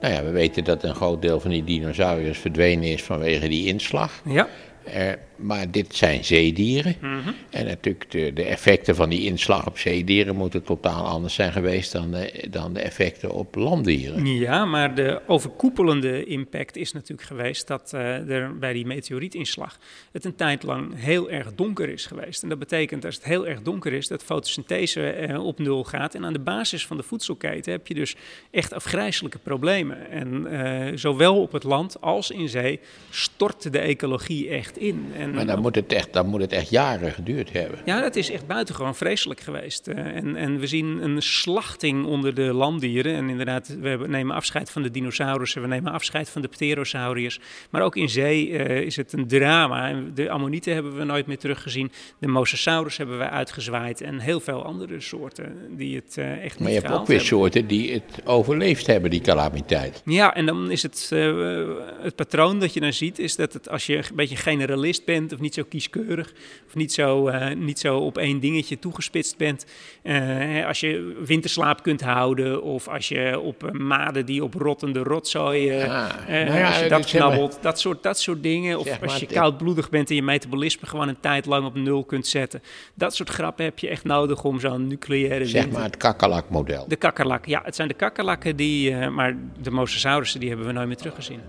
Nou 0.00 0.14
ja, 0.14 0.24
we 0.24 0.30
weten 0.30 0.64
dat 0.64 0.82
een 0.82 0.94
groot 0.94 1.22
deel 1.22 1.40
van 1.40 1.50
die 1.50 1.64
dinosauriërs 1.64 2.38
verdwenen 2.38 2.84
is 2.84 3.02
vanwege 3.02 3.48
die 3.48 3.66
inslag. 3.66 4.22
Ja. 4.24 4.48
Eh, 4.84 5.12
maar 5.38 5.70
dit 5.70 5.94
zijn 5.94 6.24
zeedieren. 6.24 6.96
Mhm. 7.00 7.30
En 7.50 7.66
natuurlijk 7.66 8.10
de, 8.10 8.32
de 8.32 8.44
effecten 8.44 8.94
van 8.94 9.08
die 9.08 9.24
inslag 9.24 9.66
op 9.66 9.78
zeedieren 9.78 10.36
moeten 10.36 10.62
totaal 10.62 11.06
anders 11.06 11.34
zijn 11.34 11.52
geweest 11.52 11.92
dan 11.92 12.10
de, 12.10 12.46
dan 12.50 12.72
de 12.72 12.80
effecten 12.80 13.30
op 13.30 13.54
landdieren. 13.54 14.26
Ja, 14.26 14.64
maar 14.64 14.94
de 14.94 15.20
overkoepelende 15.26 16.24
impact 16.24 16.76
is 16.76 16.92
natuurlijk 16.92 17.28
geweest 17.28 17.66
dat 17.66 17.92
eh, 17.92 18.30
er 18.30 18.58
bij 18.58 18.72
die 18.72 18.86
meteorietinslag 18.86 19.78
het 20.12 20.24
een 20.24 20.34
tijd 20.34 20.62
lang 20.62 20.92
heel 20.94 21.30
erg 21.30 21.54
donker 21.54 21.88
is 21.88 22.06
geweest. 22.06 22.42
En 22.42 22.48
dat 22.48 22.58
betekent 22.58 23.04
als 23.04 23.14
het 23.14 23.24
heel 23.24 23.46
erg 23.46 23.62
donker 23.62 23.92
is, 23.92 24.08
dat 24.08 24.24
fotosynthese 24.24 25.10
eh, 25.10 25.44
op 25.44 25.58
nul 25.58 25.84
gaat. 25.84 26.14
En 26.14 26.24
aan 26.24 26.32
de 26.32 26.38
basis 26.38 26.86
van 26.86 26.96
de 26.96 27.02
voedselketen 27.02 27.72
heb 27.72 27.86
je 27.86 27.94
dus 27.94 28.16
echt 28.50 28.72
afgrijzelijke 28.72 29.38
problemen. 29.38 30.10
En 30.10 30.46
eh, 30.46 30.96
zowel 30.96 31.40
op 31.40 31.52
het 31.52 31.64
land 31.64 32.00
als 32.00 32.30
in 32.30 32.48
zee 32.48 32.80
stort 33.10 33.72
de 33.72 33.78
ecologie 33.78 34.48
echt 34.48 34.78
in. 34.78 35.06
En 35.16 35.27
Maar 35.34 35.46
dan 35.46 35.60
moet, 35.60 35.74
het 35.74 35.92
echt, 35.92 36.12
dan 36.12 36.26
moet 36.26 36.40
het 36.40 36.52
echt 36.52 36.70
jaren 36.70 37.12
geduurd 37.12 37.52
hebben. 37.52 37.78
Ja, 37.84 38.00
dat 38.00 38.16
is 38.16 38.30
echt 38.30 38.46
buitengewoon 38.46 38.94
vreselijk 38.94 39.40
geweest. 39.40 39.88
Eh, 39.88 39.96
en, 39.98 40.36
en 40.36 40.58
we 40.58 40.66
zien 40.66 41.02
een 41.02 41.22
slachting 41.22 42.04
onder 42.04 42.34
de 42.34 42.52
landdieren. 42.52 43.14
En 43.14 43.28
inderdaad, 43.28 43.76
we 43.80 44.04
nemen 44.06 44.36
afscheid 44.36 44.70
van 44.70 44.82
de 44.82 44.90
dinosaurussen, 44.90 45.62
we 45.62 45.68
nemen 45.68 45.92
afscheid 45.92 46.30
van 46.30 46.42
de 46.42 46.48
pterosauriërs. 46.48 47.40
Maar 47.70 47.82
ook 47.82 47.96
in 47.96 48.08
zee 48.08 48.58
eh, 48.58 48.80
is 48.80 48.96
het 48.96 49.12
een 49.12 49.26
drama. 49.26 49.94
De 50.14 50.30
ammonieten 50.30 50.74
hebben 50.74 50.96
we 50.96 51.04
nooit 51.04 51.26
meer 51.26 51.38
teruggezien. 51.38 51.92
De 52.18 52.28
mosasaurus 52.28 52.96
hebben 52.96 53.18
we 53.18 53.28
uitgezwaaid. 53.28 54.00
En 54.00 54.18
heel 54.18 54.40
veel 54.40 54.64
andere 54.64 55.00
soorten 55.00 55.76
die 55.76 55.96
het 55.96 56.16
eh, 56.16 56.32
echt 56.32 56.42
niet 56.42 56.58
Maar 56.58 56.70
je 56.70 56.74
hebt 56.74 56.90
ook 56.90 57.06
weer 57.06 57.06
hebben. 57.06 57.26
soorten 57.26 57.66
die 57.66 57.92
het 57.92 58.20
overleefd 58.24 58.86
hebben, 58.86 59.10
die 59.10 59.20
calamiteit. 59.20 60.02
Ja, 60.04 60.34
en 60.34 60.46
dan 60.46 60.70
is 60.70 60.82
het, 60.82 61.08
eh, 61.12 61.66
het 62.00 62.14
patroon 62.14 62.60
dat 62.60 62.74
je 62.74 62.80
dan 62.80 62.92
ziet, 62.92 63.18
is 63.18 63.36
dat 63.36 63.52
het, 63.52 63.68
als 63.68 63.86
je 63.86 63.96
een 63.96 64.04
beetje 64.14 64.36
generalist 64.36 65.04
bent, 65.04 65.17
of 65.32 65.38
niet 65.40 65.54
zo 65.54 65.62
kieskeurig, 65.68 66.32
of 66.66 66.74
niet 66.74 66.92
zo, 66.92 67.28
eh, 67.28 67.56
niet 67.56 67.78
zo 67.78 67.96
op 67.98 68.18
één 68.18 68.40
dingetje 68.40 68.78
toegespitst 68.78 69.36
bent, 69.36 69.66
eh, 70.02 70.66
als 70.66 70.80
je 70.80 71.16
winterslaap 71.24 71.82
kunt 71.82 72.00
houden, 72.00 72.62
of 72.62 72.88
als 72.88 73.08
je 73.08 73.40
op 73.40 73.64
eh, 73.64 73.70
maden 73.70 74.26
die 74.26 74.44
op 74.44 74.54
rottende 74.54 75.02
rotzooi, 75.02 75.70
Ah, 75.70 75.86
nou 76.28 76.58
ja, 76.58 76.66
als 76.66 76.76
je 76.78 76.88
dat 76.88 76.90
maar- 77.00 77.08
knabbelt, 77.10 77.58
dat 77.62 77.80
soort, 77.80 78.02
dat 78.02 78.20
soort 78.20 78.42
dingen, 78.42 78.78
of 78.78 78.86
Zeg 78.86 79.02
als 79.02 79.16
je 79.18 79.26
koudbloedig 79.26 79.90
bent 79.90 80.08
en 80.10 80.14
je 80.16 80.22
metabolisme 80.22 80.86
gewoon 80.86 81.08
een 81.08 81.20
tijd 81.20 81.46
lang 81.46 81.66
op 81.66 81.74
nul 81.74 82.04
kunt 82.04 82.26
zetten. 82.26 82.62
Dat 82.94 83.14
soort 83.14 83.28
grappen 83.28 83.64
heb 83.64 83.78
je 83.78 83.88
echt 83.88 84.04
nodig 84.04 84.44
om 84.44 84.60
zo'n 84.60 84.86
nucleaire 84.86 85.44
Zeg 85.46 85.52
winter- 85.62 85.72
maar 85.80 85.88
het 85.88 85.96
kakkerlakmodel. 85.96 86.84
de 86.88 86.96
kakkerlak, 86.96 87.46
ja, 87.46 87.60
het 87.64 87.74
zijn 87.76 87.88
de 87.88 87.94
kakkerlakken 87.94 88.56
die, 88.56 88.94
maar 88.96 89.36
de 89.62 89.70
mosasaurussen 89.70 90.40
die 90.40 90.48
hebben 90.48 90.66
we 90.66 90.72
nooit 90.72 90.86
meer 90.86 90.96
teruggezien. 90.96 91.40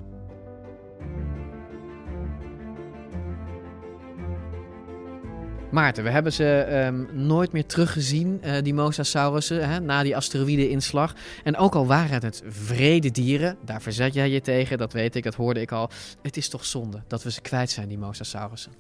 Maarten, 5.72 6.04
we 6.04 6.10
hebben 6.10 6.34
ze 6.34 6.46
ehm, 6.46 7.06
nooit 7.14 7.52
meer 7.52 7.66
teruggezien, 7.66 8.42
eh, 8.42 8.64
die 8.64 8.74
mosasaurussen, 8.74 9.70
hè, 9.70 9.80
na 9.80 10.04
die 10.04 10.16
asteroïde-inslag. 10.16 11.16
En 11.44 11.58
ook 11.58 11.76
al 11.76 11.86
waren 11.86 12.24
het 12.24 12.44
vrede 12.48 13.12
dieren, 13.12 13.58
daar 13.66 13.82
verzet 13.82 14.14
jij 14.14 14.30
je 14.30 14.42
tegen, 14.42 14.78
dat 14.78 14.94
weet 14.94 15.16
ik, 15.16 15.24
dat 15.24 15.36
hoorde 15.36 15.62
ik 15.62 15.72
al. 15.72 15.90
Het 16.22 16.38
is 16.38 16.50
toch 16.50 16.66
zonde 16.66 17.02
dat 17.08 17.24
we 17.24 17.32
ze 17.32 17.42
kwijt 17.42 17.70
zijn, 17.70 17.88
die 17.88 17.98
mosasaurussen. 17.98 18.72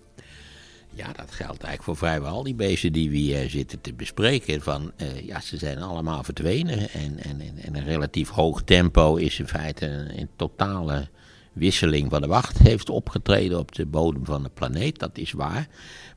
Ja, 0.89 1.05
dat 1.05 1.31
geldt 1.31 1.63
eigenlijk 1.63 1.83
voor 1.83 1.97
vrijwel 1.97 2.33
al 2.33 2.43
die 2.43 2.55
beesten 2.55 2.93
die 2.93 3.09
we 3.09 3.17
hier 3.17 3.49
zitten 3.49 3.81
te 3.81 3.93
bespreken. 3.93 4.61
Van, 4.61 4.91
eh, 4.95 5.25
ja, 5.25 5.39
ze 5.39 5.57
zijn 5.57 5.81
allemaal 5.81 6.23
verdwenen. 6.23 6.89
En, 6.89 7.23
en, 7.23 7.41
en, 7.41 7.57
en 7.61 7.75
een 7.75 7.85
relatief 7.85 8.29
hoog 8.29 8.61
tempo 8.63 9.15
is 9.15 9.39
in 9.39 9.47
feite 9.47 9.85
een 10.17 10.29
totale 10.35 11.07
wisseling 11.53 12.09
van 12.09 12.21
de 12.21 12.27
wacht 12.27 12.57
heeft 12.57 12.89
opgetreden 12.89 13.59
op 13.59 13.75
de 13.75 13.85
bodem 13.85 14.25
van 14.25 14.43
de 14.43 14.49
planeet. 14.53 14.99
Dat 14.99 15.17
is 15.17 15.31
waar. 15.31 15.67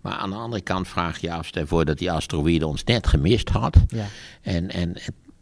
Maar 0.02 0.12
aan 0.12 0.30
de 0.30 0.36
andere 0.36 0.62
kant 0.62 0.88
vraag 0.88 1.18
je 1.20 1.26
je 1.26 1.32
af, 1.32 1.46
stel 1.46 1.66
voor 1.66 1.84
dat 1.84 1.98
die 1.98 2.10
asteroïde 2.10 2.66
ons 2.66 2.84
net 2.84 3.06
gemist 3.06 3.48
had. 3.48 3.76
Ja. 3.88 4.06
En, 4.42 4.70
en 4.70 4.96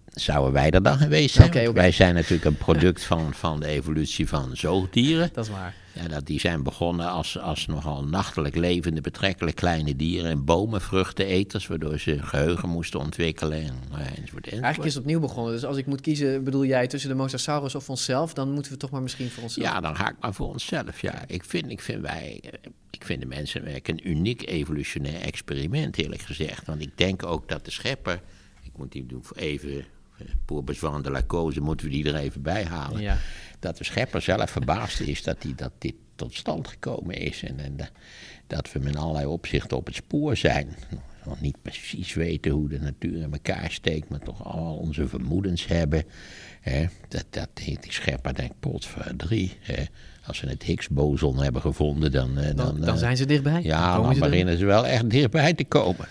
zouden 0.06 0.52
wij 0.52 0.70
er 0.70 0.82
dan 0.82 0.98
geweest 0.98 1.34
zijn? 1.34 1.72
Wij 1.72 1.90
zijn 1.90 2.14
natuurlijk 2.14 2.44
een 2.44 2.56
product 2.56 3.04
van, 3.04 3.34
van 3.34 3.60
de 3.60 3.66
evolutie 3.66 4.28
van 4.28 4.50
zoogdieren. 4.52 5.30
Dat 5.32 5.44
is 5.44 5.50
waar. 5.50 5.74
Ja, 5.92 6.08
dat, 6.08 6.26
die 6.26 6.40
zijn 6.40 6.62
begonnen 6.62 7.10
als, 7.10 7.38
als 7.38 7.66
nogal 7.66 8.04
nachtelijk 8.04 8.56
levende, 8.56 9.00
betrekkelijk 9.00 9.56
kleine 9.56 9.96
dieren 9.96 10.30
en 10.30 10.44
bomen, 10.44 10.80
vruchteneters, 10.80 11.66
waardoor 11.66 11.98
ze 11.98 12.22
geheugen 12.22 12.68
moesten 12.68 13.00
ontwikkelen 13.00 13.58
en, 13.58 13.74
nou 13.88 14.00
ja, 14.00 14.06
enzovoort, 14.06 14.16
enzovoort. 14.20 14.46
Eigenlijk 14.46 14.84
is 14.84 14.94
het 14.94 15.02
opnieuw 15.02 15.20
begonnen. 15.20 15.52
Dus 15.52 15.64
als 15.64 15.76
ik 15.76 15.86
moet 15.86 16.00
kiezen, 16.00 16.44
bedoel 16.44 16.64
jij 16.64 16.86
tussen 16.86 17.10
de 17.10 17.16
mosasaurus 17.16 17.74
of 17.74 17.90
onszelf, 17.90 18.34
dan 18.34 18.50
moeten 18.50 18.72
we 18.72 18.78
toch 18.78 18.90
maar 18.90 19.02
misschien 19.02 19.30
voor 19.30 19.42
onszelf. 19.42 19.66
Ja, 19.66 19.80
dan 19.80 19.96
ga 19.96 20.10
ik 20.10 20.16
maar 20.20 20.34
voor 20.34 20.48
onszelf. 20.48 21.00
Ja, 21.00 21.22
ik 21.26 21.44
vind, 21.44 21.70
ik 21.70 21.80
vind 21.80 22.02
wij, 22.02 22.40
eh, 22.42 22.70
ik 22.90 23.04
vind 23.04 23.20
de 23.20 23.26
mensenwerk 23.26 23.88
een 23.88 24.08
uniek 24.08 24.48
evolutionair 24.48 25.20
experiment, 25.20 25.98
eerlijk 25.98 26.22
gezegd. 26.22 26.66
Want 26.66 26.80
ik 26.80 26.98
denk 26.98 27.26
ook 27.26 27.48
dat 27.48 27.64
de 27.64 27.70
schepper, 27.70 28.20
ik 28.62 28.72
moet 28.76 28.92
die 28.92 29.06
doen 29.06 29.24
voor 29.24 29.36
even, 29.36 29.84
pour 30.44 30.64
besoin 30.64 31.02
de 31.02 31.10
la 31.10 31.22
cause, 31.26 31.60
moeten 31.60 31.86
we 31.86 31.92
die 31.92 32.04
er 32.08 32.14
even 32.14 32.42
bij 32.42 32.64
halen. 32.64 33.00
Ja. 33.00 33.16
Dat 33.58 33.76
de 33.78 33.84
schepper 33.84 34.22
zelf 34.22 34.50
verbaasd 34.50 35.00
is 35.00 35.22
dat, 35.22 35.42
die, 35.42 35.54
dat 35.54 35.72
dit 35.78 35.94
tot 36.14 36.34
stand 36.34 36.68
gekomen 36.68 37.14
is. 37.14 37.42
En, 37.42 37.58
en 37.60 37.76
da- 37.76 37.88
dat 38.46 38.72
we 38.72 38.78
met 38.78 38.96
allerlei 38.96 39.26
opzichten 39.26 39.76
op 39.76 39.86
het 39.86 39.94
spoor 39.94 40.36
zijn. 40.36 40.74
Nog 41.24 41.40
niet 41.40 41.62
precies 41.62 42.14
weten 42.14 42.50
hoe 42.50 42.68
de 42.68 42.78
natuur 42.80 43.22
in 43.22 43.32
elkaar 43.32 43.70
steekt, 43.70 44.08
maar 44.08 44.18
toch 44.18 44.44
al 44.44 44.76
onze 44.76 45.08
vermoedens 45.08 45.66
hebben. 45.66 46.04
Hè, 46.60 46.86
dat, 47.08 47.24
dat 47.30 47.48
die 47.54 47.78
die 47.80 47.92
schepper 47.92 48.34
denkt, 48.34 48.54
potverdrie. 48.60 49.52
Hè, 49.60 49.84
als 50.26 50.40
we 50.40 50.48
het 50.48 50.62
Higgs-boson 50.62 51.42
hebben 51.42 51.60
gevonden, 51.62 52.12
dan... 52.12 52.38
eh, 52.38 52.46
Dan, 52.46 52.56
dan, 52.56 52.80
dan 52.80 52.88
eh, 52.94 52.96
zijn 52.96 53.16
ze 53.16 53.26
dichtbij. 53.26 53.52
Dan 53.52 53.62
Ja, 53.62 53.96
dan 53.96 54.10
er- 54.14 54.18
beginnen 54.18 54.58
ze 54.58 54.64
wel 54.64 54.86
echt 54.86 55.10
dichtbij 55.10 55.54
te 55.54 55.64
komen. 55.64 56.06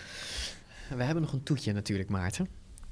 We 0.97 1.03
hebben 1.03 1.24
nog 1.24 1.34
een 1.34 1.43
toetje 1.43 1.74
natuurlijk, 1.74 2.10
Maarten. 2.10 2.47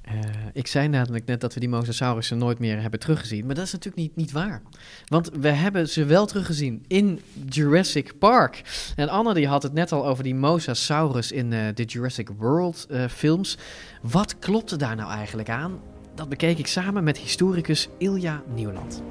Eh, 0.07 0.19
ik 0.53 0.67
zei 0.67 0.87
namelijk 0.87 1.25
net 1.25 1.41
dat 1.41 1.53
we 1.53 1.59
die 1.59 1.69
mosasaurussen 1.69 2.37
nooit 2.37 2.59
meer 2.59 2.81
hebben 2.81 2.99
teruggezien. 2.99 3.45
Maar 3.45 3.55
dat 3.55 3.65
is 3.65 3.71
natuurlijk 3.71 4.01
niet, 4.03 4.15
niet 4.15 4.31
waar. 4.31 4.61
Want 5.05 5.29
we 5.39 5.49
hebben 5.49 5.89
ze 5.89 6.05
wel 6.05 6.25
teruggezien 6.25 6.83
in 6.87 7.21
Jurassic 7.49 8.17
Park. 8.19 8.61
En 8.95 9.09
Anne 9.09 9.33
die 9.33 9.47
had 9.47 9.63
het 9.63 9.73
net 9.73 9.91
al 9.91 10.05
over 10.05 10.23
die 10.23 10.35
mosasaurus 10.35 11.31
in 11.31 11.53
eh, 11.53 11.59
de 11.73 11.83
Jurassic 11.83 12.29
World 12.37 12.85
eh, 12.89 13.05
films. 13.07 13.57
Wat 14.01 14.39
klopte 14.39 14.75
daar 14.75 14.95
nou 14.95 15.11
eigenlijk 15.11 15.49
aan? 15.49 15.79
Dat 16.15 16.29
bekeek 16.29 16.57
ik 16.57 16.67
samen 16.67 17.03
met 17.03 17.17
historicus 17.17 17.87
Ilja 17.97 18.43
Nieuwland. 18.53 19.01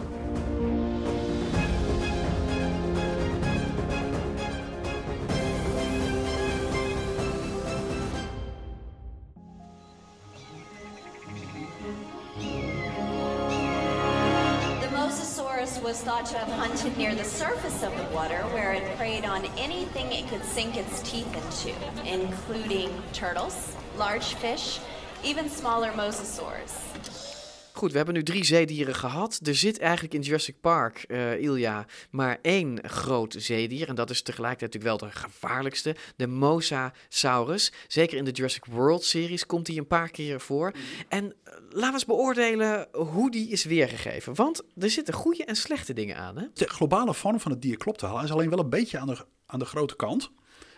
Was 15.87 16.01
thought 16.01 16.26
to 16.26 16.37
have 16.37 16.49
hunted 16.49 16.99
near 16.99 17.14
the 17.14 17.22
surface 17.22 17.84
of 17.84 17.97
the 17.97 18.03
water 18.12 18.43
where 18.47 18.72
it 18.72 18.97
preyed 18.97 19.24
on 19.24 19.45
anything 19.57 20.11
it 20.11 20.26
could 20.28 20.45
sink 20.45 20.76
its 20.76 21.01
teeth 21.09 21.32
into, 21.37 22.12
including 22.12 22.91
turtles, 23.12 23.76
large 23.97 24.34
fish, 24.34 24.80
even 25.22 25.49
smaller 25.49 25.93
mosasaurs. 25.93 27.36
Goed, 27.76 27.90
we 27.90 27.96
hebben 27.96 28.14
nu 28.14 28.22
drie 28.22 28.44
zeedieren 28.44 28.94
gehad. 28.94 29.40
Er 29.42 29.54
zit 29.54 29.78
eigenlijk 29.78 30.14
in 30.14 30.20
Jurassic 30.20 30.60
Park, 30.60 31.04
eh, 31.08 31.42
Ilja, 31.42 31.86
maar 32.10 32.38
één 32.42 32.88
groot 32.88 33.34
zeedier. 33.38 33.88
En 33.88 33.94
dat 33.94 34.10
is 34.10 34.22
tegelijkertijd 34.22 34.72
natuurlijk 34.74 35.00
wel 35.00 35.10
de 35.10 35.16
gevaarlijkste, 35.16 35.96
de 36.16 36.26
Mosasaurus. 36.26 37.72
Zeker 37.88 38.16
in 38.16 38.24
de 38.24 38.30
Jurassic 38.30 38.64
World-series 38.64 39.46
komt 39.46 39.66
die 39.66 39.78
een 39.78 39.86
paar 39.86 40.10
keer 40.10 40.40
voor. 40.40 40.72
En 41.08 41.24
eh, 41.24 41.52
laten 41.52 41.88
we 41.88 41.92
eens 41.92 42.04
beoordelen 42.04 42.88
hoe 42.92 43.30
die 43.30 43.48
is 43.48 43.64
weergegeven. 43.64 44.34
Want 44.34 44.62
er 44.78 44.90
zitten 44.90 45.14
goede 45.14 45.44
en 45.44 45.56
slechte 45.56 45.92
dingen 45.92 46.16
aan, 46.16 46.38
hè? 46.38 46.46
De 46.54 46.68
globale 46.68 47.14
vorm 47.14 47.40
van 47.40 47.50
het 47.50 47.62
dier 47.62 47.76
klopt 47.76 48.00
wel. 48.00 48.14
Hij 48.14 48.24
is 48.24 48.32
alleen 48.32 48.50
wel 48.50 48.58
een 48.58 48.70
beetje 48.70 48.98
aan 48.98 49.06
de, 49.06 49.24
aan 49.46 49.58
de 49.58 49.64
grote 49.64 49.96
kant. 49.96 50.30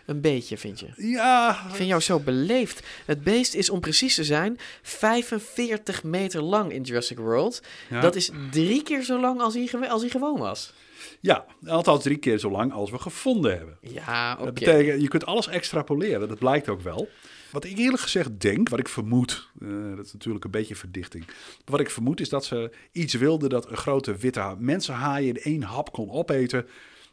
Een 0.09 0.21
beetje, 0.21 0.57
vind 0.57 0.79
je? 0.79 0.87
Ja. 0.95 1.65
Ik 1.69 1.75
vind 1.75 1.89
jou 1.89 2.01
zo 2.01 2.19
beleefd. 2.19 2.87
Het 3.05 3.23
beest 3.23 3.53
is, 3.53 3.69
om 3.69 3.79
precies 3.79 4.15
te 4.15 4.23
zijn, 4.23 4.57
45 4.81 6.03
meter 6.03 6.41
lang 6.41 6.71
in 6.71 6.81
Jurassic 6.81 7.17
World. 7.17 7.61
Ja. 7.89 8.01
Dat 8.01 8.15
is 8.15 8.29
drie 8.51 8.83
keer 8.83 9.03
zo 9.03 9.19
lang 9.19 9.41
als 9.41 9.53
hij, 9.53 9.89
als 9.89 10.01
hij 10.01 10.09
gewoon 10.09 10.37
was. 10.39 10.73
Ja, 11.19 11.45
althans 11.65 12.03
drie 12.03 12.17
keer 12.17 12.37
zo 12.37 12.51
lang 12.51 12.73
als 12.73 12.91
we 12.91 12.99
gevonden 12.99 13.57
hebben. 13.57 13.77
Ja, 13.81 14.33
oké. 14.33 14.43
Dat 14.45 14.53
betekent, 14.53 15.01
je 15.01 15.07
kunt 15.07 15.25
alles 15.25 15.47
extrapoleren, 15.47 16.27
dat 16.27 16.39
blijkt 16.39 16.69
ook 16.69 16.81
wel. 16.81 17.09
Wat 17.51 17.63
ik 17.63 17.77
eerlijk 17.77 18.01
gezegd 18.01 18.39
denk, 18.39 18.69
wat 18.69 18.79
ik 18.79 18.87
vermoed, 18.87 19.49
eh, 19.61 19.67
dat 19.95 20.05
is 20.05 20.13
natuurlijk 20.13 20.45
een 20.45 20.51
beetje 20.51 20.75
verdichting. 20.75 21.25
Maar 21.25 21.35
wat 21.65 21.79
ik 21.79 21.89
vermoed 21.89 22.19
is 22.19 22.29
dat 22.29 22.45
ze 22.45 22.71
iets 22.91 23.13
wilden 23.13 23.49
dat 23.49 23.69
een 23.69 23.77
grote 23.77 24.15
witte 24.15 24.39
ha- 24.39 24.55
mensenhaai 24.59 25.27
in 25.27 25.37
één 25.37 25.61
hap 25.61 25.91
kon 25.91 26.11
opeten. 26.11 26.67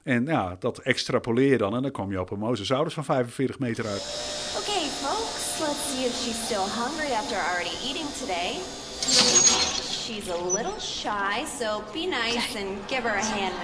En 0.06 0.24
ja, 0.26 0.56
dat 0.58 0.78
extrapoleer 0.78 1.50
je 1.50 1.58
dan 1.58 1.74
en 1.74 1.82
dan 1.82 1.90
kom 1.90 2.10
je 2.10 2.20
op 2.20 2.30
een 2.30 2.38
mosasaurus 2.38 2.94
van 2.94 3.04
45 3.04 3.58
meter 3.58 3.86
uit. 3.86 4.02
Okay, 4.60 4.88
folks, 5.02 5.58
let's 5.60 5.90
see 5.90 6.04
if 6.06 6.14
she's 6.22 6.44
still 6.44 6.66
hungry 6.82 7.12
after 7.12 7.36
already 7.36 7.76
eating 7.88 8.08
today. 8.18 8.50
She's 10.04 10.28
a 10.30 10.42
little 10.56 10.80
shy, 10.80 11.44
so 11.58 11.82
be 11.92 12.06
nice 12.06 12.56
and 12.56 12.68
give 12.88 13.02
her 13.02 13.16
a 13.16 13.24
hand. 13.24 13.54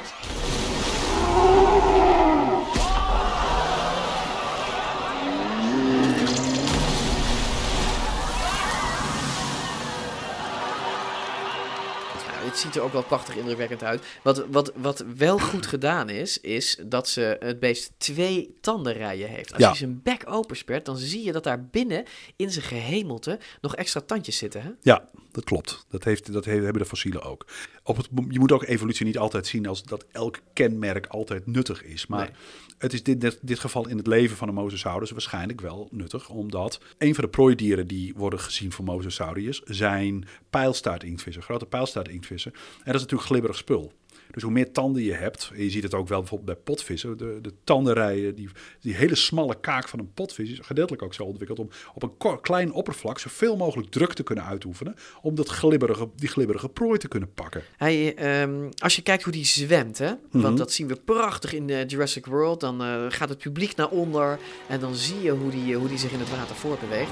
Ziet 12.62 12.76
er 12.76 12.82
ook 12.82 12.92
wel 12.92 13.02
prachtig 13.02 13.36
indrukwekkend 13.36 13.82
uit. 13.82 14.02
Wat, 14.22 14.44
wat, 14.50 14.72
wat 14.76 15.04
wel 15.16 15.38
goed 15.38 15.66
gedaan 15.66 16.08
is, 16.08 16.40
is 16.40 16.78
dat 16.86 17.08
ze 17.08 17.36
het 17.40 17.60
beest 17.60 17.92
twee 17.98 18.56
tandenrijen 18.60 19.28
heeft. 19.28 19.52
Als 19.52 19.62
Ja. 19.62 19.70
je 19.70 19.76
zijn 19.76 20.00
bek 20.02 20.22
openspert, 20.26 20.84
dan 20.84 20.96
zie 20.96 21.24
je 21.24 21.32
dat 21.32 21.44
daar 21.44 21.64
binnen 21.64 22.04
in 22.36 22.50
zijn 22.50 22.64
gehemelte 22.64 23.38
nog 23.60 23.76
extra 23.76 24.00
tandjes 24.00 24.36
zitten. 24.36 24.62
Hè? 24.62 24.70
Ja, 24.80 25.08
Dat 25.32 25.44
klopt. 25.44 25.84
Dat, 25.90 26.04
heeft, 26.04 26.32
dat 26.32 26.44
he- 26.44 26.52
hebben 26.52 26.82
de 26.82 26.88
fossielen 26.88 27.22
ook. 27.22 27.46
Op 27.84 27.96
het, 27.96 28.08
je 28.28 28.38
moet 28.38 28.52
ook 28.52 28.64
evolutie 28.64 29.06
niet 29.06 29.18
altijd 29.18 29.46
zien 29.46 29.66
als 29.66 29.82
dat 29.82 30.06
elk 30.12 30.38
kenmerk 30.52 31.06
altijd 31.06 31.46
nuttig 31.46 31.84
is. 31.84 32.06
Maar 32.06 32.26
Nee. 32.26 32.36
het 32.78 32.92
is 32.92 33.02
dit, 33.02 33.20
dit, 33.20 33.38
dit 33.42 33.58
geval 33.58 33.88
in 33.88 33.96
het 33.96 34.06
leven 34.06 34.36
van 34.36 34.48
een 34.48 34.54
mosasaurus 34.54 35.10
waarschijnlijk 35.10 35.60
wel 35.60 35.88
nuttig. 35.90 36.28
Omdat 36.28 36.80
een 36.98 37.14
van 37.14 37.24
de 37.24 37.30
prooidieren 37.30 37.86
die 37.86 38.14
worden 38.16 38.38
gezien 38.40 38.72
voor 38.72 38.84
mosasauriërs 38.84 39.60
zijn 39.64 40.26
pijlstaartinktvissen. 40.50 41.42
Grote 41.42 41.66
pijlstaartinktvissen. 41.66 42.52
En 42.52 42.60
dat 42.84 42.94
is 42.94 43.00
natuurlijk 43.00 43.28
glibberig 43.28 43.56
spul. 43.56 43.92
Dus 44.32 44.42
hoe 44.42 44.52
meer 44.52 44.72
tanden 44.72 45.02
je 45.02 45.12
hebt, 45.12 45.50
en 45.54 45.62
je 45.64 45.70
ziet 45.70 45.82
het 45.82 45.94
ook 45.94 46.08
wel 46.08 46.18
bijvoorbeeld 46.18 46.54
bij 46.54 46.64
potvissen, 46.74 47.16
de, 47.18 47.38
de 47.42 47.52
tandenrijen, 47.64 48.34
die, 48.34 48.48
die 48.80 48.94
hele 48.94 49.14
smalle 49.14 49.60
kaak 49.60 49.88
van 49.88 49.98
een 49.98 50.12
potvis 50.14 50.50
is 50.50 50.58
gedeeltelijk 50.62 51.02
ook 51.02 51.14
zo 51.14 51.22
ontwikkeld 51.24 51.58
om 51.58 51.68
op 51.94 52.02
een 52.02 52.40
klein 52.40 52.72
oppervlak 52.72 53.18
zoveel 53.18 53.56
mogelijk 53.56 53.90
druk 53.90 54.12
te 54.12 54.22
kunnen 54.22 54.44
uitoefenen, 54.44 54.94
om 55.22 55.34
dat 55.34 55.48
glibberige, 55.48 56.08
die 56.16 56.28
glibberige 56.28 56.68
prooi 56.68 56.98
te 56.98 57.08
kunnen 57.08 57.32
pakken. 57.34 57.62
Hij, 57.76 58.14
ehm, 58.14 58.70
als 58.78 58.96
je 58.96 59.02
kijkt 59.02 59.22
hoe 59.22 59.32
die 59.32 59.44
zwemt, 59.44 59.98
hè, 59.98 60.10
Mhm. 60.30 60.42
want 60.42 60.58
dat 60.58 60.72
zien 60.72 60.88
we 60.88 60.94
prachtig 60.96 61.52
in 61.54 61.70
eh, 61.70 61.86
Jurassic 61.88 62.26
World, 62.26 62.60
dan 62.60 62.82
eh, 62.82 63.04
gaat 63.08 63.28
het 63.28 63.38
publiek 63.38 63.76
naar 63.76 63.88
onder 63.88 64.38
en 64.68 64.80
dan 64.80 64.94
zie 64.94 65.20
je 65.22 65.30
hoe 65.30 65.50
die, 65.50 65.74
hoe 65.76 65.88
die 65.88 65.98
zich 65.98 66.12
in 66.12 66.18
het 66.18 66.30
water 66.30 66.54
voortbeweegt. 66.56 67.10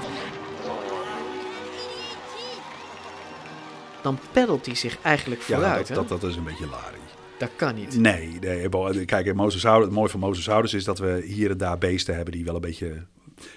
Dan 4.01 4.19
peddelt 4.31 4.65
hij 4.65 4.75
zich 4.75 4.97
eigenlijk 5.01 5.41
vooruit. 5.41 5.87
ja, 5.87 5.93
dat, 5.95 6.07
dat, 6.09 6.21
dat 6.21 6.29
is 6.29 6.35
een 6.35 6.43
beetje 6.43 6.67
larie. 6.67 6.99
Dat 7.41 7.51
kan 7.55 7.75
niet. 7.75 7.97
Nee, 7.99 8.27
nee. 8.39 8.69
bo- 8.69 9.05
Kijk, 9.05 9.33
Mosasaurus, 9.33 9.85
het 9.85 9.93
mooie 9.95 10.09
van 10.09 10.19
Mosasaurus 10.19 10.73
is 10.73 10.83
dat 10.83 10.99
we 10.99 11.21
hier 11.25 11.49
en 11.51 11.57
daar 11.57 11.77
beesten 11.77 12.15
hebben 12.15 12.33
die 12.33 12.45
wel 12.45 12.55
een 12.55 12.61
beetje 12.61 13.05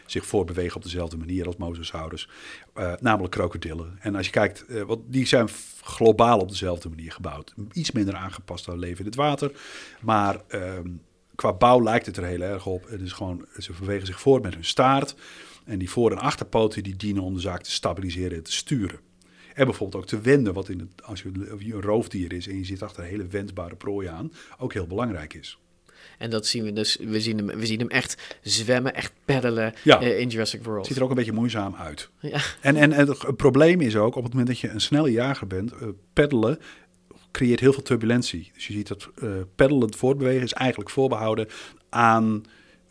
zich 0.06 0.26
voortbewegen 0.26 0.76
op 0.76 0.82
dezelfde 0.82 1.16
manier 1.16 1.46
als 1.46 1.56
Mosasaurus. 1.56 2.28
Eh, 2.74 2.92
namelijk 3.00 3.32
krokodillen. 3.32 3.98
En 4.00 4.14
als 4.14 4.26
je 4.26 4.32
kijkt, 4.32 4.66
eh, 4.66 4.82
want 4.82 5.00
die 5.06 5.26
zijn 5.26 5.48
globaal 5.82 6.38
op 6.38 6.48
dezelfde 6.48 6.88
manier 6.88 7.12
gebouwd. 7.12 7.54
Iets 7.72 7.90
minder 7.90 8.14
aangepast 8.14 8.68
aan 8.68 8.78
leven 8.78 8.98
in 9.00 9.06
het 9.06 9.14
water. 9.14 9.52
Maar 10.00 10.40
ehm, 10.48 10.88
qua 11.34 11.52
bouw 11.52 11.82
lijkt 11.82 12.06
het 12.06 12.16
er 12.16 12.24
heel 12.24 12.40
erg 12.42 12.66
op. 12.66 12.88
Het 12.88 13.00
is 13.00 13.12
gewoon, 13.12 13.46
ze 13.58 13.72
bewegen 13.80 14.06
zich 14.06 14.20
voort 14.20 14.42
met 14.42 14.54
hun 14.54 14.64
staart. 14.64 15.14
En 15.64 15.78
die 15.78 15.90
voor- 15.90 16.10
en 16.12 16.18
achterpoten 16.18 16.82
die 16.82 16.96
dienen 16.96 17.22
om 17.22 17.34
de 17.34 17.40
zaak 17.40 17.62
te 17.62 17.70
stabiliseren 17.70 18.36
en 18.36 18.42
te 18.42 18.52
sturen. 18.52 18.98
En 19.54 19.64
bijvoorbeeld 19.64 20.02
ook 20.02 20.08
te 20.08 20.20
wenden, 20.20 20.54
wat 20.54 20.68
in 20.68 20.78
het, 20.78 21.02
als 21.06 21.22
je 21.22 21.30
een 21.74 21.82
roofdier 21.82 22.32
is 22.32 22.48
en 22.48 22.58
je 22.58 22.64
zit 22.64 22.82
achter 22.82 23.02
een 23.02 23.08
hele 23.08 23.26
wendbare 23.26 23.74
prooi 23.76 24.08
aan, 24.08 24.32
ook 24.58 24.72
heel 24.72 24.86
belangrijk 24.86 25.34
is. 25.34 25.58
En 26.18 26.30
dat 26.30 26.46
zien 26.46 26.64
we 26.64 26.72
dus, 26.72 26.96
we 27.00 27.20
zien 27.20 27.36
hem, 27.38 27.46
we 27.58 27.66
zien 27.66 27.78
hem 27.78 27.88
echt 27.88 28.38
zwemmen, 28.42 28.94
echt 28.94 29.12
peddelen 29.24 29.74
Ja. 29.82 30.00
eh, 30.00 30.20
in 30.20 30.28
Jurassic 30.28 30.62
World. 30.64 30.78
Het 30.78 30.86
ziet 30.86 30.96
er 30.96 31.02
ook 31.02 31.10
een 31.10 31.16
beetje 31.16 31.32
moeizaam 31.32 31.74
uit. 31.74 32.08
Ja. 32.20 32.40
En, 32.60 32.76
en, 32.76 32.92
en 32.92 33.08
het 33.08 33.36
probleem 33.36 33.80
is 33.80 33.96
ook, 33.96 34.16
op 34.16 34.22
het 34.22 34.32
moment 34.32 34.48
dat 34.50 34.58
je 34.58 34.68
een 34.68 34.80
snelle 34.80 35.10
jager 35.10 35.46
bent, 35.46 35.72
eh, 35.72 35.88
peddelen 36.12 36.58
creëert 37.30 37.60
heel 37.60 37.72
veel 37.72 37.82
turbulentie. 37.82 38.50
Dus 38.54 38.66
je 38.66 38.72
ziet 38.72 38.88
dat 38.88 39.10
eh 39.22 39.28
peddelend 39.54 39.96
voortbewegen 39.96 40.42
is 40.42 40.52
eigenlijk 40.52 40.90
voorbehouden 40.90 41.48
aan 41.88 42.44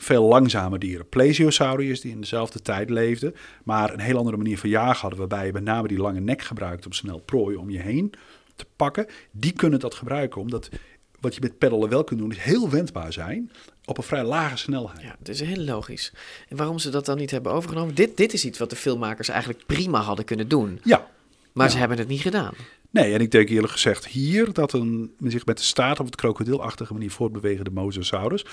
veel 0.04 0.24
langzame 0.24 0.78
dieren. 0.78 1.10
Plesiosauriërs 1.10 2.02
die 2.02 2.12
in 2.12 2.20
dezelfde 2.20 2.62
tijd 2.62 2.90
leefden, 2.90 3.36
maar 3.64 3.94
een 3.94 4.00
heel 4.00 4.18
andere 4.18 4.38
manier 4.38 4.58
van 4.58 4.70
jagen 4.70 5.02
hadden, 5.02 5.20
waarbij 5.20 5.46
je 5.46 5.52
met 5.54 5.64
name 5.64 5.88
die 5.88 5.98
lange 5.98 6.20
nek 6.20 6.42
gebruikt 6.42 6.86
om 6.86 6.92
snel 6.94 7.20
prooi 7.20 7.56
om 7.56 7.70
je 7.70 7.80
heen 7.80 8.14
te 8.56 8.66
pakken. 8.76 9.08
Die 9.32 9.52
kunnen 9.54 9.80
dat 9.80 9.96
gebruiken, 9.96 10.42
omdat 10.42 10.70
wat 11.20 11.36
je 11.36 11.42
met 11.42 11.58
peddelen 11.58 11.90
wel 11.90 12.04
kunt 12.04 12.20
doen, 12.20 12.32
is 12.32 12.38
heel 12.38 12.70
wendbaar 12.70 13.14
zijn 13.14 13.52
op 13.86 13.98
een 13.98 14.04
vrij 14.04 14.24
lage 14.24 14.58
snelheid. 14.58 15.02
Ja, 15.02 15.16
het 15.20 15.30
is 15.30 15.40
heel 15.40 15.64
logisch. 15.64 16.14
En 16.50 16.58
waarom 16.58 16.80
ze 16.80 16.90
dat 16.90 17.06
dan 17.06 17.18
niet 17.18 17.32
hebben 17.32 17.52
overgenomen? 17.52 17.96
Dit, 17.96 18.18
dit 18.18 18.34
is 18.34 18.46
iets 18.46 18.60
wat 18.60 18.70
de 18.70 18.76
filmmakers 18.76 19.28
eigenlijk 19.30 19.66
prima 19.66 20.00
hadden 20.02 20.26
kunnen 20.26 20.48
doen. 20.48 20.80
Ja. 20.84 21.08
Maar 21.54 21.66
Ja. 21.66 21.72
ze 21.72 21.78
hebben 21.78 21.98
het 21.98 22.08
niet 22.08 22.22
gedaan. 22.22 22.54
Nee, 22.94 23.14
en 23.14 23.22
ik 23.22 23.32
denk 23.32 23.50
eerlijk 23.50 23.74
gezegd 23.74 24.08
hier 24.08 24.54
dat 24.54 24.74
een 24.74 25.16
zich 25.20 25.46
met 25.46 25.58
de 25.58 25.64
staart 25.64 26.00
op 26.00 26.06
het 26.06 26.16
krokodilachtige 26.16 26.94
manier 26.94 27.12
voortbewegende 27.12 27.72
Mosasaurus 27.72 28.46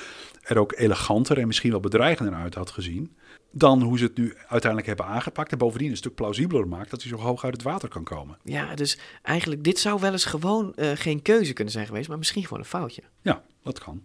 er 0.42 0.58
ook 0.58 0.72
eleganter 0.76 1.38
en 1.38 1.46
misschien 1.46 1.70
wel 1.70 1.80
bedreigender 1.80 2.34
uit 2.34 2.54
had 2.54 2.70
gezien 2.70 3.16
dan 3.52 3.82
hoe 3.82 3.98
ze 3.98 4.04
het 4.04 4.16
nu 4.16 4.34
uiteindelijk 4.36 4.86
hebben 4.86 5.06
aangepakt. 5.06 5.52
En 5.52 5.58
bovendien 5.58 5.90
een 5.90 5.96
stuk 5.96 6.14
plausibeler 6.14 6.68
maakt 6.68 6.90
dat 6.90 7.02
hij 7.02 7.10
zo 7.10 7.16
hoog 7.16 7.44
uit 7.44 7.52
het 7.52 7.62
water 7.62 7.88
kan 7.88 8.04
komen. 8.04 8.38
Ja, 8.44 8.74
dus 8.74 8.98
eigenlijk, 9.22 9.64
dit 9.64 9.78
zou 9.78 10.00
wel 10.00 10.12
eens 10.12 10.24
gewoon 10.24 10.74
eh, 10.74 10.90
geen 10.94 11.22
keuze 11.22 11.52
kunnen 11.52 11.72
zijn 11.72 11.86
geweest, 11.86 12.08
maar 12.08 12.18
misschien 12.18 12.42
gewoon 12.42 12.58
een 12.58 12.64
foutje. 12.64 13.02
Ja, 13.22 13.42
dat 13.62 13.78
kan. 13.78 14.04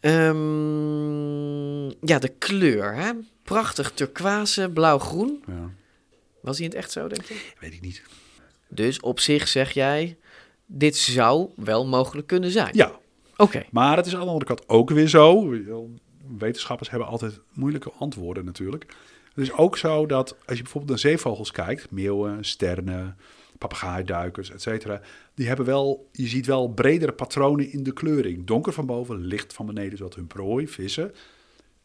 Ehm, 0.00 1.84
ja, 2.06 2.18
de 2.18 2.32
kleur, 2.38 2.94
hè? 2.94 3.10
Prachtig 3.42 3.92
turquoise, 3.92 4.70
blauw-groen. 4.70 5.44
Ja. 5.46 5.70
Was 6.42 6.56
hij 6.56 6.66
in 6.66 6.72
het 6.72 6.80
echt 6.80 6.92
zo, 6.92 7.08
denk 7.08 7.24
je? 7.24 7.40
Weet 7.58 7.72
ik 7.72 7.80
niet. 7.80 8.02
Dus 8.70 9.00
op 9.00 9.20
zich 9.20 9.48
zeg 9.48 9.72
jij, 9.72 10.16
dit 10.66 10.96
zou 10.96 11.50
wel 11.56 11.86
mogelijk 11.86 12.26
kunnen 12.26 12.50
zijn. 12.50 12.70
Ja. 12.72 12.98
Oké. 13.36 13.64
Maar 13.70 13.96
het 13.96 14.06
is 14.06 14.14
aan 14.14 14.20
de 14.20 14.26
andere 14.26 14.44
kant 14.44 14.68
ook 14.68 14.90
weer 14.90 15.08
zo. 15.08 15.54
Wetenschappers 16.38 16.90
hebben 16.90 17.08
altijd 17.08 17.40
moeilijke 17.52 17.92
antwoorden 17.92 18.44
natuurlijk. 18.44 18.94
Het 19.34 19.44
is 19.44 19.52
ook 19.52 19.76
zo 19.76 20.06
dat 20.06 20.36
als 20.46 20.56
je 20.56 20.62
bijvoorbeeld 20.62 20.90
naar 20.90 21.10
zeevogels 21.10 21.50
kijkt, 21.50 21.90
meeuwen, 21.90 22.44
sternen, 22.44 23.16
papegaaiduikers, 23.58 24.50
et 24.50 24.62
cetera, 24.62 25.00
die 25.34 25.46
hebben 25.46 25.66
wel, 25.66 26.08
je 26.12 26.26
ziet 26.26 26.46
wel 26.46 26.68
bredere 26.68 27.12
patronen 27.12 27.72
in 27.72 27.82
de 27.82 27.92
kleuring. 27.92 28.46
Donker 28.46 28.72
van 28.72 28.86
boven, 28.86 29.20
licht 29.20 29.52
van 29.52 29.66
beneden, 29.66 29.98
zodat 29.98 30.14
hun 30.14 30.26
prooi, 30.26 30.68
vissen, 30.68 31.12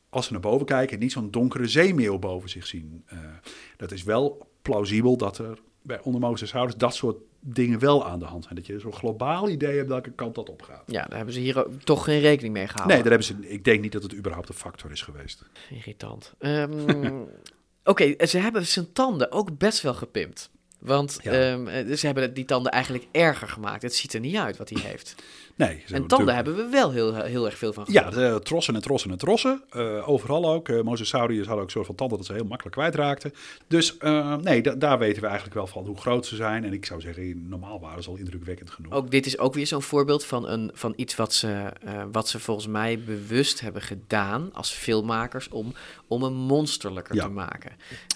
als 0.09 0.25
ze 0.25 0.31
naar 0.31 0.41
boven 0.41 0.65
kijken, 0.65 0.99
niet 0.99 1.11
zo'n 1.11 1.31
donkere 1.31 1.67
zeemeeuw 1.67 2.19
boven 2.19 2.49
zich 2.49 2.67
zien. 2.67 3.03
Eh, 3.05 3.19
dat 3.77 3.91
is 3.91 4.03
wel 4.03 4.47
plausibel 4.61 5.17
dat 5.17 5.37
er 5.37 5.57
bij 5.85 6.01
onder 6.01 6.21
Mosasaurus 6.21 6.75
dat 6.75 6.95
soort 6.95 7.17
dingen 7.39 7.79
wel 7.79 8.05
aan 8.07 8.19
de 8.19 8.25
hand 8.25 8.43
zijn. 8.43 8.55
Dat 8.55 8.65
je 8.65 8.79
zo'n 8.79 8.93
globaal 8.93 9.49
idee 9.49 9.77
hebt 9.77 9.89
welke 9.89 10.11
kant 10.11 10.35
dat 10.35 10.49
op 10.49 10.61
gaat. 10.61 10.83
Ja, 10.85 11.05
daar 11.05 11.17
hebben 11.17 11.33
ze 11.33 11.39
hier 11.39 11.65
toch 11.83 12.03
geen 12.03 12.19
rekening 12.19 12.53
mee 12.53 12.67
gehouden. 12.67 12.95
Nee, 12.95 13.03
daar 13.09 13.19
hebben 13.19 13.27
ze, 13.27 13.49
ik 13.53 13.63
denk 13.63 13.81
niet 13.81 13.91
dat 13.91 14.03
het 14.03 14.15
überhaupt 14.15 14.49
een 14.49 14.55
factor 14.55 14.91
is 14.91 15.01
geweest. 15.01 15.43
Irritant. 15.69 16.33
Ehm, 16.39 17.11
Oké, 17.83 18.25
ze 18.25 18.37
hebben 18.37 18.65
zijn 18.65 18.93
tanden 18.93 19.31
ook 19.31 19.57
best 19.57 19.81
wel 19.81 19.93
gepimpt. 19.93 20.49
Want 20.85 21.19
ehm, 21.23 21.67
eh, 21.67 21.95
ze 21.95 22.05
hebben 22.05 22.33
die 22.33 22.45
tanden 22.45 22.71
eigenlijk 22.71 23.05
erger 23.11 23.47
gemaakt. 23.47 23.81
Het 23.81 23.95
ziet 23.95 24.13
er 24.13 24.19
niet 24.19 24.35
uit 24.35 24.57
wat 24.57 24.69
hij 24.69 24.81
heeft. 24.81 25.15
Nee, 25.55 25.69
en 25.69 25.77
tanden 25.85 26.01
natuurlijk- 26.01 26.35
hebben 26.35 26.55
we 26.55 26.67
wel 26.71 26.91
heel, 26.91 27.15
heel 27.15 27.45
erg 27.45 27.57
veel 27.57 27.73
van 27.73 27.85
Ja, 27.87 28.03
gevonden. 28.03 28.33
de 28.33 28.39
trossen 28.39 28.75
en 28.75 28.81
trossen 28.81 29.11
en 29.11 29.17
trossen. 29.17 29.63
Eh, 29.69 30.09
overal 30.09 30.49
ook. 30.51 30.67
Uh, 30.69 30.81
Mosasauriërs 30.81 31.45
hadden 31.47 31.57
ook 31.57 31.65
een 31.65 31.75
soort 31.75 31.85
van 31.85 31.95
tanden 31.95 32.17
dat 32.17 32.25
ze 32.25 32.33
heel 32.33 32.45
makkelijk 32.45 32.75
kwijtraakten. 32.75 33.33
Dus 33.67 33.97
eh, 33.97 34.35
nee, 34.35 34.61
da- 34.61 34.75
daar 34.75 34.99
weten 34.99 35.21
we 35.21 35.27
eigenlijk 35.27 35.55
wel 35.55 35.67
van 35.67 35.85
hoe 35.85 35.97
groot 35.97 36.25
ze 36.25 36.35
zijn. 36.35 36.63
En 36.65 36.73
ik 36.73 36.85
zou 36.85 37.01
zeggen, 37.01 37.47
normaal 37.49 37.79
waren 37.79 38.03
ze 38.03 38.09
al 38.09 38.15
indrukwekkend 38.15 38.69
genoeg. 38.69 38.93
Ook 38.93 39.11
dit 39.11 39.25
is 39.25 39.37
ook 39.37 39.53
weer 39.53 39.67
zo'n 39.67 39.81
voorbeeld 39.81 40.25
van, 40.25 40.47
een, 40.49 40.71
van 40.73 40.93
iets 40.95 41.15
wat 41.15 41.33
ze, 41.33 41.71
eh, 41.83 42.03
wat 42.11 42.29
ze 42.29 42.39
volgens 42.39 42.67
mij 42.67 42.99
bewust 42.99 43.59
hebben 43.61 43.81
gedaan 43.81 44.49
als 44.53 44.71
filmmakers 44.71 45.49
om, 45.49 45.73
om 46.07 46.23
hem 46.23 46.33
monsterlijker 46.33 47.15
Ja. 47.15 47.23
te 47.23 47.29
maken. 47.29 47.71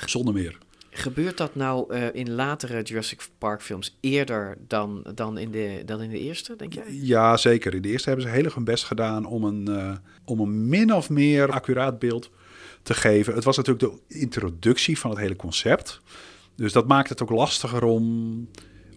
Zonder 0.05 0.33
meer. 0.33 0.57
Gebeurt 0.99 1.37
dat 1.37 1.55
nou 1.55 1.93
eh, 1.93 2.07
in 2.13 2.31
latere 2.31 2.81
Jurassic 2.81 3.27
Park 3.37 3.61
films 3.61 3.97
eerder 3.99 4.57
dan, 4.67 5.05
dan, 5.15 5.37
in 5.37 5.51
de, 5.51 5.81
dan 5.85 6.01
in 6.01 6.09
de 6.09 6.19
eerste, 6.19 6.55
denk 6.55 6.73
jij? 6.73 6.83
Ja, 6.89 7.37
zeker. 7.37 7.73
In 7.73 7.81
de 7.81 7.89
eerste 7.89 8.09
hebben 8.09 8.27
ze 8.27 8.33
heel 8.33 8.43
erg 8.43 8.53
hun 8.53 8.63
best 8.63 8.83
gedaan 8.83 9.25
om 9.25 9.43
een, 9.43 9.67
eh, 9.67 9.95
om 10.25 10.39
een 10.39 10.67
min 10.67 10.93
of 10.93 11.09
meer 11.09 11.51
accuraat 11.51 11.99
beeld 11.99 12.29
te 12.81 12.93
geven. 12.93 13.33
Het 13.33 13.43
was 13.43 13.57
natuurlijk 13.57 13.91
de 13.91 14.17
introductie 14.19 14.99
van 14.99 15.09
het 15.09 15.19
hele 15.19 15.35
concept. 15.35 16.01
Dus 16.55 16.73
dat 16.73 16.87
maakt 16.87 17.09
het 17.09 17.21
ook 17.21 17.29
lastiger 17.29 17.83
om, 17.83 18.47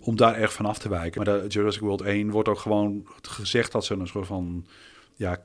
om 0.01 0.17
daar 0.17 0.35
erg 0.35 0.53
van 0.53 0.67
af 0.67 0.79
te 0.79 0.89
wijken. 0.89 1.25
Maar 1.25 1.41
de 1.41 1.49
Jurassic 1.49 1.83
World 1.83 2.01
1 2.01 2.31
wordt 2.31 2.49
ook 2.49 2.59
gewoon 2.59 3.07
gezegd 3.23 3.73
dat 3.73 3.85
ze 3.85 3.95
een 3.95 4.07
soort 4.07 4.27
van 4.27 4.67
ja, 5.15 5.43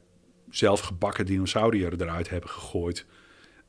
zelfgebakken 0.50 1.26
dinosaurier 1.26 2.02
eruit 2.02 2.30
hebben 2.30 2.50
gegooid. 2.50 3.06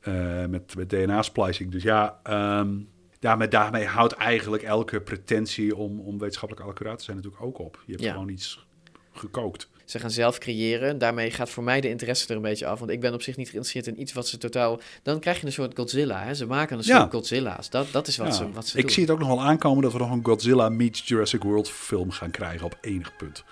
Eh, 0.01 0.45
met, 0.45 0.75
met 0.75 0.89
DNA-splicing. 0.89 1.71
Dus 1.71 1.83
ja, 1.83 2.19
ehm, 2.23 2.73
daarmee, 3.19 3.47
daarmee 3.47 3.85
houdt 3.85 4.13
eigenlijk 4.13 4.63
elke 4.63 5.01
pretentie 5.01 5.75
om, 5.75 5.99
om 5.99 6.19
wetenschappelijk 6.19 6.67
accuraat 6.67 6.97
te 6.97 7.03
zijn 7.03 7.15
natuurlijk 7.17 7.43
ook 7.43 7.59
op. 7.59 7.81
Je 7.85 7.91
hebt 7.91 8.03
Ja. 8.03 8.11
gewoon 8.11 8.29
iets 8.29 8.67
gekookt. 9.13 9.69
Ze 9.85 9.99
gaan 9.99 10.11
zelf 10.11 10.37
creëren. 10.37 10.97
Daarmee 10.97 11.31
gaat 11.31 11.49
voor 11.49 11.63
mij 11.63 11.81
de 11.81 11.89
interesse 11.89 12.27
er 12.29 12.35
een 12.35 12.41
beetje 12.41 12.65
af. 12.65 12.79
Want 12.79 12.91
ik 12.91 12.99
ben 12.99 13.13
op 13.13 13.21
zich 13.21 13.37
niet 13.37 13.49
geïnteresseerd 13.49 13.87
in 13.87 14.01
iets 14.01 14.13
wat 14.13 14.27
ze 14.27 14.37
totaal... 14.37 14.79
Dan 15.03 15.19
krijg 15.19 15.39
je 15.39 15.45
een 15.45 15.51
soort 15.51 15.75
Godzilla. 15.77 16.23
Hè? 16.23 16.33
Ze 16.33 16.45
maken 16.45 16.77
een 16.77 16.83
Ja. 16.85 16.99
soort 16.99 17.11
Godzilla's. 17.11 17.69
Dat, 17.69 17.87
dat 17.91 18.07
is 18.07 18.17
wat 18.17 18.27
Ja, 18.27 18.33
ze, 18.33 18.51
wat 18.51 18.67
ze 18.67 18.77
ik 18.77 18.83
doen. 18.83 18.91
zie 18.91 19.03
het 19.03 19.11
ook 19.11 19.19
nog 19.19 19.27
wel 19.27 19.41
aankomen 19.41 19.83
dat 19.83 19.91
we 19.91 19.97
nog 19.97 20.11
een 20.11 20.25
Godzilla 20.25 20.69
meets 20.69 21.07
Jurassic 21.07 21.43
World 21.43 21.69
film 21.69 22.11
gaan 22.11 22.31
krijgen 22.31 22.65
op 22.65 22.77
enig 22.81 23.15
punt. 23.15 23.43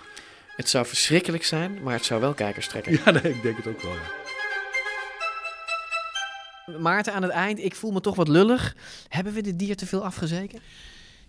Het 0.55 0.69
zou 0.69 0.85
verschrikkelijk 0.85 1.43
zijn, 1.43 1.83
maar 1.83 1.93
het 1.93 2.05
zou 2.05 2.21
wel 2.21 2.33
kijkers 2.33 2.67
trekken. 2.67 2.91
Ja, 3.05 3.11
nee, 3.21 3.33
ik 3.33 3.41
denk 3.41 3.57
het 3.57 3.67
ook 3.67 3.81
wel. 3.81 3.93
Ja. 3.93 3.99
Maarten, 6.75 7.13
aan 7.13 7.21
het 7.23 7.31
eind, 7.31 7.59
ik 7.59 7.75
voel 7.75 7.91
me 7.91 8.01
toch 8.01 8.15
wat 8.15 8.27
lullig. 8.27 8.75
Hebben 9.07 9.33
we 9.33 9.41
dit 9.41 9.59
dier 9.59 9.75
te 9.75 9.85
veel 9.85 10.05
afgezeken? 10.05 10.59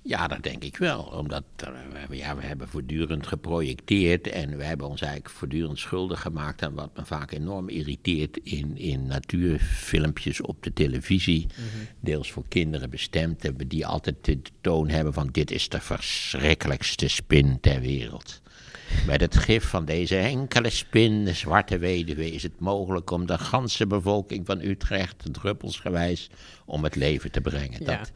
Ja, 0.03 0.27
dat 0.29 0.43
denk 0.43 0.65
ik 0.65 0.77
wel. 0.77 1.01
Omdat 1.03 1.43
eh, 1.57 1.69
we- 2.09 2.17
ja, 2.17 2.37
we 2.37 2.43
hebben 2.45 2.69
voortdurend 2.69 3.27
geprojecteerd 3.27 4.27
en 4.27 4.57
we 4.57 4.65
hebben 4.65 4.89
ons 4.89 5.01
eigenlijk 5.01 5.35
voortdurend 5.35 5.79
schuldig 5.79 6.21
gemaakt 6.21 6.63
aan 6.63 6.75
wat 6.75 6.97
me 6.97 7.05
vaak 7.05 7.33
enorm 7.33 7.69
irriteert 7.69 8.37
in, 8.43 8.77
in 8.77 9.07
natuurfilmpjes 9.07 10.41
op 10.41 10.63
de 10.63 10.73
televisie. 10.73 11.47
Deels 12.01 12.33
voor 12.33 12.45
kinderen 12.49 12.91
bestemd, 12.91 13.45
en 13.45 13.57
we 13.57 13.67
die 13.67 13.87
altijd 13.87 14.17
de 14.25 14.39
toon 14.61 14.89
hebben 14.89 15.13
van 15.13 15.29
dit 15.33 15.51
is 15.51 15.69
de 15.69 15.81
verschrikkelijkste 15.81 17.09
spin 17.09 17.61
ter 17.61 17.81
wereld. 17.81 18.41
Met 19.07 19.21
het 19.21 19.37
gif 19.37 19.65
van 19.65 19.85
deze 19.85 20.17
enkele 20.17 20.71
spin, 20.71 21.25
de 21.25 21.33
zwarte 21.33 21.79
weduwe, 21.79 22.33
is 22.33 22.43
het 22.43 22.61
mogelijk 22.61 23.11
om 23.11 23.27
de 23.27 23.39
ganse 23.39 23.87
bevolking 23.87 24.47
van 24.47 24.61
Utrecht, 24.61 25.25
druppelsgewijs, 25.33 26.31
om 26.65 26.85
het 26.85 26.97
leven 26.97 27.31
te 27.31 27.41
brengen. 27.41 27.85
Ja. 27.85 27.97
Dat, 27.97 28.11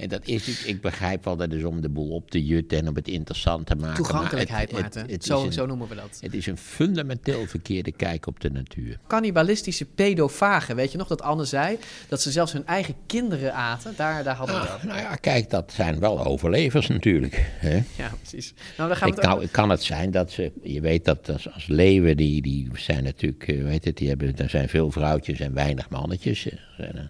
en 0.00 0.08
dat 0.08 0.26
is, 0.26 0.48
ik, 0.48 0.58
ik 0.66 0.80
begrijp 0.80 1.24
wel 1.24 1.36
dat 1.36 1.52
is 1.52 1.64
om 1.64 1.80
de 1.80 1.88
boel 1.88 2.08
op 2.10 2.30
te 2.30 2.44
jutten 2.44 2.78
en 2.78 2.88
om 2.88 2.94
het 2.94 3.08
interessant 3.08 3.66
te 3.66 3.74
maken. 3.74 3.94
Toegankelijkheid, 3.94 4.72
maar 4.72 4.82
het, 4.82 4.94
Maarten. 4.94 5.00
het, 5.02 5.10
het 5.10 5.24
Zo- 5.24 5.44
een- 5.44 5.52
zo 5.52 5.66
noemen 5.66 5.88
we 5.88 5.94
dat. 5.94 6.18
Het 6.20 6.34
is 6.34 6.46
een 6.46 6.56
fundamenteel 6.56 7.46
verkeerde 7.46 7.92
kijk 7.92 8.26
op 8.26 8.40
de 8.40 8.50
natuur. 8.50 8.98
Cannibalistische 9.06 9.84
pedofagen. 9.84 10.76
Weet 10.76 10.92
je 10.92 10.98
nog 10.98 11.08
dat 11.08 11.22
Anne 11.22 11.44
zei 11.44 11.78
dat 12.08 12.22
ze 12.22 12.30
zelfs 12.30 12.52
hun 12.52 12.66
eigen 12.66 12.94
kinderen 13.06 13.54
aten? 13.54 13.92
Daar, 13.96 14.24
daar 14.24 14.34
hadden 14.36 14.54
we 14.56 14.60
het 14.62 14.70
over. 14.74 14.86
Nou 14.86 14.98
ja, 15.00 15.14
kijk, 15.14 15.50
dat 15.50 15.72
zijn 15.72 15.98
wel 15.98 16.24
overlevers 16.24 16.86
natuurlijk. 16.86 17.34
Hè? 17.58 17.74
Ja, 17.96 18.12
precies. 18.20 18.54
Nou, 18.76 18.88
daar 18.88 18.98
gaan 18.98 19.08
we 19.10 19.14
Ik, 19.16 19.20
het 19.22 19.30
nou, 19.30 19.46
kan 19.46 19.70
het 19.70 19.82
zijn 19.82 20.10
dat 20.10 20.30
ze, 20.30 20.52
je 20.62 20.80
weet 20.80 21.04
dat 21.04 21.28
als, 21.28 21.52
als 21.52 21.66
leeuwen, 21.66 22.16
die, 22.16 22.42
die 22.42 22.68
zijn 22.74 23.04
natuurlijk, 23.04 23.48
eh, 23.48 23.62
weet 23.62 23.84
het, 23.84 23.96
die 23.96 24.08
hebben, 24.08 24.36
er 24.36 24.50
zijn 24.50 24.68
veel 24.68 24.90
vrouwtjes 24.90 25.40
en 25.40 25.54
weinig 25.54 25.88
mannetjes. 25.90 26.48
En, 26.76 26.96
eh, 26.96 27.02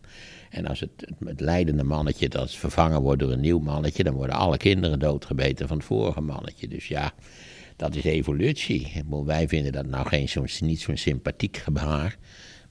En 0.51 0.67
als 0.67 0.81
het, 0.81 0.91
het, 1.25 1.41
leidende 1.41 1.85
mannetje 1.85 2.29
dat 2.29 2.51
vervangen 2.51 3.01
wordt 3.01 3.21
door 3.21 3.33
een 3.33 3.41
nieuw 3.41 3.59
mannetje, 3.59 4.03
dan 4.03 4.15
worden 4.15 4.37
alle 4.37 4.57
kinderen 4.57 4.99
doodgebeten 4.99 5.69
van 5.69 5.77
het 5.77 5.87
vorige 5.87 6.21
mannetje. 6.21 6.69
Dus 6.69 6.89
ja, 6.89 7.13
dat 7.77 7.95
is 7.95 8.05
evolutie. 8.05 9.03
Wij 9.25 9.49
vinden 9.49 9.73
dat 9.73 9.87
nou 9.87 10.07
geen 10.07 10.29
zo'n, 10.29 10.49
niet 10.61 10.81
zo'n 10.81 10.97
sympathiek 10.97 11.57
gebaar. 11.57 12.17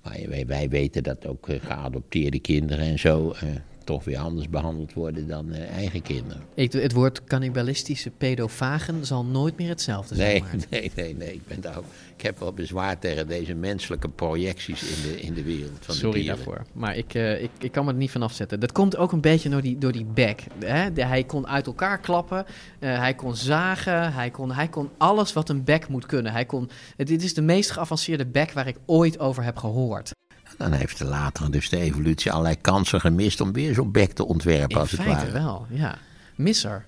Maar 0.04 0.18
wij, 0.28 0.46
wij 0.46 0.70
weten 0.70 1.04
dat 1.04 1.26
ook 1.28 1.50
eh, 1.50 1.60
geadopteerde 1.62 2.40
kinderen 2.40 2.86
en 2.86 3.00
zo 3.00 3.32
eh, 3.32 3.50
toch 3.90 4.04
weer 4.04 4.18
anders 4.18 4.50
behandeld 4.50 4.94
worden 4.94 5.28
dan 5.28 5.52
eh, 5.52 5.70
eigen 5.78 6.02
kinderen. 6.02 6.42
Ik, 6.54 6.72
het 6.72 6.94
woord 6.94 7.24
cannibalistische 7.24 8.10
pedofagen 8.10 9.06
zal 9.06 9.26
nooit 9.26 9.58
meer 9.58 9.70
hetzelfde 9.70 10.16
zijn. 10.16 10.44
Nee, 10.44 10.62
nee, 10.70 10.92
nee, 10.96 11.16
nee. 11.16 11.34
Ik, 11.34 11.48
ben 11.48 11.62
daar 11.62 11.78
ook, 11.78 11.84
ik 12.16 12.22
heb 12.22 12.40
wel 12.40 12.54
bezwaar 12.54 13.00
tegen 13.00 13.28
deze 13.28 13.54
menselijke 13.54 14.10
projecties 14.10 14.82
in 14.84 15.10
de, 15.12 15.22
in 15.22 15.34
de 15.34 15.44
wereld 15.44 15.78
van 15.80 15.94
de 15.96 16.00
Sorry 16.00 16.26
daarvoor. 16.26 16.62
Maar 16.74 16.96
ik, 16.98 17.14
eh, 17.14 17.44
ik, 17.44 17.50
ik 17.60 17.72
kan 17.72 17.86
me 17.86 17.92
er 17.92 17.98
niet 17.98 18.12
van 18.12 18.22
afzetten. 18.22 18.60
Dat 18.60 18.72
komt 18.72 18.98
ook 18.98 19.12
een 19.12 19.22
beetje 19.22 19.50
door 19.50 19.62
die, 19.62 19.78
door 19.78 19.92
die 19.92 20.06
bek. 20.06 20.44
Hè? 20.66 20.94
De- 20.94 21.06
hij 21.06 21.24
kon 21.24 21.48
uit 21.48 21.66
elkaar 21.68 22.00
klappen. 22.00 22.46
eh, 22.80 22.98
hij 22.98 23.14
kon 23.14 23.36
zagen. 23.36 24.14
Hij 24.14 24.30
kon, 24.30 24.52
hij 24.52 24.68
kon 24.68 24.90
alles 24.98 25.34
wat 25.34 25.50
een 25.50 25.64
bek 25.64 25.88
moet 25.88 26.06
kunnen. 26.06 26.32
Hij 26.32 26.46
kon, 26.46 26.70
dit 26.96 27.24
is 27.24 27.34
de 27.34 27.42
meest 27.42 27.72
geavanceerde 27.72 28.26
bek 28.26 28.52
waar 28.52 28.68
ik 28.68 28.78
ooit 28.86 29.20
over 29.20 29.44
heb 29.44 29.58
gehoord. 29.58 30.12
Dan 30.60 30.72
heeft 30.72 30.98
de 30.98 31.06
later 31.06 31.52
dus 31.52 31.70
de 31.70 31.78
evolutie 31.78 32.32
allerlei 32.32 32.62
kansen 32.62 33.02
gemist 33.02 33.42
om 33.42 33.54
weer 33.54 33.74
zo'n 33.74 33.92
bek 33.92 34.12
te 34.12 34.26
ontwerpen, 34.26 34.70
In 34.70 34.78
als 34.78 34.92
het 34.92 35.06
ware. 35.06 35.32
wel, 35.32 35.66
ja. 35.70 35.98
Misser. 36.36 36.86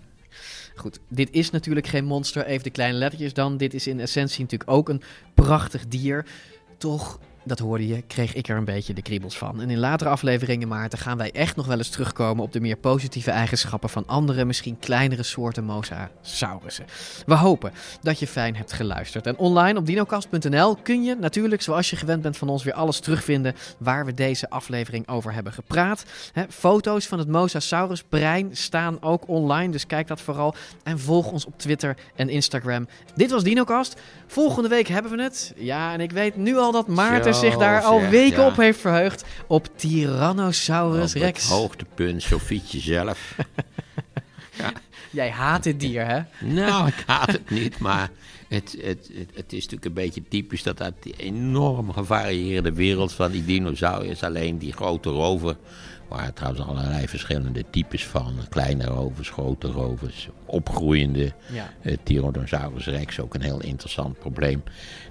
Goed, 0.76 1.00
dit 1.08 1.32
is 1.32 1.50
natuurlijk 1.50 1.88
geen 1.88 2.06
monster. 2.06 2.46
Even 2.46 2.64
de 2.64 2.70
kleine 2.70 2.98
lettertjes 2.98 3.34
dan. 3.34 3.58
Dit 3.58 3.74
is 3.74 3.88
in 3.88 4.00
essentie 4.00 4.42
natuurlijk 4.42 4.70
ook 4.72 4.90
een 4.90 5.02
prachtig 5.34 5.88
dier. 5.88 6.26
Toch, 6.78 7.20
dat 7.44 7.60
hoorde 7.60 7.88
je, 7.88 8.02
kreeg 8.02 8.34
ik 8.34 8.48
er 8.48 8.58
een 8.58 8.66
beetje 8.66 8.94
de 8.94 9.02
kriebels 9.02 9.38
van. 9.38 9.62
En 9.62 9.70
in 9.70 9.78
latere 9.78 10.10
afleveringen, 10.10 10.68
Maarten, 10.68 11.00
gaan 11.00 11.18
wij 11.18 11.32
echt 11.32 11.56
nog 11.56 11.66
wel 11.66 11.78
eens 11.78 11.90
terugkomen 11.90 12.44
op 12.44 12.52
de 12.52 12.60
meer 12.60 12.76
positieve 12.76 13.32
eigenschappen 13.32 13.90
van 13.90 14.08
andere, 14.08 14.46
misschien 14.46 14.80
kleinere 14.80 15.24
soorten 15.24 15.64
mosasaurussen. 15.64 16.86
We 17.26 17.36
hopen 17.36 17.72
dat 18.02 18.20
je 18.20 18.28
fijn 18.28 18.56
hebt 18.56 18.74
geluisterd. 18.74 19.28
En 19.28 19.38
online 19.38 19.80
op 19.80 19.86
dinocast.nl 19.86 20.76
kun 20.76 21.04
je 21.04 21.16
natuurlijk, 21.16 21.62
zoals 21.62 21.90
je 21.90 21.96
gewend 21.96 22.22
bent 22.22 22.38
van 22.38 22.50
ons, 22.50 22.64
weer 22.64 22.74
alles 22.74 23.00
terugvinden 23.00 23.56
waar 23.78 24.06
we 24.06 24.14
deze 24.14 24.50
aflevering 24.50 25.08
over 25.08 25.34
hebben 25.34 25.54
gepraat. 25.54 26.04
Foto's 26.50 27.08
van 27.08 27.20
het 27.20 27.28
Mosasaurus 27.28 28.04
brein 28.04 28.50
staan 28.56 29.02
ook 29.02 29.28
online, 29.28 29.72
dus 29.72 29.86
kijk 29.86 30.08
dat 30.08 30.22
vooral. 30.22 30.56
En 30.84 31.00
volg 31.00 31.32
ons 31.32 31.46
op 31.46 31.54
Twitter 31.58 31.98
en 32.16 32.30
Instagram. 32.30 32.88
Dit 33.16 33.32
was 33.32 33.44
DinoCast. 33.44 34.02
Volgende 34.28 34.70
week 34.70 34.88
hebben 34.88 35.12
we 35.12 35.24
het. 35.24 35.54
Ja, 35.56 35.94
en 35.94 36.00
ik 36.00 36.12
weet 36.12 36.36
nu 36.36 36.58
al 36.58 36.72
dat 36.72 36.88
Maarten 36.88 37.31
Zo, 37.34 37.40
zich 37.40 37.58
daar 37.58 37.82
al 37.82 38.00
zeg, 38.00 38.10
weken 38.10 38.42
ja. 38.42 38.48
op 38.48 38.56
heeft 38.56 38.80
verheugd. 38.80 39.24
Op 39.48 39.68
Tyrannosaurus 39.76 41.16
Op 41.16 41.22
Rex. 41.22 41.44
het 41.44 41.52
hoogtepunt, 41.52 42.22
Sofietje 42.22 42.80
zelf. 42.80 43.36
Jij 45.12 45.30
haat 45.30 45.64
dit 45.64 45.80
dier, 45.80 46.08
hè? 46.08 46.22
Nou, 46.40 46.88
ik 46.88 47.04
haat 47.06 47.32
het 47.32 47.50
niet, 47.50 47.80
maar 47.80 48.10
het, 48.48 48.76
het, 48.82 49.10
het, 49.14 49.30
het 49.34 49.54
is 49.54 49.62
natuurlijk 49.64 49.86
een 49.86 49.94
beetje 49.94 50.24
typisch 50.30 50.64
dat 50.64 50.82
uit 50.82 50.94
die 51.00 51.14
enorm 51.18 51.92
gevarieerde 51.92 52.74
wereld 52.74 53.14
van 53.14 53.32
die 53.32 53.46
dinosauriërs 53.46 54.24
alleen 54.24 54.58
die 54.58 54.74
grote 54.74 55.10
rover, 55.10 55.58
waar 56.12 56.34
trouwens 56.34 56.66
allerlei 56.68 57.08
verschillende 57.08 57.64
types 57.70 58.06
van, 58.06 58.34
kleine 58.50 58.86
rovers, 58.86 59.30
grote 59.30 59.68
rovers, 59.68 60.30
opgroeiende 60.46 61.32
Ja. 61.54 61.70
eh, 61.82 61.98
Tyrannosaurus 62.04 62.86
rex, 62.86 63.20
ook 63.20 63.34
een 63.34 63.42
heel 63.42 63.62
interessant 63.62 64.20
probleem. 64.20 64.64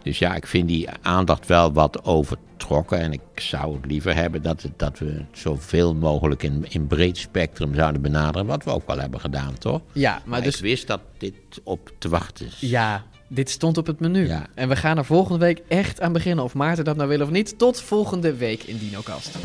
Dus 0.02 0.18
ja, 0.18 0.34
ik 0.34 0.46
vind 0.46 0.68
die 0.68 0.88
aandacht 1.02 1.46
wel 1.46 1.72
wat 1.72 2.04
overtrokken 2.04 2.98
en 2.98 3.12
ik 3.12 3.20
zou 3.34 3.74
het 3.76 3.86
liever 3.86 4.14
hebben 4.14 4.42
dat, 4.42 4.62
het, 4.62 4.72
dat 4.78 4.98
we 4.98 5.04
het 5.06 5.38
zoveel 5.38 5.94
mogelijk 5.94 6.42
in, 6.42 6.64
in 6.68 6.86
breed 6.86 7.16
spectrum 7.18 7.74
zouden 7.74 8.02
benaderen, 8.02 8.46
wat 8.46 8.64
we 8.64 8.70
ook 8.70 8.86
wel 8.86 8.98
hebben 8.98 9.20
gedaan, 9.20 9.58
toch? 9.58 9.80
Ja, 9.92 10.12
maar 10.12 10.22
Maar 10.24 10.42
dus- 10.42 10.56
ik 10.56 10.62
wist 10.62 10.86
dat 10.86 11.00
dit 11.18 11.34
op 11.64 11.90
te 11.98 12.08
wachten 12.08 12.46
is. 12.46 12.56
Ja, 12.60 13.04
dit 13.28 13.50
stond 13.50 13.78
op 13.78 13.86
het 13.86 14.00
menu. 14.00 14.30
En 14.54 14.68
we 14.68 14.76
gaan 14.76 14.98
er 14.98 15.04
volgende 15.04 15.38
week 15.38 15.62
echt 15.68 16.00
aan 16.00 16.12
beginnen. 16.12 16.44
Of 16.44 16.54
Maarten 16.54 16.84
dat 16.84 16.96
nou 16.96 17.08
wil 17.08 17.20
of 17.20 17.30
niet. 17.30 17.58
Tot 17.58 17.80
volgende 17.80 18.34
week 18.34 18.62
in 18.62 18.78
DinoCast. 18.78 19.36